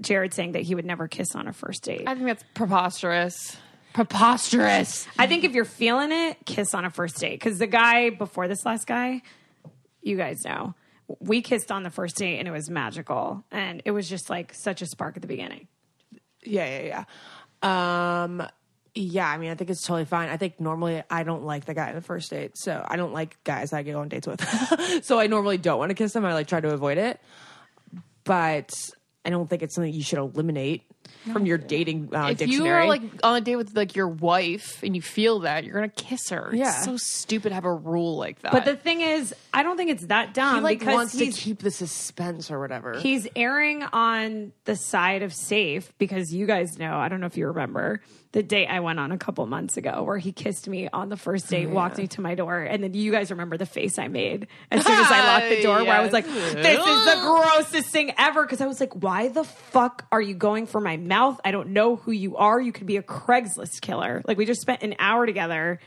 Jared 0.00 0.34
saying 0.34 0.52
that 0.52 0.62
he 0.62 0.74
would 0.74 0.84
never 0.84 1.08
kiss 1.08 1.34
on 1.34 1.46
a 1.46 1.52
first 1.52 1.82
date? 1.84 2.04
I 2.06 2.14
think 2.14 2.26
that's 2.26 2.44
preposterous. 2.54 3.56
Preposterous. 3.92 5.06
I 5.18 5.26
think 5.26 5.44
if 5.44 5.52
you're 5.52 5.64
feeling 5.64 6.12
it, 6.12 6.38
kiss 6.46 6.74
on 6.74 6.84
a 6.84 6.90
first 6.90 7.18
date. 7.18 7.40
Because 7.40 7.58
the 7.58 7.66
guy 7.66 8.10
before 8.10 8.46
this 8.46 8.64
last 8.64 8.86
guy, 8.86 9.22
you 10.02 10.16
guys 10.16 10.44
know, 10.44 10.74
we 11.18 11.42
kissed 11.42 11.72
on 11.72 11.82
the 11.82 11.90
first 11.90 12.16
date 12.16 12.38
and 12.38 12.46
it 12.46 12.52
was 12.52 12.70
magical. 12.70 13.44
And 13.50 13.82
it 13.84 13.90
was 13.90 14.08
just 14.08 14.30
like 14.30 14.54
such 14.54 14.80
a 14.80 14.86
spark 14.86 15.16
at 15.16 15.22
the 15.22 15.28
beginning. 15.28 15.66
Yeah, 16.44 16.80
yeah, 16.80 17.04
yeah. 17.62 18.22
Um, 18.22 18.46
yeah, 18.94 19.28
I 19.28 19.38
mean, 19.38 19.50
I 19.50 19.54
think 19.54 19.70
it's 19.70 19.82
totally 19.82 20.04
fine. 20.04 20.28
I 20.28 20.36
think 20.36 20.58
normally 20.60 21.02
I 21.10 21.22
don't 21.22 21.44
like 21.44 21.64
the 21.64 21.74
guy 21.74 21.90
on 21.90 21.94
the 21.94 22.00
first 22.00 22.30
date, 22.30 22.56
so 22.56 22.84
I 22.86 22.96
don't 22.96 23.12
like 23.12 23.42
guys 23.44 23.72
I 23.72 23.82
go 23.82 24.00
on 24.00 24.08
dates 24.08 24.26
with. 24.26 25.04
so 25.04 25.18
I 25.18 25.26
normally 25.26 25.58
don't 25.58 25.78
want 25.78 25.90
to 25.90 25.94
kiss 25.94 26.12
them. 26.12 26.24
I 26.24 26.34
like 26.34 26.48
try 26.48 26.60
to 26.60 26.72
avoid 26.72 26.98
it, 26.98 27.20
but 28.24 28.70
I 29.24 29.30
don't 29.30 29.48
think 29.48 29.62
it's 29.62 29.74
something 29.74 29.92
you 29.92 30.02
should 30.02 30.18
eliminate 30.18 30.89
from 31.32 31.46
your 31.46 31.58
dating 31.58 32.14
uh, 32.14 32.28
if 32.38 32.48
you 32.48 32.66
are 32.66 32.86
like 32.86 33.02
on 33.22 33.36
a 33.36 33.40
date 33.40 33.56
with 33.56 33.76
like 33.76 33.94
your 33.94 34.08
wife 34.08 34.82
and 34.82 34.96
you 34.96 35.02
feel 35.02 35.40
that, 35.40 35.64
you're 35.64 35.74
gonna 35.74 35.88
kiss 35.88 36.30
her. 36.30 36.50
Yeah. 36.52 36.68
It's 36.76 36.84
so 36.84 36.96
stupid 36.96 37.50
to 37.50 37.54
have 37.54 37.64
a 37.64 37.72
rule 37.72 38.16
like 38.16 38.40
that. 38.40 38.52
But 38.52 38.64
the 38.64 38.76
thing 38.76 39.00
is, 39.00 39.34
I 39.52 39.62
don't 39.62 39.76
think 39.76 39.90
it's 39.90 40.06
that 40.06 40.34
dumb 40.34 40.56
he 40.56 40.60
like 40.62 40.78
because 40.78 40.94
wants 40.94 41.12
to 41.18 41.24
he's, 41.26 41.38
keep 41.38 41.58
the 41.60 41.70
suspense 41.70 42.50
or 42.50 42.58
whatever. 42.58 42.98
he's 42.98 43.28
erring 43.36 43.82
on 43.82 44.52
the 44.64 44.76
side 44.76 45.22
of 45.22 45.34
safe 45.34 45.92
because 45.98 46.32
you 46.32 46.46
guys 46.46 46.78
know, 46.78 46.96
I 46.96 47.08
don't 47.08 47.20
know 47.20 47.26
if 47.26 47.36
you 47.36 47.46
remember, 47.48 48.00
the 48.32 48.42
date 48.44 48.68
I 48.68 48.78
went 48.78 49.00
on 49.00 49.10
a 49.10 49.18
couple 49.18 49.44
months 49.46 49.76
ago 49.76 50.04
where 50.04 50.16
he 50.18 50.30
kissed 50.30 50.68
me 50.68 50.88
on 50.92 51.08
the 51.08 51.16
first 51.16 51.48
date, 51.48 51.66
Oh, 51.66 51.72
walked 51.74 51.98
me 51.98 52.06
to 52.08 52.20
my 52.20 52.36
door, 52.36 52.60
and 52.60 52.82
then 52.82 52.94
you 52.94 53.10
guys 53.10 53.30
remember 53.32 53.56
the 53.56 53.66
face 53.66 53.98
I 53.98 54.06
made 54.06 54.46
as 54.70 54.86
soon 54.86 54.98
as 54.98 55.10
I 55.10 55.26
locked 55.26 55.48
the 55.48 55.62
door 55.62 55.82
where 55.82 55.94
I 55.94 56.00
was 56.00 56.12
like, 56.18 56.26
this 56.26 56.78
is 56.78 57.04
the 57.04 57.20
grossest 57.22 57.88
thing 57.90 58.12
ever. 58.16 58.46
Cause 58.46 58.60
I 58.60 58.66
was 58.66 58.78
like, 58.78 58.92
why 58.94 59.28
the 59.28 59.42
fuck 59.44 60.06
are 60.12 60.20
you 60.22 60.34
going 60.34 60.66
for 60.66 60.80
my 60.80 60.96
mouth? 61.10 61.38
I 61.44 61.50
don't 61.50 61.68
know 61.74 61.96
who 61.96 62.12
you 62.12 62.36
are. 62.38 62.58
You 62.58 62.72
could 62.72 62.86
be 62.86 62.96
a 62.96 63.02
Craigslist 63.02 63.82
killer. 63.82 64.22
Like 64.26 64.38
we 64.38 64.46
just 64.46 64.62
spent 64.62 64.82
an 64.82 64.94
hour 64.98 65.26
together. 65.26 65.78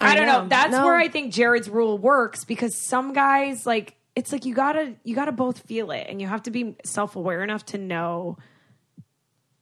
I, 0.00 0.12
I 0.12 0.14
don't 0.14 0.26
know. 0.26 0.42
know. 0.42 0.48
That's 0.48 0.72
No. 0.72 0.84
where 0.86 0.96
I 0.96 1.08
think 1.08 1.32
Jared's 1.34 1.68
rule 1.68 1.98
works 1.98 2.44
because 2.44 2.74
some 2.88 3.12
guys 3.12 3.66
like 3.66 3.94
it's 4.14 4.32
like 4.32 4.44
you 4.46 4.54
gotta 4.54 4.94
you 5.04 5.14
gotta 5.14 5.32
both 5.32 5.58
feel 5.60 5.90
it 5.90 6.06
and 6.08 6.20
you 6.22 6.26
have 6.26 6.42
to 6.44 6.50
be 6.50 6.74
self 6.84 7.16
aware 7.16 7.42
enough 7.42 7.64
to 7.66 7.78
know 7.78 8.38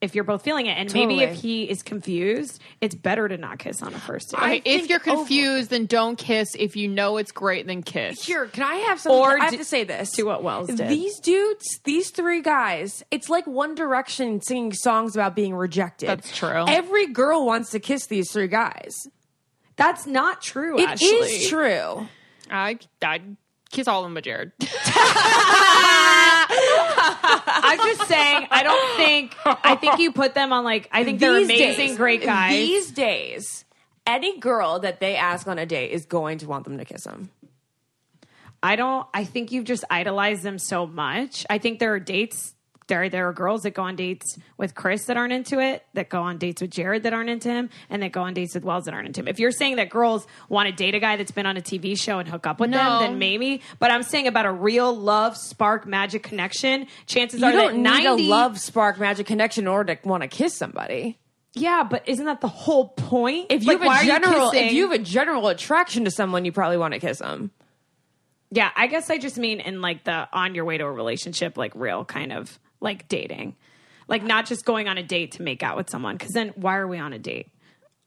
if 0.05 0.15
you're 0.15 0.23
both 0.25 0.43
feeling 0.43 0.67
it. 0.67 0.77
And 0.79 0.93
maybe 0.95 1.23
if 1.23 1.35
he 1.35 1.65
is 1.65 1.83
confused, 1.83 2.61
it's 2.81 2.95
better 2.95 3.27
to 3.27 3.37
not 3.37 3.59
kiss 3.59 3.83
on 3.83 3.93
a 3.95 3.99
first 3.99 4.31
date. 4.31 4.39
Okay, 4.39 4.63
if 4.65 4.89
you're 4.89 5.01
over- 5.01 5.17
confused, 5.25 5.71
then 5.71 5.87
don't 5.87 6.17
kiss. 6.17 6.55
If 6.59 6.77
you 6.77 6.89
know 6.89 7.17
it's 7.17 7.33
great, 7.33 7.67
then 7.67 7.83
kiss. 7.83 8.23
Here, 8.25 8.47
can 8.47 8.63
I 8.63 8.75
have 8.77 9.01
something? 9.01 9.19
Or 9.21 9.37
I 9.41 9.45
have 9.45 9.51
do- 9.53 9.59
to 9.59 9.65
say 9.65 9.85
this. 9.85 10.13
do 10.13 10.27
what 10.27 10.43
Wells 10.43 10.69
did. 10.69 10.89
These 10.89 11.19
dudes, 11.21 11.65
these 11.85 12.11
three 12.11 12.43
guys, 12.43 13.03
it's 13.11 13.29
like 13.29 13.47
One 13.47 13.75
Direction 13.75 14.41
singing 14.43 14.73
songs 14.73 15.17
about 15.17 15.35
being 15.35 15.55
rejected. 15.55 16.09
That's 16.09 16.37
true. 16.37 16.65
Every 16.69 17.07
girl 17.07 17.47
wants 17.47 17.71
to 17.71 17.81
kiss 17.81 18.07
these 18.07 18.31
three 18.31 18.49
guys. 18.49 18.93
That's 19.77 20.07
not 20.07 20.41
true. 20.43 20.79
It 20.79 20.91
is 21.01 21.03
Ashley. 21.03 21.47
true. 21.49 22.09
I 22.51 22.79
I'd 23.03 23.37
kiss 23.73 23.89
all 23.89 24.01
of 24.03 24.05
them 24.07 24.15
but 24.15 24.23
Jared. 24.25 24.53
I'm 27.27 27.79
just 27.79 28.09
saying. 28.09 28.47
I 28.51 28.63
don't 28.63 28.97
think. 28.97 29.35
I 29.45 29.77
think 29.77 29.99
you 29.99 30.13
put 30.13 30.35
them 30.35 30.53
on 30.53 30.65
like. 30.65 30.89
I 30.93 31.05
think 31.05 31.21
they're 31.21 31.35
These 31.35 31.47
amazing, 31.49 31.87
days- 31.89 31.97
great 31.97 32.23
guys. 32.23 32.53
These 32.53 32.91
days, 32.93 33.65
any 34.07 34.39
girl 34.39 34.79
that 34.81 35.01
they 35.01 35.17
ask 35.17 35.47
on 35.47 35.59
a 35.59 35.67
date 35.67 35.91
is 35.93 36.05
going 36.07 36.39
to 36.39 36.47
want 36.47 36.65
them 36.65 36.79
to 36.79 36.85
kiss 36.85 37.05
them. 37.05 37.31
I 38.63 38.77
don't. 38.77 39.07
I 39.13 39.25
think 39.25 39.53
you've 39.53 39.65
just 39.65 39.85
idolized 39.91 40.43
them 40.43 40.59
so 40.59 40.87
much. 40.87 41.45
I 41.51 41.59
think 41.59 41.79
there 41.81 41.93
are 41.95 42.01
dates. 42.01 42.54
There, 42.87 43.09
there 43.09 43.27
are 43.29 43.33
girls 43.33 43.63
that 43.63 43.71
go 43.73 43.83
on 43.85 43.97
dates 43.97 44.39
with 44.59 44.75
Chris 44.75 45.07
that 45.07 45.17
aren't 45.17 45.33
into 45.33 45.59
it, 45.59 45.85
that 45.95 46.11
go 46.11 46.21
on 46.23 46.37
dates 46.37 46.61
with 46.61 46.71
Jared 46.71 47.05
that 47.05 47.15
aren't 47.15 47.31
into 47.31 47.49
him, 47.49 47.71
and 47.89 48.03
that 48.03 48.13
go 48.13 48.23
on 48.23 48.35
dates 48.35 48.55
with 48.55 48.63
Wells 48.63 48.85
that 48.85 48.93
aren't 48.93 49.07
into 49.07 49.21
him. 49.21 49.29
If 49.29 49.39
you're 49.39 49.53
saying 49.53 49.77
that 49.77 49.89
girls 49.89 50.27
want 50.51 50.69
to 50.69 50.75
date 50.75 50.95
a 50.95 51.01
guy 51.01 51.17
that's 51.17 51.31
been 51.31 51.47
on 51.47 51.57
a 51.57 51.63
TV 51.63 51.99
show 51.99 52.19
and 52.19 52.29
hook 52.29 52.47
up 52.47 52.61
with 52.61 52.69
No. 52.71 52.77
them, 52.77 53.01
then 53.13 53.19
maybe. 53.19 53.63
But 53.79 53.91
I'm 53.91 54.03
saying 54.03 54.27
about 54.27 54.45
a 54.45 54.53
real 54.53 54.95
love, 54.95 55.37
spark, 55.39 55.87
magic 55.87 56.23
connection. 56.23 56.87
Chances 57.07 57.41
You 57.41 57.47
are 57.47 57.53
don't 57.53 57.67
that 57.69 57.77
need 58.01 58.05
90, 58.05 58.27
a 58.27 58.29
love 58.29 58.61
spark 58.61 58.99
magic 58.99 59.27
connection 59.27 59.65
in 59.65 59.69
order 59.69 59.95
to 59.95 60.09
want 60.09 60.23
to 60.23 60.29
kiss 60.29 60.55
somebody. 60.55 61.19
Yeah, 61.55 61.85
but 61.89 62.07
isn't 62.09 62.27
that 62.27 62.41
the 62.43 62.49
whole 62.49 62.89
point? 62.89 63.47
If 63.51 63.63
you 63.65 63.79
Like, 63.79 63.89
have 63.89 64.03
a 64.03 64.07
general, 64.07 64.51
kissing? 64.51 64.67
if 64.67 64.73
you 64.75 64.83
have 64.91 65.01
a 65.01 65.03
general 65.03 65.49
attraction 65.49 66.05
to 66.05 66.11
someone, 66.11 66.45
you 66.45 66.53
probably 66.53 66.77
want 66.77 66.93
to 66.95 67.01
kiss 67.01 67.21
them. 67.21 67.51
Yeah, 68.51 68.71
I 68.77 68.87
guess 68.89 69.11
I 69.11 69.19
just 69.19 69.37
mean 69.39 69.61
in 69.61 69.81
like 69.81 70.05
the 70.05 70.29
on 70.33 70.55
your 70.55 70.65
way 70.65 70.79
to 70.79 70.85
a 70.85 70.93
relationship, 70.93 71.57
like 71.57 71.73
real 71.75 72.05
kind 72.05 72.33
of 72.33 72.59
like 72.81 73.09
dating. 73.09 73.57
Like 74.09 74.23
not 74.23 74.47
just 74.47 74.65
going 74.65 74.89
on 74.89 74.99
a 74.99 75.03
date 75.03 75.33
to 75.33 75.43
make 75.43 75.63
out 75.63 75.77
with 75.77 75.89
someone, 75.91 76.17
because 76.17 76.33
then 76.33 76.49
why 76.57 76.77
are 76.77 76.87
we 76.87 76.99
on 76.99 77.13
a 77.13 77.19
date? 77.19 77.49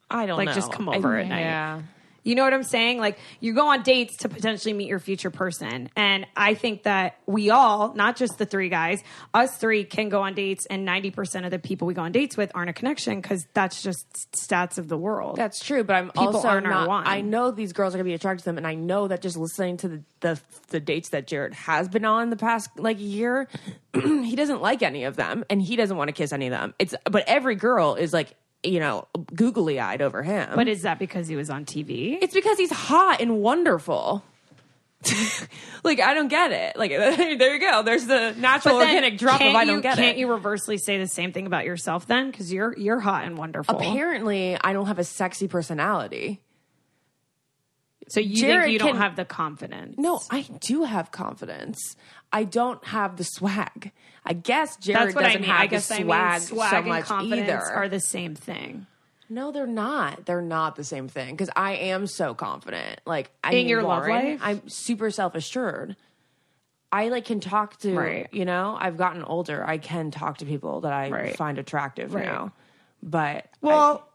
I 0.10 0.26
don't 0.26 0.38
Like 0.38 0.48
know. 0.48 0.54
just 0.54 0.72
come 0.72 0.88
over 0.90 1.18
I- 1.18 1.22
at 1.22 1.28
night. 1.28 1.40
Yeah. 1.42 1.82
You 2.28 2.36
know 2.36 2.44
what 2.44 2.54
I'm 2.54 2.64
saying? 2.64 3.00
Like 3.00 3.18
you 3.40 3.54
go 3.54 3.70
on 3.70 3.84
dates 3.84 4.18
to 4.18 4.30
potentially 4.30 4.74
meet 4.74 4.90
your 4.90 5.00
future 5.00 5.32
person. 5.32 5.90
And 5.96 6.28
I 6.36 6.56
think 6.56 6.84
that 6.84 7.18
we 7.26 7.50
all, 7.52 7.94
not 7.94 8.18
just 8.18 8.38
the 8.38 8.46
three 8.46 8.68
guys, 8.68 9.02
us 9.34 9.56
three 9.56 9.86
can 9.86 10.10
go 10.10 10.22
on 10.24 10.34
dates 10.34 10.66
and 10.66 10.86
90% 10.86 11.46
of 11.46 11.52
the 11.52 11.60
people 11.60 11.88
we 11.88 11.94
go 11.94 12.02
on 12.02 12.12
dates 12.12 12.36
with 12.36 12.52
aren't 12.54 12.70
a 12.70 12.74
connection 12.74 13.22
because 13.22 13.48
that's 13.54 13.82
just 13.82 14.06
stats 14.34 14.78
of 14.78 14.90
the 14.90 14.98
world. 14.98 15.38
That's 15.38 15.64
true, 15.64 15.86
but 15.86 15.96
I'm 15.96 16.08
People 16.10 16.36
also 16.36 16.50
aren't 16.50 16.68
not. 16.68 16.90
one. 16.90 17.08
I 17.08 17.22
know 17.22 17.52
these 17.52 17.72
girls 17.72 17.96
are 17.96 17.98
gonna 17.98 18.04
be 18.04 18.14
attracted 18.14 18.44
to 18.44 18.46
them, 18.50 18.58
and 18.58 18.68
I 18.68 18.76
know 18.76 19.08
that 19.08 19.22
just 19.22 19.38
listening 19.38 19.78
to 19.78 19.88
the 19.88 20.04
the, 20.20 20.42
the 20.70 20.80
dates 20.80 21.10
that 21.10 21.28
Jared 21.28 21.54
has 21.54 21.88
been 21.88 22.04
on 22.04 22.30
the 22.30 22.36
past 22.36 22.70
like 22.78 23.00
year, 23.00 23.48
he 23.94 24.36
doesn't 24.36 24.62
like 24.62 24.82
any 24.82 25.04
of 25.04 25.16
them, 25.16 25.46
and 25.50 25.62
he 25.62 25.76
doesn't 25.76 25.96
want 25.96 26.08
to 26.10 26.12
kiss 26.12 26.34
any 26.34 26.48
of 26.48 26.52
them. 26.52 26.74
It's 26.80 26.96
but 27.10 27.24
every 27.28 27.56
girl 27.56 27.96
is 27.96 28.14
like 28.14 28.36
you 28.64 28.80
know 28.80 29.08
googly 29.36 29.80
eyed 29.80 30.02
over 30.02 30.24
him. 30.24 30.50
but 30.56 30.68
is 30.68 30.82
that 30.84 31.00
because 31.00 31.28
he 31.28 31.36
was 31.36 31.50
on 31.50 31.66
TV? 31.66 32.18
it's 32.22 32.34
because 32.34 32.58
he's 32.58 32.72
hot 32.72 33.22
and 33.22 33.40
wonderful. 33.40 34.24
like 35.84 36.00
I 36.00 36.14
don't 36.14 36.28
get 36.28 36.52
it. 36.52 36.76
Like 36.76 36.90
there 36.92 37.54
you 37.54 37.60
go. 37.60 37.84
There's 37.84 38.06
the 38.06 38.34
natural 38.38 38.80
then 38.80 38.88
organic 38.96 39.20
drop 39.20 39.36
of 39.36 39.40
can't 39.42 39.56
I 39.56 39.66
don't 39.66 39.82
get 39.82 39.98
can't 39.98 40.18
it. 40.18 40.20
you 40.20 40.32
reversely 40.32 40.78
say 40.78 40.98
the 40.98 41.08
same 41.08 41.34
thing 41.34 41.46
about 41.46 41.66
yourself 41.66 42.08
then? 42.08 42.32
Because 42.32 42.52
you're 42.52 42.76
you're 42.78 43.00
hot 43.00 43.24
and 43.26 43.38
wonderful. 43.38 43.76
Apparently, 43.78 44.58
I 44.60 44.74
don't 44.74 44.88
have 44.88 45.00
a 45.00 45.04
sexy 45.04 45.48
personality. 45.48 46.42
So 48.10 48.20
you 48.20 48.36
Jared 48.38 48.64
think 48.66 48.74
you 48.74 48.80
don't 48.80 48.92
can- 48.94 49.02
have 49.02 49.16
the 49.16 49.26
confidence? 49.26 49.96
No, 49.98 50.20
I 50.30 50.42
do 50.60 50.84
have 50.84 51.12
confidence. 51.12 51.96
I 52.32 52.44
don't 52.44 52.84
have 52.86 53.16
the 53.18 53.24
swag. 53.24 53.92
I 54.26 54.34
guess 54.34 54.76
Jared 54.78 55.16
what 55.16 55.24
I 55.24 55.28
doesn't 55.30 55.42
mean. 55.42 55.50
have 55.50 55.62
I 55.62 55.68
guess 55.68 55.88
the 55.88 55.96
I 55.96 55.98
mean 56.00 56.08
swag, 56.08 56.42
swag 56.42 56.70
so 56.72 56.78
and 56.78 56.88
much 56.88 57.06
confidence 57.06 57.50
either. 57.50 57.62
are 57.74 57.88
the 57.90 58.00
same 58.02 58.36
thing. 58.36 58.86
no, 59.30 59.52
they're 59.52 59.66
not. 59.68 60.26
They're 60.26 60.42
not 60.42 60.76
the 60.76 60.84
same 60.84 61.08
thing. 61.08 61.32
Because 61.32 61.50
I 61.56 61.74
am 61.76 62.08
so 62.08 62.34
confident. 62.34 63.00
Like 63.06 63.32
I 63.44 63.50
In 63.52 63.56
mean, 63.56 63.68
your 63.70 63.84
love 63.84 64.06
Lauren, 64.08 64.30
life? 64.32 64.40
I'm 64.44 64.68
super 64.70 65.10
self 65.12 65.36
assured. 65.36 65.96
I 66.92 67.10
like 67.10 67.26
can 67.26 67.40
talk 67.42 67.78
to 67.80 67.94
Right. 67.96 68.28
you 68.32 68.46
know. 68.46 68.78
I've 68.80 68.96
gotten 68.98 69.24
older. 69.24 69.66
I 69.66 69.78
can 69.78 70.12
talk 70.12 70.38
to 70.40 70.46
people 70.46 70.82
that 70.82 70.94
I 70.94 71.10
Right. 71.10 71.36
find 71.38 71.58
attractive 71.60 72.14
Right. 72.14 72.26
now. 72.26 72.52
But 73.04 73.46
Well, 73.62 74.08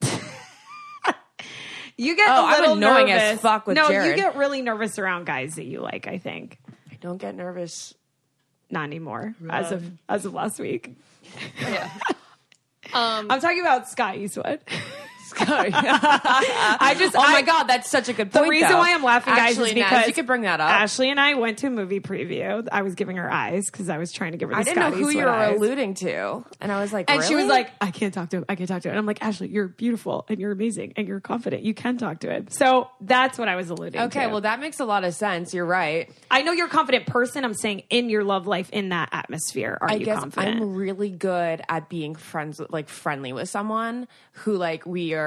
you 1.96 2.16
get 2.16 2.28
Oh, 2.30 2.44
a 2.44 2.46
I'm 2.46 2.60
little 2.60 2.76
annoying 2.76 3.06
nervous. 3.08 3.22
as 3.34 3.40
fuck 3.40 3.66
with 3.66 3.76
no, 3.76 3.88
you 3.90 4.14
get 4.16 4.36
really 4.36 4.62
nervous 4.62 4.98
around 4.98 5.26
guys 5.26 5.54
that 5.56 5.64
you 5.66 5.80
like. 5.80 6.06
I 6.06 6.18
think 6.18 6.58
I 6.90 6.94
don't 7.00 7.18
get 7.18 7.34
nervous. 7.34 7.94
not 8.70 8.84
anymore 8.84 9.34
as 9.50 9.72
of 9.72 9.90
as 10.08 10.24
of 10.24 10.34
last 10.34 10.58
week. 10.58 10.96
Um, 12.94 13.30
I'm 13.30 13.40
talking 13.40 13.60
about 13.60 13.88
Scott 13.88 14.16
Eastwood. 14.16 14.60
Sorry. 15.36 15.70
I 15.74 16.94
just 16.98 17.14
oh 17.16 17.20
I- 17.22 17.32
my 17.32 17.42
god, 17.42 17.64
that's 17.64 17.90
such 17.90 18.08
a 18.08 18.12
good 18.12 18.30
point. 18.32 18.44
The 18.44 18.50
reason 18.50 18.68
though. 18.70 18.78
why 18.78 18.94
I'm 18.94 19.02
laughing, 19.02 19.34
guys, 19.34 19.50
Actually, 19.52 19.70
is 19.70 19.76
Naz, 19.76 19.90
because 19.90 20.06
you 20.08 20.14
could 20.14 20.26
bring 20.26 20.42
that 20.42 20.60
up. 20.60 20.70
Ashley 20.70 21.10
and 21.10 21.20
I 21.20 21.34
went 21.34 21.58
to 21.58 21.66
a 21.68 21.70
movie 21.70 22.00
preview. 22.00 22.66
I 22.70 22.82
was 22.82 22.94
giving 22.94 23.16
her 23.16 23.30
eyes 23.30 23.66
because 23.66 23.88
I 23.88 23.98
was 23.98 24.12
trying 24.12 24.32
to 24.32 24.38
give 24.38 24.48
her. 24.48 24.54
The 24.54 24.60
I 24.60 24.64
didn't 24.64 24.78
know 24.78 24.90
who 24.96 25.08
you 25.10 25.24
were 25.24 25.28
eyes. 25.30 25.56
alluding 25.56 25.94
to, 25.94 26.44
and 26.60 26.72
I 26.72 26.80
was 26.80 26.92
like, 26.92 27.10
And 27.10 27.22
she 27.24 27.34
was 27.34 27.46
like, 27.46 27.70
I 27.80 27.90
can't 27.90 28.12
talk 28.14 28.30
to 28.30 28.38
him. 28.38 28.44
I 28.48 28.54
can't 28.54 28.68
talk 28.68 28.82
to 28.82 28.88
him. 28.88 28.92
And 28.92 28.98
I'm 28.98 29.06
like, 29.06 29.22
Ashley, 29.22 29.48
you're 29.48 29.68
beautiful 29.68 30.24
and 30.28 30.38
you're 30.40 30.52
amazing 30.52 30.94
and 30.96 31.06
you're 31.08 31.20
confident. 31.20 31.62
You 31.62 31.74
can 31.74 31.96
talk 31.98 32.20
to 32.20 32.30
him. 32.30 32.48
So 32.50 32.88
that's 33.00 33.38
what 33.38 33.48
I 33.48 33.56
was 33.56 33.70
alluding 33.70 34.00
to. 34.00 34.04
"Okay, 34.06 34.26
well, 34.26 34.40
that 34.42 34.60
makes 34.60 34.80
a 34.80 34.84
lot 34.84 35.04
of 35.04 35.14
sense. 35.14 35.54
You're 35.54 35.66
right. 35.66 36.10
I 36.30 36.42
know 36.42 36.52
you're 36.52 36.66
a 36.66 36.70
confident 36.70 37.06
person. 37.06 37.44
I'm 37.44 37.54
saying 37.54 37.82
in 37.90 38.08
your 38.10 38.24
love 38.24 38.46
life, 38.46 38.70
in 38.70 38.90
that 38.90 39.08
atmosphere, 39.12 39.78
are 39.80 39.90
I 39.90 39.94
you 39.94 40.04
guess 40.04 40.18
confident? 40.20 40.60
I'm 40.60 40.74
really 40.74 41.10
good 41.10 41.62
at 41.68 41.88
being 41.88 42.14
friends, 42.14 42.58
with, 42.58 42.70
like 42.72 42.88
friendly 42.88 43.32
with 43.32 43.48
someone 43.48 44.08
who, 44.32 44.56
like, 44.56 44.86
we 44.86 45.14
are, 45.14 45.21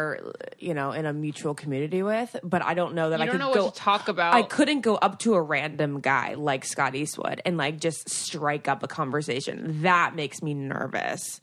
you 0.59 0.73
know, 0.73 0.91
in 0.91 1.05
a 1.05 1.13
mutual 1.13 1.53
community 1.53 2.03
with. 2.03 2.35
But 2.43 2.63
I 2.63 2.73
don't 2.73 2.95
know 2.95 3.09
that 3.09 3.19
You 3.19 3.23
I 3.23 3.25
don't 3.25 3.33
could 3.33 3.39
know 3.39 3.49
what 3.49 3.55
go 3.55 3.69
to 3.69 3.75
talk 3.75 4.07
about. 4.07 4.33
I 4.33 4.43
couldn't 4.43 4.81
go 4.81 4.95
up 4.95 5.19
to 5.19 5.33
a 5.35 5.41
random 5.41 5.99
guy 5.99 6.33
like 6.35 6.65
Scott 6.65 6.95
Eastwood 6.95 7.41
and 7.45 7.57
like 7.57 7.79
just 7.79 8.09
strike 8.09 8.67
up 8.67 8.83
a 8.83 8.87
conversation. 8.87 9.81
That 9.83 10.15
makes 10.15 10.41
me 10.41 10.53
nervous. 10.53 11.41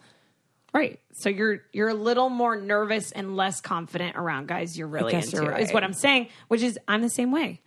right. 0.75 0.99
So 1.15 1.29
you're 1.29 1.61
you're 1.73 1.91
a 1.91 1.95
little 1.95 2.29
more 2.29 2.57
nervous 2.57 3.13
and 3.13 3.37
less 3.37 3.61
confident 3.61 4.17
around 4.17 4.49
guys 4.49 4.77
you're 4.77 4.89
really 4.89 5.13
guess 5.13 5.33
into. 5.33 5.45
you're 5.45 5.59
Is 5.59 5.73
what 5.73 5.85
I'm 5.85 5.93
saying. 5.93 6.29
Which 6.49 6.63
is 6.63 6.79
I'm 6.89 7.03
the 7.03 7.11
same 7.11 7.31
way. 7.33 7.61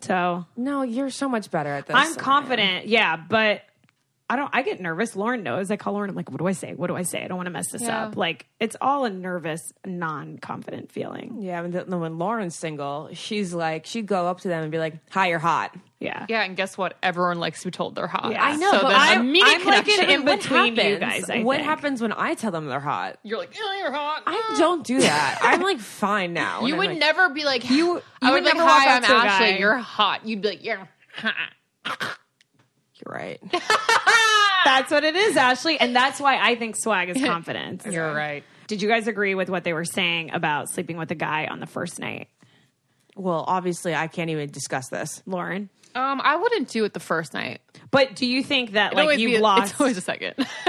So 0.00 0.46
No, 0.56 0.82
you're 0.82 1.10
so 1.10 1.28
much 1.28 1.50
better 1.50 1.70
at 1.70 1.86
this. 1.86 1.94
I'm 1.96 2.14
confident, 2.14 2.86
yeah, 2.86 3.16
but 3.16 3.62
I 4.30 4.36
don't. 4.36 4.48
I 4.54 4.62
get 4.62 4.80
nervous. 4.80 5.16
Lauren 5.16 5.42
knows. 5.42 5.70
I 5.72 5.76
call 5.76 5.92
Lauren. 5.94 6.08
I'm 6.08 6.14
like, 6.16 6.30
what 6.30 6.38
do 6.38 6.46
I 6.46 6.52
say? 6.52 6.72
What 6.74 6.86
do 6.86 6.94
I 6.96 7.02
say? 7.02 7.22
I 7.24 7.26
don't 7.28 7.36
want 7.36 7.48
to 7.48 7.50
mess 7.50 7.68
this 7.72 7.82
Yeah. 7.82 8.04
up. 8.06 8.16
Like 8.16 8.46
it's 8.60 8.76
all 8.80 9.04
a 9.04 9.10
nervous, 9.10 9.72
non-confident 9.84 10.92
feeling. 10.92 11.38
Yeah, 11.40 11.62
and 11.64 11.72
then 11.72 11.98
when 12.00 12.18
Lauren's 12.18 12.54
single, 12.54 13.10
she's 13.12 13.52
like, 13.52 13.86
she'd 13.86 14.06
go 14.06 14.28
up 14.28 14.40
to 14.42 14.48
them 14.48 14.62
and 14.62 14.70
be 14.70 14.78
like, 14.78 14.94
"Hi, 15.10 15.28
you're 15.30 15.38
hot." 15.40 15.74
Yeah. 15.98 16.24
yeah, 16.30 16.42
and 16.44 16.56
guess 16.56 16.78
what? 16.78 16.96
Everyone 17.02 17.40
likes 17.40 17.60
to 17.60 17.66
be 17.66 17.70
told 17.72 17.94
they're 17.94 18.06
hot. 18.06 18.30
Yeah. 18.32 18.42
I 18.42 18.56
know, 18.56 18.70
So 18.70 18.80
but 18.82 18.88
there's 18.88 19.00
I'm- 19.02 19.20
I'm 19.20 19.32
like 19.34 19.60
connection. 19.62 20.04
an 20.04 20.10
in 20.10 20.24
What 20.24 20.40
between 20.40 20.76
you 20.76 20.98
guys, 20.98 21.28
I 21.28 21.42
what 21.42 21.56
think. 21.58 21.68
happens 21.68 22.00
when 22.00 22.12
I 22.16 22.32
tell 22.34 22.50
them 22.52 22.66
they're 22.68 22.80
hot? 22.80 23.18
You're 23.22 23.36
like, 23.38 23.54
oh, 23.60 23.78
you're 23.78 23.92
hot. 23.92 24.22
I 24.26 24.40
ah. 24.52 24.56
don't 24.58 24.82
do 24.86 25.00
that. 25.00 25.38
I'm 25.42 25.60
like 25.60 25.78
fine 25.78 26.32
now. 26.32 26.60
You 26.62 26.68
And 26.74 26.78
would 26.78 26.88
like, 26.90 26.98
never 26.98 27.28
be 27.28 27.44
like 27.44 27.68
You- 27.68 28.00
I 28.22 28.30
would 28.30 28.34
would 28.36 28.40
be 28.44 28.44
like, 28.46 28.54
never 28.54 28.64
walk 28.66 28.78
hi, 28.82 28.96
up 28.96 29.02
I'm 29.02 29.08
to 29.08 29.14
a 29.14 29.18
Ashley. 29.18 29.50
guy- 29.52 29.58
You're 29.58 29.76
hot. 29.76 30.26
You'd 30.26 30.40
be 30.40 30.48
like, 30.48 30.64
you're 30.64 30.88
hot. 31.16 32.16
You're 33.04 33.14
right. 33.14 33.40
That's 34.64 34.90
what 34.90 35.04
it 35.04 35.16
is, 35.16 35.36
Ashley, 35.36 35.80
and 35.80 35.96
that's 35.96 36.20
why 36.20 36.38
I 36.38 36.54
think 36.54 36.76
swag 36.76 37.08
is 37.08 37.16
confidence. 37.24 37.86
You're 37.86 38.14
right. 38.14 38.44
Did 38.66 38.82
you 38.82 38.88
guys 38.88 39.08
agree 39.08 39.34
with 39.34 39.48
what 39.48 39.64
they 39.64 39.72
were 39.72 39.86
saying 39.86 40.32
about 40.32 40.68
sleeping 40.68 40.96
with 40.96 41.10
a 41.10 41.14
guy 41.14 41.46
on 41.46 41.60
the 41.60 41.66
first 41.66 41.98
night? 41.98 42.28
Well, 43.16 43.44
obviously, 43.46 43.94
I 43.94 44.06
can't 44.06 44.30
even 44.30 44.50
discuss 44.50 44.88
this. 44.88 45.22
Lauren. 45.26 45.68
Um, 45.92 46.20
I 46.22 46.36
wouldn't 46.36 46.68
do 46.68 46.84
it 46.84 46.92
the 46.94 47.00
first 47.00 47.34
night. 47.34 47.60
But 47.90 48.14
do 48.14 48.24
you 48.24 48.44
think 48.44 48.72
that 48.72 48.92
It'd 48.92 48.96
like 48.96 49.02
always 49.02 49.16
be 49.16 49.22
you've 49.22 49.40
a- 49.40 49.42
lost? 49.42 49.72
It's 49.72 49.80
always 49.80 49.96
a 49.96 50.00
second. 50.00 50.34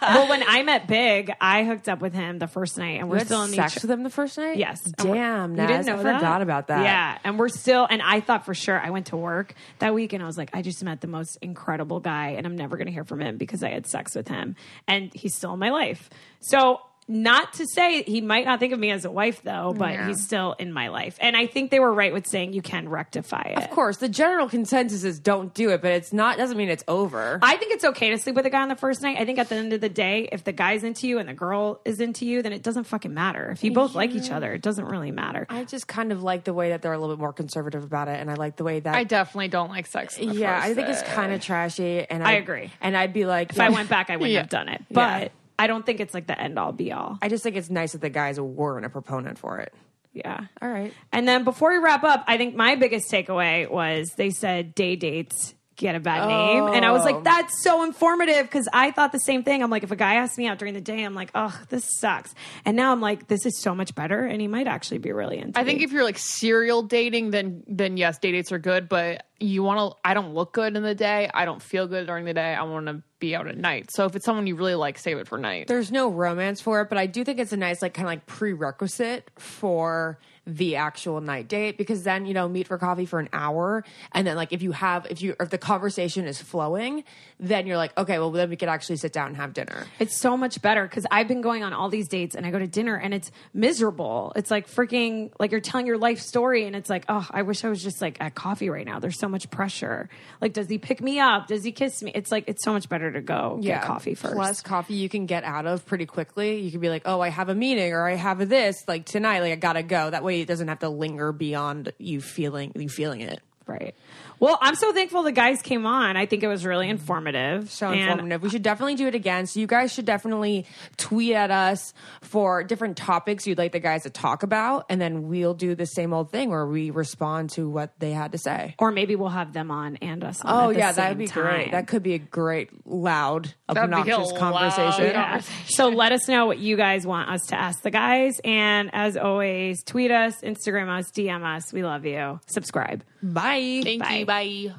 well, 0.00 0.28
when 0.28 0.42
I 0.46 0.62
met 0.64 0.86
Big, 0.86 1.32
I 1.40 1.64
hooked 1.64 1.88
up 1.88 2.00
with 2.00 2.14
him 2.14 2.38
the 2.38 2.46
first 2.46 2.78
night, 2.78 3.00
and 3.00 3.08
we're 3.10 3.18
had 3.18 3.26
still 3.26 3.42
in 3.42 3.50
sex 3.50 3.76
each- 3.76 3.82
with 3.82 3.90
him 3.90 4.04
the 4.04 4.10
first 4.10 4.38
night. 4.38 4.56
Yes. 4.58 4.80
And 4.86 4.94
we're- 5.08 5.18
Damn, 5.18 5.50
You 5.52 5.56
Naz, 5.56 5.68
didn't 5.68 5.86
know 5.86 6.00
I 6.00 6.02
that? 6.04 6.18
forgot 6.20 6.42
about 6.42 6.66
that. 6.68 6.84
Yeah, 6.84 7.18
and 7.24 7.38
we're 7.38 7.48
still. 7.48 7.86
And 7.88 8.00
I 8.00 8.20
thought 8.20 8.44
for 8.44 8.54
sure. 8.54 8.78
I 8.80 8.90
went 8.90 9.06
to 9.06 9.16
work 9.16 9.54
that 9.80 9.94
week, 9.94 10.12
and 10.12 10.22
I 10.22 10.26
was 10.26 10.38
like, 10.38 10.50
I 10.54 10.62
just 10.62 10.82
met 10.84 11.00
the 11.00 11.08
most 11.08 11.36
incredible 11.42 11.98
guy, 12.00 12.30
and 12.36 12.46
I'm 12.46 12.56
never 12.56 12.76
going 12.76 12.86
to 12.86 12.92
hear 12.92 13.04
from 13.04 13.20
him 13.20 13.36
because 13.38 13.62
I 13.64 13.70
had 13.70 13.86
sex 13.86 14.14
with 14.14 14.28
him, 14.28 14.54
and 14.86 15.10
he's 15.14 15.34
still 15.34 15.52
in 15.54 15.58
my 15.58 15.70
life. 15.70 16.08
So. 16.40 16.80
Not 17.10 17.54
to 17.54 17.66
say 17.66 18.02
he 18.02 18.20
might 18.20 18.44
not 18.44 18.60
think 18.60 18.74
of 18.74 18.78
me 18.78 18.90
as 18.90 19.04
a 19.06 19.10
wife 19.10 19.40
though, 19.42 19.74
but 19.76 19.92
Yeah. 19.92 20.08
he's 20.08 20.22
still 20.22 20.52
in 20.58 20.72
my 20.72 20.88
life. 20.88 21.16
And 21.20 21.36
I 21.36 21.46
think 21.46 21.70
they 21.70 21.80
were 21.80 21.92
right 21.92 22.12
with 22.12 22.26
saying 22.26 22.52
you 22.52 22.60
can 22.60 22.88
rectify 22.88 23.40
it. 23.46 23.56
Of 23.58 23.70
course, 23.70 23.96
the 23.96 24.08
general 24.10 24.48
consensus 24.48 25.04
is 25.04 25.18
don't 25.18 25.54
do 25.54 25.70
it, 25.70 25.80
but 25.80 25.92
it's 25.92 26.12
not 26.12 26.36
doesn't 26.36 26.56
mean 26.58 26.68
it's 26.68 26.84
over. 26.86 27.38
I 27.42 27.56
think 27.56 27.72
it's 27.72 27.84
okay 27.84 28.10
to 28.10 28.18
sleep 28.18 28.36
with 28.36 28.44
a 28.44 28.50
guy 28.50 28.60
on 28.60 28.68
the 28.68 28.76
first 28.76 29.00
night. 29.02 29.16
I 29.18 29.24
think 29.24 29.38
at 29.38 29.48
the 29.48 29.54
end 29.56 29.72
of 29.72 29.80
the 29.80 29.88
day, 29.88 30.28
if 30.30 30.44
the 30.44 30.52
guy's 30.52 30.84
into 30.84 31.08
you 31.08 31.18
and 31.18 31.28
the 31.28 31.32
girl 31.34 31.80
is 31.86 31.98
into 32.00 32.26
you, 32.26 32.42
then 32.42 32.52
it 32.52 32.62
doesn't 32.62 32.84
fucking 32.84 33.14
matter. 33.14 33.50
If 33.52 33.64
you 33.64 33.72
both 33.72 33.94
like 33.94 34.10
each 34.14 34.30
other, 34.30 34.52
it 34.52 34.60
doesn't 34.62 34.84
really 34.84 35.10
matter. 35.10 35.46
I 35.48 35.64
just 35.64 35.88
kind 35.88 36.12
of 36.12 36.22
like 36.22 36.44
the 36.44 36.52
way 36.52 36.68
that 36.70 36.82
they're 36.82 36.92
a 36.92 36.98
little 36.98 37.16
bit 37.16 37.20
more 37.20 37.32
conservative 37.32 37.82
about 37.84 38.08
it, 38.08 38.20
and 38.20 38.30
I 38.30 38.34
like 38.34 38.56
the 38.56 38.64
way 38.64 38.80
that 38.80 38.94
I 38.94 39.04
definitely 39.04 39.48
don't 39.48 39.70
like 39.70 39.86
sex. 39.86 40.18
yeah, 40.18 40.56
first 40.60 40.66
I 40.70 40.74
think 40.74 40.88
it's 40.88 41.02
kind 41.02 41.32
of 41.32 41.40
trashy. 41.40 42.04
And 42.08 42.22
I 42.22 42.32
I, 42.32 42.32
agree. 42.34 42.70
And 42.82 42.96
I'd 42.96 43.12
be 43.14 43.24
like, 43.24 43.50
If 43.50 43.60
I 43.60 43.70
went 43.70 43.88
back, 43.88 44.10
I 44.10 44.16
wouldn't 44.16 44.32
Yeah. 44.34 44.40
have 44.40 44.50
done 44.50 44.68
it. 44.68 44.82
Yeah. 44.90 44.94
But 45.22 45.32
I 45.58 45.66
don't 45.66 45.84
think 45.84 46.00
it's 46.00 46.14
like 46.14 46.26
the 46.26 46.40
end 46.40 46.58
all 46.58 46.72
be 46.72 46.92
all. 46.92 47.18
I 47.20 47.28
just 47.28 47.42
think 47.42 47.56
it's 47.56 47.70
nice 47.70 47.92
that 47.92 48.00
the 48.00 48.10
guys 48.10 48.40
weren't 48.40 48.86
a 48.86 48.90
proponent 48.90 49.38
for 49.38 49.58
it. 49.58 49.74
Yeah. 50.12 50.46
All 50.62 50.68
right. 50.68 50.92
And 51.12 51.28
then 51.28 51.44
before 51.44 51.72
we 51.72 51.78
wrap 51.78 52.04
up, 52.04 52.24
I 52.26 52.38
think 52.38 52.54
my 52.54 52.76
biggest 52.76 53.10
takeaway 53.10 53.70
was 53.70 54.14
they 54.14 54.30
said 54.30 54.74
day 54.74 54.96
dates 54.96 55.54
get 55.78 55.94
a 55.94 56.00
bad 56.00 56.28
name. 56.28 56.66
And 56.66 56.84
I 56.84 56.90
was 56.92 57.00
Oh. 57.02 57.04
like, 57.06 57.24
that's 57.24 57.62
so 57.62 57.82
informative 57.84 58.42
because 58.44 58.68
I 58.72 58.90
thought 58.90 59.12
the 59.12 59.18
same 59.20 59.42
thing. 59.44 59.62
I'm 59.62 59.70
like, 59.70 59.84
if 59.84 59.90
a 59.90 59.96
guy 59.96 60.16
asks 60.16 60.36
me 60.36 60.46
out 60.46 60.58
during 60.58 60.74
the 60.74 60.80
day, 60.82 61.02
I'm 61.04 61.14
like, 61.14 61.30
oh, 61.34 61.58
this 61.70 61.88
sucks. 61.98 62.34
And 62.66 62.76
now 62.76 62.92
I'm 62.92 63.00
like, 63.00 63.28
this 63.28 63.46
is 63.46 63.58
so 63.58 63.74
much 63.74 63.94
better. 63.94 64.20
And 64.26 64.40
he 64.40 64.48
might 64.48 64.66
actually 64.66 64.98
be 64.98 65.12
really 65.12 65.38
into 65.38 65.58
I 65.58 65.64
think 65.64 65.78
me. 65.78 65.84
if 65.84 65.92
you're 65.92 66.04
like 66.04 66.18
serial 66.18 66.82
dating, 66.82 67.30
then 67.30 67.62
then 67.66 67.96
yes, 67.96 68.18
date 68.18 68.32
dates 68.32 68.52
are 68.52 68.58
good. 68.58 68.88
But 68.88 69.24
you 69.40 69.62
want 69.62 69.78
to. 69.94 69.98
I 70.04 70.14
don't 70.14 70.34
look 70.34 70.52
good 70.52 70.76
in 70.76 70.82
the 70.82 70.94
day. 70.96 71.30
I 71.32 71.44
don't 71.46 71.62
feel 71.62 71.86
good 71.86 72.06
during 72.08 72.24
the 72.26 72.34
day. 72.34 72.54
I 72.54 72.62
want 72.64 72.86
to 72.86 73.02
be 73.20 73.34
out 73.36 73.46
at 73.48 73.56
night. 73.56 73.90
So 73.92 74.04
if 74.04 74.14
it's 74.16 74.24
someone 74.24 74.46
you 74.48 74.56
really 74.56 74.74
like, 74.74 74.98
save 74.98 75.16
it 75.18 75.26
for 75.28 75.38
night. 75.38 75.66
There's 75.68 75.90
no 75.92 76.08
romance 76.08 76.60
for 76.60 76.80
it, 76.82 76.88
but 76.88 76.98
I 76.98 77.06
do 77.06 77.24
think 77.24 77.38
it's 77.40 77.52
a 77.52 77.56
nice, 77.56 77.82
like, 77.82 77.94
kind 77.94 78.06
of 78.06 78.10
like 78.10 78.26
prerequisite 78.26 79.30
for 79.38 80.18
the 80.48 80.76
actual 80.76 81.20
night 81.20 81.46
date 81.46 81.76
because 81.78 82.02
then 82.02 82.26
you 82.26 82.34
know 82.34 82.48
meet 82.48 82.66
for 82.66 82.78
coffee 82.78 83.06
for 83.06 83.20
an 83.20 83.28
hour 83.32 83.84
and 84.12 84.26
then 84.26 84.34
like 84.34 84.52
if 84.52 84.62
you 84.62 84.72
have 84.72 85.06
if 85.10 85.22
you 85.22 85.36
if 85.38 85.50
the 85.50 85.58
conversation 85.58 86.26
is 86.26 86.40
flowing 86.40 87.04
then 87.38 87.66
you're 87.66 87.76
like 87.76 87.96
okay 87.96 88.18
well 88.18 88.30
then 88.30 88.48
we 88.50 88.56
could 88.56 88.68
actually 88.68 88.96
sit 88.96 89.12
down 89.12 89.28
and 89.28 89.36
have 89.36 89.52
dinner 89.52 89.86
It's 90.00 90.16
so 90.16 90.36
much 90.36 90.60
better 90.62 90.82
because 90.82 91.06
I've 91.10 91.28
been 91.28 91.42
going 91.42 91.62
on 91.62 91.72
all 91.72 91.88
these 91.90 92.08
dates 92.08 92.34
and 92.34 92.46
I 92.46 92.50
go 92.50 92.58
to 92.58 92.66
dinner 92.66 92.96
and 92.96 93.12
it's 93.12 93.30
miserable. 93.52 94.32
It's 94.36 94.50
like 94.50 94.68
freaking 94.68 95.30
like 95.38 95.50
you're 95.52 95.60
telling 95.60 95.86
your 95.86 95.98
life 95.98 96.20
story 96.20 96.64
and 96.66 96.74
it's 96.74 96.88
like, 96.88 97.04
oh, 97.08 97.26
I 97.30 97.42
wish 97.42 97.64
I 97.64 97.68
was 97.68 97.82
just 97.82 98.00
like 98.00 98.16
at 98.20 98.34
coffee 98.34 98.70
right 98.70 98.86
now. 98.86 98.98
There's 98.98 99.18
so 99.18 99.28
much 99.28 99.50
pressure. 99.50 100.08
Like, 100.40 100.52
does 100.54 100.68
he 100.68 100.78
pick 100.78 101.02
me 101.02 101.18
up? 101.20 101.46
Does 101.48 101.64
he 101.64 101.72
kiss 101.72 102.02
me? 102.02 102.12
It's 102.14 102.32
like 102.32 102.44
it's 102.46 102.64
so 102.64 102.72
much 102.72 102.88
better 102.88 103.12
to 103.12 103.20
go 103.20 103.58
get 103.60 103.82
coffee 103.82 104.14
first. 104.14 104.34
Plus, 104.34 104.62
coffee 104.62 104.94
you 104.94 105.08
can 105.08 105.26
get 105.26 105.44
out 105.44 105.66
of 105.66 105.84
pretty 105.86 106.06
quickly. 106.06 106.60
You 106.60 106.70
can 106.70 106.80
be 106.80 106.88
like, 106.88 107.02
"Oh, 107.04 107.20
I 107.20 107.28
have 107.28 107.48
a 107.48 107.54
meeting, 107.54 107.92
or 107.92 108.06
I 108.06 108.14
have 108.14 108.40
a 108.40 108.46
this 108.46 108.84
like 108.88 109.04
tonight. 109.04 109.40
Like 109.40 109.52
I 109.52 109.56
gotta 109.56 109.82
go." 109.82 110.10
That 110.10 110.24
way, 110.24 110.37
it 110.40 110.46
doesn't 110.48 110.68
have 110.68 110.78
to 110.80 110.88
linger 110.88 111.32
beyond 111.32 111.92
you 111.98 112.20
feeling 112.20 112.72
you 112.74 112.88
feeling 112.88 113.20
it. 113.20 113.40
right. 113.66 113.94
Well, 114.40 114.58
I'm 114.60 114.74
so 114.74 114.92
thankful 114.92 115.22
the 115.22 115.32
guys 115.32 115.60
came 115.62 115.86
on. 115.86 116.16
I 116.16 116.26
think 116.26 116.42
it 116.42 116.48
was 116.48 116.64
really 116.64 116.88
informative. 116.88 117.70
So 117.70 117.88
And 117.88 118.00
informative. 118.00 118.42
We 118.42 118.50
should 118.50 118.62
definitely 118.62 118.94
do 118.94 119.06
it 119.06 119.14
again. 119.14 119.46
So 119.46 119.60
you 119.60 119.66
guys 119.66 119.92
should 119.92 120.04
definitely 120.04 120.66
tweet 120.96 121.34
at 121.34 121.50
us 121.50 121.92
for 122.20 122.62
different 122.64 122.96
topics 122.96 123.46
you'd 123.46 123.58
like 123.58 123.72
the 123.72 123.80
guys 123.80 124.02
to 124.04 124.10
talk 124.10 124.42
about, 124.42 124.86
and 124.88 125.00
then 125.00 125.28
we'll 125.28 125.54
do 125.54 125.74
the 125.74 125.86
same 125.86 126.12
old 126.12 126.30
thing 126.30 126.50
where 126.50 126.66
we 126.66 126.90
respond 126.90 127.50
to 127.50 127.68
what 127.68 127.98
they 127.98 128.12
had 128.12 128.32
to 128.32 128.38
say. 128.38 128.74
Or 128.78 128.90
maybe 128.90 129.16
we'll 129.16 129.28
have 129.28 129.52
them 129.52 129.70
on 129.70 129.96
and 129.96 130.22
us 130.24 130.40
on. 130.42 130.66
Oh 130.66 130.70
at 130.70 130.76
yeah, 130.76 130.92
that 130.92 131.08
would 131.10 131.18
be 131.18 131.26
time. 131.26 131.42
great. 131.42 131.70
That 131.72 131.86
could 131.88 132.02
be 132.02 132.14
a 132.14 132.18
great, 132.18 132.70
loud, 132.86 133.54
That'd 133.68 133.90
be 133.90 133.96
a 133.96 134.00
obnoxious 134.00 134.32
loud 134.32 134.38
conversation. 134.38 135.06
Yeah. 135.12 135.40
So 135.66 135.88
let 135.88 136.12
us 136.12 136.28
know 136.28 136.46
what 136.46 136.58
you 136.58 136.76
guys 136.76 137.06
want 137.06 137.30
us 137.30 137.46
to 137.48 137.60
ask 137.60 137.82
the 137.82 137.90
guys. 137.90 138.40
And 138.44 138.90
as 138.92 139.16
always, 139.16 139.82
tweet 139.84 140.10
us, 140.10 140.40
Instagram 140.42 140.88
us, 140.88 141.10
DM 141.10 141.44
us. 141.44 141.72
We 141.72 141.82
love 141.82 142.04
you. 142.04 142.40
Subscribe. 142.46 143.04
Bye. 143.22 143.80
Thank 143.82 144.02
Bye. 144.02 144.16
you. 144.18 144.26
Bye. 144.28 144.74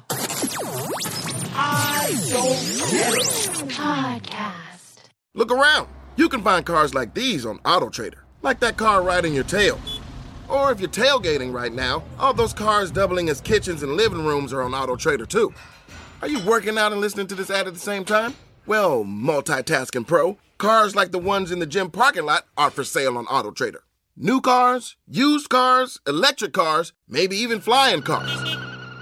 I 1.56 2.12
so 2.14 2.38
podcast. 3.66 4.98
Look 5.34 5.50
around. 5.50 5.88
You 6.14 6.28
can 6.28 6.40
find 6.42 6.64
cars 6.64 6.94
like 6.94 7.14
these 7.14 7.44
on 7.44 7.58
AutoTrader, 7.64 8.20
like 8.42 8.60
that 8.60 8.76
car 8.76 9.02
riding 9.02 9.34
your 9.34 9.42
tail. 9.42 9.80
Or 10.48 10.70
if 10.70 10.78
you're 10.78 10.88
tailgating 10.88 11.52
right 11.52 11.72
now, 11.72 12.04
all 12.20 12.32
those 12.32 12.52
cars 12.52 12.92
doubling 12.92 13.28
as 13.28 13.40
kitchens 13.40 13.82
and 13.82 13.94
living 13.94 14.24
rooms 14.24 14.52
are 14.52 14.62
on 14.62 14.70
AutoTrader 14.70 15.26
too. 15.26 15.52
Are 16.22 16.28
you 16.28 16.38
working 16.46 16.78
out 16.78 16.92
and 16.92 17.00
listening 17.00 17.26
to 17.26 17.34
this 17.34 17.50
ad 17.50 17.66
at 17.66 17.74
the 17.74 17.80
same 17.80 18.04
time? 18.04 18.34
Well, 18.66 19.02
multitasking 19.02 20.06
pro, 20.06 20.38
cars 20.58 20.94
like 20.94 21.10
the 21.10 21.18
ones 21.18 21.50
in 21.50 21.58
the 21.58 21.66
gym 21.66 21.90
parking 21.90 22.24
lot 22.24 22.46
are 22.56 22.70
for 22.70 22.84
sale 22.84 23.18
on 23.18 23.26
AutoTrader. 23.26 23.80
New 24.16 24.40
cars, 24.40 24.94
used 25.08 25.48
cars, 25.48 25.98
electric 26.06 26.52
cars, 26.52 26.92
maybe 27.08 27.34
even 27.34 27.60
flying 27.60 28.02
cars. 28.02 28.69